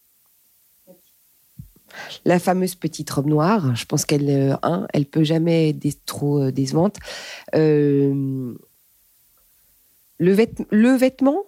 La 2.25 2.39
fameuse 2.39 2.75
petite 2.75 3.11
robe 3.11 3.27
noire, 3.27 3.75
je 3.75 3.85
pense 3.85 4.05
qu'elle 4.05 4.29
euh, 4.29 4.57
hein, 4.63 4.87
elle 4.93 5.07
peut 5.07 5.25
jamais 5.25 5.71
être 5.71 6.05
trop 6.07 6.41
euh, 6.41 6.53
décevante. 6.53 6.97
Euh, 7.55 8.55
le, 10.19 10.47
le 10.71 10.89
vêtement, 10.97 11.45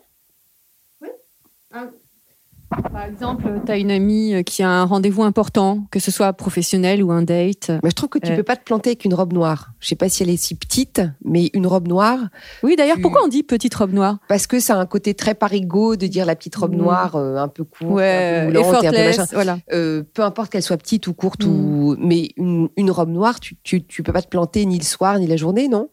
Par 2.68 3.04
exemple, 3.04 3.44
tu 3.64 3.70
as 3.72 3.76
une 3.76 3.92
amie 3.92 4.34
euh, 4.34 4.42
qui 4.42 4.62
a 4.62 4.68
un 4.68 4.84
rendez-vous 4.84 5.22
important, 5.22 5.86
que 5.92 6.00
ce 6.00 6.10
soit 6.10 6.32
professionnel 6.32 7.02
ou 7.02 7.12
un 7.12 7.22
date. 7.22 7.68
Moi, 7.70 7.80
je 7.90 7.90
trouve 7.94 8.08
que 8.08 8.18
tu 8.18 8.32
Euh. 8.32 8.36
peux 8.36 8.42
pas 8.42 8.56
te 8.56 8.64
planter 8.64 8.90
avec 8.90 9.04
une 9.04 9.14
robe 9.14 9.32
noire. 9.32 9.70
Je 9.78 9.86
sais 9.88 9.94
pas 9.94 10.08
si 10.08 10.22
elle 10.24 10.30
est 10.30 10.36
si 10.36 10.56
petite, 10.56 11.00
mais 11.24 11.50
une 11.54 11.66
robe 11.66 11.86
noire, 11.86 12.18
Oui, 12.64 12.74
d'ailleurs, 12.76 12.96
Tu- 12.96 13.02
pourquoi 13.02 13.22
on 13.24 13.28
dit 13.28 13.44
petite 13.44 13.74
robe 13.74 13.92
noire? 13.92 14.18
Parce 14.28 14.46
que 14.48 14.58
ça 14.58 14.74
a 14.76 14.78
un 14.78 14.86
côté 14.86 15.14
très 15.14 15.34
parigot 15.34 15.94
de 15.96 16.06
dire 16.08 16.26
la 16.26 16.34
petite 16.34 16.56
robe 16.56 16.74
Mm. 16.74 16.78
noire, 16.78 17.14
euh, 17.16 17.36
un 17.36 17.48
peu 17.48 17.62
courte, 17.64 17.90
Ouais, 17.92 18.40
un 18.48 18.52
peu 18.52 18.58
moulante 18.58 18.84
et 18.84 18.88
un 18.88 18.90
peu 18.92 19.04
machin. 19.04 19.24
voilà. 19.32 19.58
Euh, 19.72 20.02
peu 20.14 20.22
importe 20.22 20.50
qu'elle 20.50 20.62
soit 20.62 20.76
petite 20.76 21.06
ou 21.06 21.14
courte, 21.14 21.44
Mm. 21.44 21.48
ou 21.48 21.96
mais 22.00 22.30
une, 22.36 22.68
une 22.76 22.90
robe 22.90 23.10
noire, 23.10 23.38
tu, 23.38 23.56
tu, 23.62 23.84
tu 23.84 24.02
peux 24.02 24.12
pas 24.12 24.22
te 24.22 24.28
planter 24.28 24.66
ni 24.66 24.78
le 24.78 24.84
soir 24.84 25.18
ni 25.20 25.26
la 25.28 25.36
journée, 25.36 25.68
non? 25.68 25.88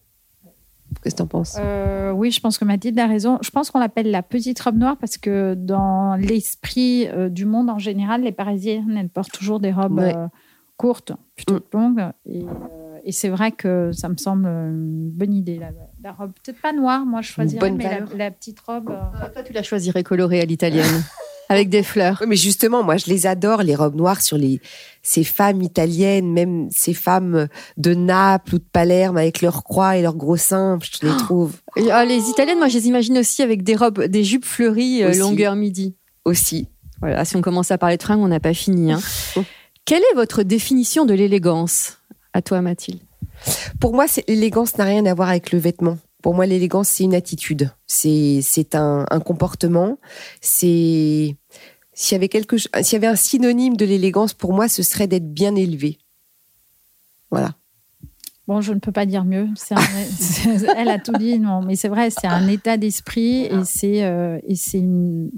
Qu'est-ce 1.02 1.16
que 1.16 1.20
t'en 1.20 1.28
penses? 1.28 1.56
Euh, 1.60 2.12
oui, 2.12 2.32
je 2.32 2.40
pense 2.40 2.58
que 2.58 2.66
Mathilde 2.66 3.00
a 3.00 3.08
raison. 3.08 3.38
Je 3.42 3.50
pense 3.50 3.72
qu'on 3.72 3.80
l'appelle 3.80 4.12
la 4.12 4.22
petite 4.24 4.60
robe 4.60 4.78
noire 4.78 4.98
parce 5.00 5.18
que 5.18 5.54
dans 5.54 6.16
l'esprit 6.16 7.08
euh, 7.08 7.30
du 7.30 7.46
monde 7.46 7.70
en 7.70 7.80
général, 7.80 8.22
les 8.24 8.32
Parisiennes, 8.32 8.96
elles 8.98 9.10
portent 9.10 9.32
toujours 9.32 9.60
des 9.60 9.72
robes 9.72 10.00
Ouais. 10.00 10.16
euh, 10.16 10.28
courtes, 10.78 11.14
plutôt 11.36 11.56
Mm. 11.56 11.60
que 11.60 11.78
longues. 11.78 12.12
Et, 12.26 12.44
euh, 12.44 12.98
et 13.04 13.12
c'est 13.12 13.30
vrai 13.30 13.52
que 13.52 13.92
ça 13.94 14.10
me 14.10 14.18
semble 14.18 14.46
une 14.48 15.10
bonne 15.12 15.34
idée. 15.34 15.58
La, 15.60 15.72
la 16.02 16.12
robe, 16.14 16.32
peut-être 16.44 16.62
pas 16.62 16.74
noire, 16.74 17.06
moi 17.06 17.22
je 17.22 17.30
choisirais, 17.32 17.72
mais 17.72 17.84
la, 17.84 18.06
la 18.18 18.32
petite 18.32 18.60
robe. 18.62 18.90
euh, 18.90 19.28
Toi, 19.34 19.44
tu 19.44 19.54
la 19.54 19.64
choisirais 19.64 20.04
colorée 20.04 20.42
à 20.42 20.46
l'italienne, 20.46 20.86
avec 21.50 21.70
des 21.70 21.84
fleurs. 21.84 22.18
Oui, 22.22 22.28
mais 22.30 22.36
justement, 22.36 22.84
moi, 22.84 22.98
je 22.98 23.06
les 23.08 23.28
adore, 23.28 23.64
les 23.64 23.76
robes 23.76 23.96
noires 23.96 24.22
sur 24.22 24.38
les, 24.38 24.60
ces 25.02 25.24
femmes 25.24 25.62
italiennes, 25.62 26.32
même 26.32 26.68
ces 26.72 26.94
femmes 26.94 27.48
de 27.78 27.94
Naples 27.94 28.56
ou 28.56 28.58
de 28.60 28.64
Palerme 28.72 29.18
avec 29.18 29.42
leurs 29.42 29.64
croix 29.64 29.98
et 29.98 30.02
leurs 30.02 30.16
gros 30.16 30.38
seins, 30.38 30.80
je 30.82 31.06
les 31.08 31.16
trouve 31.18 31.54
Et, 31.76 31.92
ah, 31.92 32.06
les 32.06 32.30
italiennes, 32.30 32.58
moi, 32.60 32.68
je 32.70 32.78
les 32.78 32.88
imagine 32.88 33.18
aussi 33.18 33.42
avec 33.42 33.64
des 33.64 33.76
robes, 33.76 34.04
des 34.06 34.24
jupes 34.24 34.46
fleuries, 34.46 35.04
euh, 35.04 35.10
Aussi. 35.10 35.20
longueur 35.20 35.56
midi. 35.56 35.96
aussi. 36.26 36.70
Voilà, 37.02 37.26
si 37.26 37.36
on 37.36 37.42
commence 37.42 37.70
à 37.72 37.78
parler 37.78 37.98
de 37.98 38.04
fringues, 38.04 38.22
on 38.22 38.30
n'a 38.30 38.40
pas 38.40 38.54
fini. 38.54 38.94
hein. 38.94 39.00
Quelle 39.86 40.02
est 40.02 40.16
votre 40.16 40.44
définition 40.44 41.04
de 41.06 41.14
l'élégance 41.14 41.98
À 42.34 42.42
toi, 42.42 42.62
Mathilde? 42.62 43.02
Pour 43.82 43.94
moi, 43.94 44.06
l'élégance 44.30 44.78
n'a 44.78 44.86
rien 44.86 45.06
à 45.06 45.14
voir 45.14 45.28
avec 45.28 45.52
le 45.52 45.60
vêtement. 45.60 45.98
Pour 46.24 46.34
moi, 46.34 46.46
l'élégance, 46.48 46.88
c'est 46.88 47.04
une 47.04 47.14
attitude. 47.14 47.70
C'est, 47.86 48.40
c'est 48.42 48.76
un, 48.76 49.06
un 49.12 49.20
comportement. 49.20 50.00
C'est, 50.42 51.36
s'il 51.94 52.12
y 52.14 52.16
avait 52.16 52.30
quelque 52.30 52.58
chose, 52.58 52.70
s'il 52.82 52.94
y 52.94 52.96
avait 52.96 53.08
un 53.08 53.18
synonyme 53.18 53.76
de 53.76 53.84
l'élégance, 53.86 54.34
pour 54.34 54.54
moi, 54.54 54.70
ce 54.70 54.84
serait 54.84 55.08
d'être 55.08 55.32
bien 55.32 55.54
élevé. 55.56 56.00
Voilà. 57.30 57.56
Bon, 58.48 58.62
je 58.62 58.72
ne 58.74 58.80
peux 58.80 58.94
pas 58.94 59.06
dire 59.06 59.26
mieux. 59.26 59.50
Un- 59.72 59.76
elle 60.78 60.90
a 60.90 60.98
tout 60.98 61.12
dit, 61.20 61.40
non, 61.40 61.62
mais 61.62 61.76
c'est 61.76 61.90
vrai, 61.90 62.10
c'est 62.10 62.28
un 62.28 62.48
état 62.48 62.78
d'esprit 62.78 63.44
et 63.44 63.66
c'est 63.66 64.04
euh, 64.06 64.40
et 64.48 64.56
c'est 64.56 64.80
une 64.80 65.30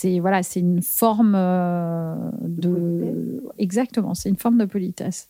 c'est 0.00 0.20
voilà, 0.20 0.42
c'est 0.44 0.60
une 0.60 0.80
forme 0.82 1.34
euh, 1.34 2.14
de 2.42 3.42
exactement, 3.58 4.14
c'est 4.14 4.28
une 4.28 4.36
forme 4.36 4.58
de 4.58 4.64
politesse. 4.64 5.28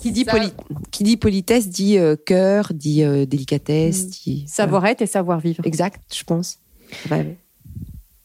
Qui 0.00 0.12
dit, 0.12 0.24
poli- 0.24 0.52
qui 0.90 1.04
dit 1.04 1.16
politesse 1.18 1.68
dit 1.68 1.98
euh, 1.98 2.16
cœur, 2.16 2.72
dit 2.72 3.02
euh, 3.02 3.26
délicatesse, 3.26 4.06
Mm. 4.06 4.10
dit 4.10 4.44
Savoir-être 4.48 5.02
et 5.02 5.06
savoir-vivre. 5.06 5.56
Voilà. 5.58 5.68
Exact, 5.68 6.00
je 6.14 6.24
pense. 6.24 6.58
Ouais. 7.10 7.36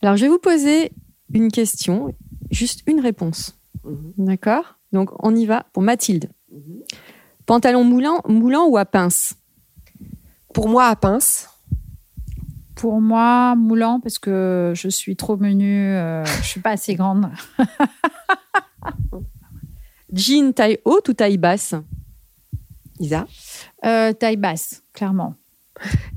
Alors, 0.01 0.15
je 0.15 0.21
vais 0.23 0.29
vous 0.29 0.39
poser 0.39 0.91
une 1.33 1.51
question, 1.51 2.13
juste 2.51 2.83
une 2.87 3.01
réponse. 3.01 3.57
Mhm. 3.83 4.13
D'accord? 4.17 4.77
Donc, 4.93 5.09
on 5.23 5.35
y 5.35 5.45
va 5.45 5.65
pour 5.73 5.83
Mathilde. 5.83 6.29
Pantalon 7.45 7.83
moulant, 7.83 8.21
moulant 8.27 8.67
ou 8.67 8.77
à 8.77 8.85
pince? 8.85 9.35
Pour 10.53 10.69
moi, 10.69 10.85
à 10.85 10.95
pince, 10.95 11.48
Pour 12.79 13.01
moi, 13.01 13.55
moulant 13.57 13.99
parce 13.99 14.19
que 14.19 14.71
je 14.73 14.87
suis 14.87 15.17
trop 15.17 15.35
menue, 15.35 15.93
euh, 15.93 16.23
je 16.23 16.47
suis 16.47 16.61
pas 16.61 16.69
assez 16.71 16.95
grande. 16.95 17.29
Jean 20.13 20.53
taille 20.53 20.79
haute 20.85 21.09
ou 21.09 21.13
taille 21.13 21.37
basse? 21.37 21.75
Isa, 23.01 23.27
Euh, 23.85 24.13
taille 24.13 24.37
basse, 24.37 24.81
clairement. 24.93 25.35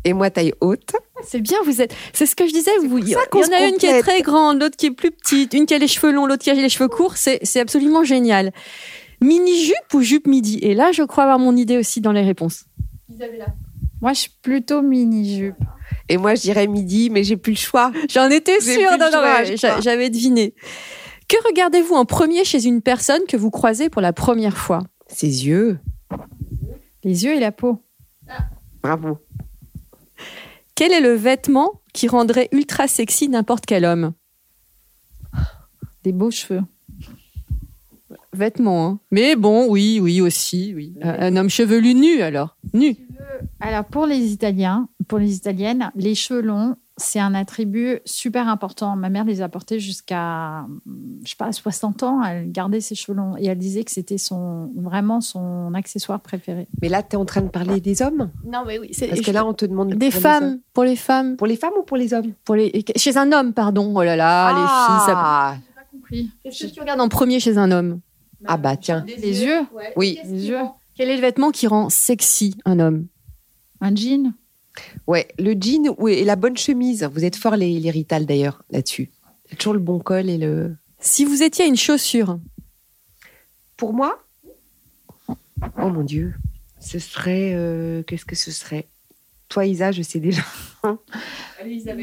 et 0.05 0.13
moi 0.13 0.31
taille 0.31 0.53
haute. 0.61 0.93
C'est 1.25 1.41
bien, 1.41 1.59
vous 1.65 1.81
êtes. 1.81 1.97
C'est 2.13 2.27
ce 2.27 2.37
que 2.37 2.47
je 2.47 2.53
disais. 2.53 2.71
Vous, 2.87 2.99
il 2.99 3.09
y 3.09 3.17
en 3.17 3.53
a 3.53 3.67
une 3.67 3.77
qui 3.77 3.87
est 3.87 4.01
très 4.01 4.23
grande, 4.23 4.61
l'autre 4.61 4.77
qui 4.77 4.87
est 4.87 4.91
plus 4.93 5.11
petite, 5.11 5.55
une 5.55 5.67
qui 5.67 5.75
a 5.75 5.79
les 5.79 5.89
cheveux 5.89 6.13
longs, 6.13 6.27
l'autre 6.27 6.45
qui 6.45 6.51
a 6.51 6.55
les 6.55 6.69
cheveux 6.69 6.89
courts. 6.89 7.17
C'est 7.17 7.61
absolument 7.61 8.05
génial. 8.05 8.53
Mini 9.21 9.65
jupe 9.65 9.95
ou 9.95 10.01
jupe 10.01 10.29
midi? 10.29 10.59
Et 10.63 10.75
là, 10.75 10.93
je 10.93 11.03
crois 11.03 11.25
avoir 11.25 11.41
mon 11.41 11.57
idée 11.57 11.77
aussi 11.77 12.01
dans 12.01 12.13
les 12.13 12.23
réponses. 12.23 12.67
Moi, 14.03 14.13
je 14.13 14.21
suis 14.21 14.33
plutôt 14.43 14.83
mini-jupe. 14.83 15.57
Et 16.09 16.17
moi, 16.17 16.35
je 16.35 16.43
dirais 16.43 16.67
midi, 16.67 17.09
mais 17.09 17.23
j'ai 17.23 17.37
plus 17.37 17.53
le 17.53 17.59
choix. 17.59 17.93
J'en 18.11 18.29
étais 18.29 18.61
sûre. 18.61 18.99
Non, 18.99 19.81
j'avais 19.81 20.11
deviné. 20.11 20.55
Que 21.29 21.37
regardez-vous 21.47 21.95
en 21.95 22.05
premier 22.05 22.45
chez 22.45 22.67
une 22.67 22.83
personne 22.83 23.23
que 23.29 23.37
vous 23.37 23.51
croisez 23.51 23.89
pour 23.89 24.03
la 24.03 24.13
première 24.13 24.59
fois? 24.59 24.81
Ses 25.07 25.47
yeux. 25.47 25.79
Les 27.05 27.25
yeux 27.25 27.35
et 27.35 27.41
la 27.41 27.53
peau. 27.53 27.83
Bravo. 28.83 29.19
Quel 30.75 30.93
est 30.93 31.01
le 31.01 31.15
vêtement 31.15 31.81
qui 31.93 32.09
rendrait 32.09 32.49
ultra 32.51 32.89
sexy 32.89 33.29
n'importe 33.29 33.67
quel 33.67 33.85
homme? 33.85 34.15
Des 36.03 36.13
beaux 36.13 36.33
cheveux. 36.33 36.63
Vêtements, 38.33 38.87
hein. 38.87 39.01
Mais 39.11 39.37
bon, 39.37 39.69
oui, 39.69 40.01
oui, 40.01 40.21
aussi, 40.21 40.73
oui. 40.75 40.95
Un 41.03 41.37
homme 41.37 41.51
chevelu 41.51 41.95
nu, 41.95 42.23
alors. 42.23 42.57
Nu. 42.73 42.97
Alors, 43.61 43.85
pour 43.85 44.07
les 44.07 44.33
Italiens, 44.33 44.89
pour 45.09 45.19
les 45.19 45.37
Italiennes, 45.37 45.91
les 45.95 46.15
cheveux 46.15 46.41
longs, 46.41 46.77
c'est 46.99 47.19
un 47.19 47.35
attribut 47.35 48.01
super 48.05 48.49
important. 48.49 48.95
Ma 48.97 49.09
mère 49.09 49.25
les 49.25 49.41
a 49.41 49.49
portés 49.49 49.81
jusqu'à, 49.81 50.67
je 51.25 51.31
sais 51.31 51.37
pas, 51.37 51.51
60 51.51 52.03
ans. 52.03 52.23
Elle 52.23 52.53
gardait 52.53 52.81
ses 52.81 52.95
cheveux 52.95 53.17
longs 53.17 53.37
et 53.39 53.47
elle 53.47 53.59
disait 53.59 53.83
que 53.83 53.91
c'était 53.91 54.19
son, 54.19 54.71
vraiment 54.77 55.21
son 55.21 55.73
accessoire 55.75 56.21
préféré. 56.21 56.69
Mais 56.83 56.89
là, 56.89 57.03
tu 57.03 57.15
es 57.15 57.17
en 57.17 57.25
train 57.25 57.41
de 57.41 57.49
parler 57.49 57.81
des 57.81 58.03
hommes? 58.03 58.31
Non, 58.45 58.65
mais 58.67 58.79
oui. 58.79 58.91
C'est 58.93 59.09
Parce 59.09 59.23
que 59.23 59.31
là, 59.31 59.45
on 59.47 59.55
te 59.55 59.65
demande 59.65 59.95
des 59.95 60.11
femmes, 60.11 60.61
pour 60.75 60.85
les 60.85 60.97
femmes, 60.97 61.37
Pour 61.37 61.47
les 61.47 61.57
femmes 61.57 61.73
ou 61.81 61.83
pour 61.83 61.97
les 61.97 62.13
hommes? 62.13 62.33
Pour 62.45 62.57
les 62.57 62.85
chez 62.97 63.17
un 63.17 63.33
homme, 63.33 63.53
pardon. 63.55 63.93
Oh 63.97 64.03
là 64.03 64.15
là, 64.17 64.51
les 64.51 64.57
filles, 64.61 65.07
ça. 65.07 65.15
Ah, 65.17 65.57
Pas 65.75 65.83
compris. 65.91 66.31
Qu'est-ce 66.45 66.67
que 66.67 66.73
tu 66.75 66.81
regardes 66.81 67.01
en 67.01 67.09
premier 67.09 67.41
chez 67.41 67.57
un 67.59 67.71
homme 67.71 68.01
ah 68.45 68.57
bah 68.57 68.77
tiens. 68.77 69.05
Les 69.07 69.45
yeux, 69.45 69.61
Oui. 69.95 70.19
les 70.25 70.49
yeux, 70.49 70.59
Quel 70.97 71.11
est 71.11 71.15
le 71.15 71.21
vêtement 71.23 71.53
qui 71.53 71.69
rend 71.69 71.89
sexy 71.89 72.57
un 72.65 72.81
homme? 72.81 73.07
Un 73.83 73.95
jean? 73.95 74.33
Ouais, 75.07 75.29
le 75.39 75.53
jean 75.53 75.95
oui, 75.99 76.13
et 76.13 76.25
la 76.25 76.37
bonne 76.37 76.57
chemise. 76.57 77.05
Vous 77.13 77.25
êtes 77.25 77.37
fort 77.37 77.57
les, 77.57 77.79
les 77.79 77.91
Rital 77.91 78.25
d'ailleurs 78.25 78.63
là-dessus. 78.71 79.11
C'est 79.51 79.57
toujours 79.57 79.75
le 79.75 79.81
bon 79.81 79.99
col 79.99 80.31
et 80.31 80.39
le. 80.39 80.75
Si 80.99 81.25
vous 81.27 81.43
étiez 81.43 81.67
une 81.67 81.77
chaussure, 81.77 82.39
Pour 83.77 83.93
moi? 83.93 84.19
Oh 85.79 85.89
mon 85.91 86.03
Dieu. 86.05 86.33
Ce 86.81 86.99
serait. 86.99 87.53
euh, 87.55 88.03
Qu'est-ce 88.05 88.25
que 88.25 88.37
ce 88.37 88.51
serait? 88.51 88.87
Toi, 89.49 89.67
Isa, 89.67 89.93
je 89.93 90.03
sais 90.03 90.21
déjà. 90.21 90.43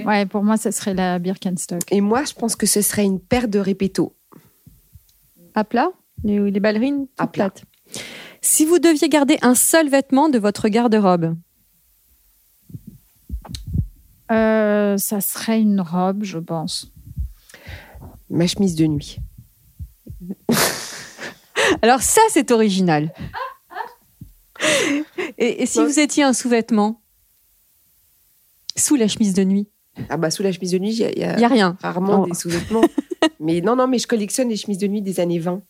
Ouais, 0.06 0.26
pour 0.26 0.42
moi, 0.44 0.56
ça 0.56 0.72
serait 0.72 0.94
la 0.94 1.20
Birkenstock. 1.20 1.82
Et 1.92 2.00
moi, 2.00 2.24
je 2.24 2.34
pense 2.34 2.56
que 2.56 2.66
ce 2.66 2.82
serait 2.82 3.04
une 3.04 3.20
paire 3.20 3.50
de 3.50 3.60
répétos. 3.60 4.16
à 5.54 5.66
plat, 5.66 5.90
les, 6.24 6.50
les 6.50 6.60
ballerines 6.62 7.08
À 7.18 7.28
plat. 7.28 7.52
Si 8.42 8.64
vous 8.66 8.80
deviez 8.80 9.10
garder 9.10 9.38
un 9.42 9.56
seul 9.56 9.90
vêtement 9.90 10.30
de 10.30 10.40
votre 10.40 10.70
garde-robe, 10.70 11.36
Euh, 14.32 14.98
ça 14.98 15.22
serait 15.22 15.60
une 15.62 15.82
robe, 15.82 16.24
je 16.24 16.38
pense. 16.40 16.92
Ma 18.30 18.46
chemise 18.48 18.76
de 18.76 18.86
nuit. 18.86 19.18
alors 21.82 22.02
ça 22.02 22.22
c'est 22.30 22.52
original. 22.52 23.14
Et, 25.38 25.64
et 25.64 25.66
si 25.66 25.80
Ouais. 25.80 25.86
vous 25.86 26.00
étiez 26.00 26.24
un 26.24 26.34
sous-vêtement 26.34 27.02
sous 28.76 28.96
la 28.98 29.08
chemise 29.08 29.34
de 29.34 29.44
nuit, 29.46 29.70
Ah 30.10 30.18
bah 30.18 30.30
sous 30.32 30.44
la 30.44 30.52
chemise 30.52 30.72
de 30.72 30.80
nuit, 30.80 30.92
il 30.94 31.00
y 31.00 31.24
a, 31.24 31.40
y 31.40 31.46
rien. 31.46 31.78
rarement 31.82 32.26
des 32.28 32.34
sous-vêtements. 32.34 32.82
mais 33.40 33.62
non, 33.62 33.78
non, 33.78 33.88
mais 33.88 34.00
je 34.00 34.08
collectionne 34.08 34.50
les 34.50 34.58
chemises 34.58 34.78
de 34.78 34.88
nuit 34.88 35.02
des 35.02 35.20
années 35.22 35.40
20. 35.40 35.62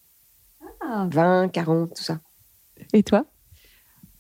Ah. 0.82 1.08
20, 1.12 1.50
40, 1.50 1.96
tout 1.96 2.04
ça. 2.04 2.20
Et 2.94 3.04
toi? 3.04 3.26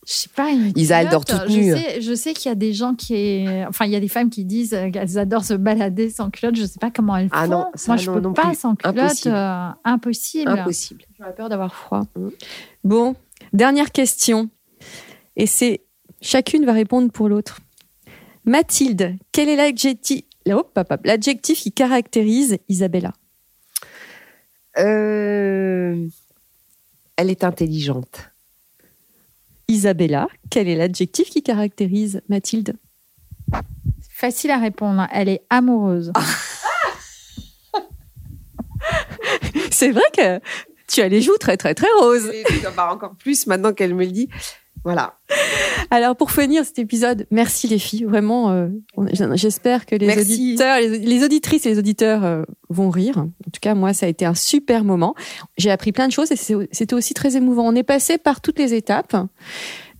Je 0.10 0.14
sais 0.16 0.30
pas. 0.36 0.50
Une 0.50 0.72
Isa, 0.76 1.04
elle 1.04 1.10
dort 1.10 1.24
toute 1.24 1.48
nue. 1.50 1.70
Je 1.70 1.76
sais, 1.76 2.02
je 2.02 2.14
sais 2.16 2.34
qu'il 2.34 2.50
y 2.50 2.52
a 2.52 2.56
des 2.56 2.74
gens 2.74 2.96
qui, 2.96 3.46
enfin, 3.68 3.86
il 3.86 3.92
y 3.92 3.96
a 3.96 4.00
des 4.00 4.08
femmes 4.08 4.32
qui 4.32 4.44
disent 4.44 4.76
qu'elles 4.92 5.20
adorent 5.20 5.46
se 5.46 5.54
balader 5.54 6.10
sans 6.10 6.32
culotte. 6.32 6.56
Je 6.56 6.66
sais 6.66 6.80
pas 6.80 6.90
comment 6.90 7.16
elles 7.16 7.30
font. 7.30 7.36
Ah 7.36 7.48
non, 7.48 7.68
ça, 7.76 7.92
Moi, 7.92 7.98
je 7.98 8.08
non, 8.10 8.14
peux 8.16 8.22
non 8.22 8.34
pas 8.34 8.48
plus. 8.48 8.58
sans 8.58 8.76
culotte. 8.76 8.98
Impossible. 8.98 9.36
euh, 9.36 9.70
impossible. 9.84 10.50
Impossible. 10.50 11.04
J'aurais 11.20 11.36
peur 11.36 11.48
d'avoir 11.50 11.76
froid. 11.76 12.08
Mm. 12.16 12.30
Bon, 12.86 13.16
dernière 13.54 13.92
question. 13.92 14.50
Et 15.36 15.46
c'est 15.46 15.82
chacune 16.22 16.66
va 16.66 16.74
répondre 16.74 17.12
pour 17.12 17.30
l'autre. 17.30 17.60
Mathilde, 18.46 19.16
quel 19.32 19.48
est 19.48 19.56
l'adjectif 19.56 20.24
l'adjectif 21.06 21.60
qui 21.62 21.72
caractérise 21.72 22.58
Isabella? 22.68 23.14
Euh, 24.80 26.08
Elle 27.18 27.30
est 27.30 27.44
intelligente. 27.44 28.32
Isabella, 29.70 30.28
quel 30.50 30.68
est 30.68 30.76
l'adjectif 30.76 31.30
qui 31.30 31.44
caractérise 31.44 32.22
Mathilde? 32.28 32.76
Facile 34.10 34.50
à 34.52 34.58
répondre. 34.58 35.08
Elle 35.14 35.30
est 35.30 35.44
amoureuse. 35.50 36.12
C'est 39.72 39.92
vrai 39.92 40.04
que 40.18 40.40
tu 40.88 41.02
as 41.02 41.08
les 41.08 41.22
joues 41.22 41.38
très 41.40 41.56
très 41.56 41.76
très 41.76 41.88
roses. 42.00 42.32
Bah, 42.76 42.92
encore 42.92 43.16
plus 43.16 43.46
maintenant 43.46 43.72
qu'elle 43.72 43.94
me 43.94 44.06
le 44.06 44.12
dit. 44.12 44.28
Voilà. 44.84 45.16
Alors 45.92 46.16
pour 46.16 46.32
finir 46.32 46.64
cet 46.66 46.80
épisode, 46.80 47.26
merci 47.32 47.68
les 47.68 47.80
filles, 47.80 48.04
vraiment. 48.04 48.52
euh, 48.52 48.68
J'espère 49.34 49.86
que 49.86 49.96
les 49.96 50.06
Merci. 50.08 50.22
auditeurs, 50.34 50.80
les, 50.80 51.00
les 51.00 51.24
auditrices 51.24 51.66
et 51.66 51.70
les 51.72 51.80
auditeurs 51.80 52.24
euh, 52.24 52.44
vont 52.70 52.90
rire. 52.90 53.18
En 53.18 53.52
tout 53.52 53.60
cas, 53.62 53.74
moi, 53.76 53.94
ça 53.94 54.06
a 54.06 54.10
été 54.10 54.26
un 54.26 54.36
super 54.36 54.84
moment. 54.84 55.16
J'ai 55.58 55.72
appris 55.72 55.92
plein 55.92 56.08
de 56.08 56.12
choses 56.14 56.32
et 56.32 56.36
c'était 56.36 56.94
aussi 56.94 57.14
très 57.14 57.36
émouvant. 57.36 57.68
On 57.68 57.76
est 57.76 57.84
passé 57.84 58.18
par 58.18 58.40
toutes 58.42 58.60
les 58.60 58.74
étapes. 58.74 59.16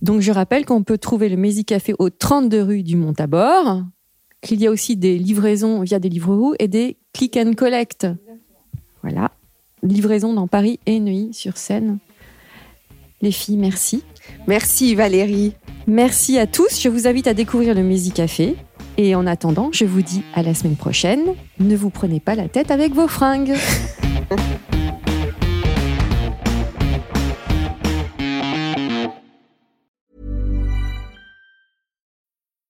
Donc 0.00 0.20
je 0.20 0.32
rappelle 0.32 0.64
qu'on 0.64 0.82
peut 0.82 0.96
trouver 0.98 1.28
le 1.28 1.36
Mézi 1.36 1.64
Café 1.64 1.94
au 1.98 2.08
32 2.08 2.62
rue 2.62 2.82
du 2.82 2.96
Montabor, 2.96 3.82
qu'il 4.42 4.60
y 4.60 4.66
a 4.66 4.70
aussi 4.70 4.96
des 4.96 5.18
livraisons 5.18 5.82
via 5.82 5.98
des 5.98 6.08
livres 6.08 6.54
et 6.58 6.68
des 6.68 6.96
click 7.12 7.36
and 7.36 7.52
collect. 7.54 8.06
Voilà, 9.02 9.30
livraison 9.82 10.32
dans 10.32 10.46
Paris 10.46 10.78
et 10.86 11.00
Neuilly-sur-Seine. 11.00 11.98
Les 13.22 13.32
filles, 13.32 13.58
merci. 13.58 14.02
Merci 14.46 14.94
Valérie. 14.94 15.54
Merci 15.86 16.38
à 16.38 16.46
tous. 16.46 16.80
Je 16.80 16.88
vous 16.88 17.06
invite 17.06 17.26
à 17.26 17.34
découvrir 17.34 17.74
le 17.74 17.82
Mézi 17.82 18.12
Café. 18.12 18.56
Et 18.96 19.14
en 19.14 19.26
attendant, 19.26 19.70
je 19.72 19.84
vous 19.84 20.02
dis 20.02 20.22
à 20.34 20.42
la 20.42 20.54
semaine 20.54 20.76
prochaine. 20.76 21.20
Ne 21.58 21.76
vous 21.76 21.90
prenez 21.90 22.20
pas 22.20 22.34
la 22.34 22.48
tête 22.48 22.70
avec 22.70 22.92
vos 22.92 23.08
fringues. 23.08 23.54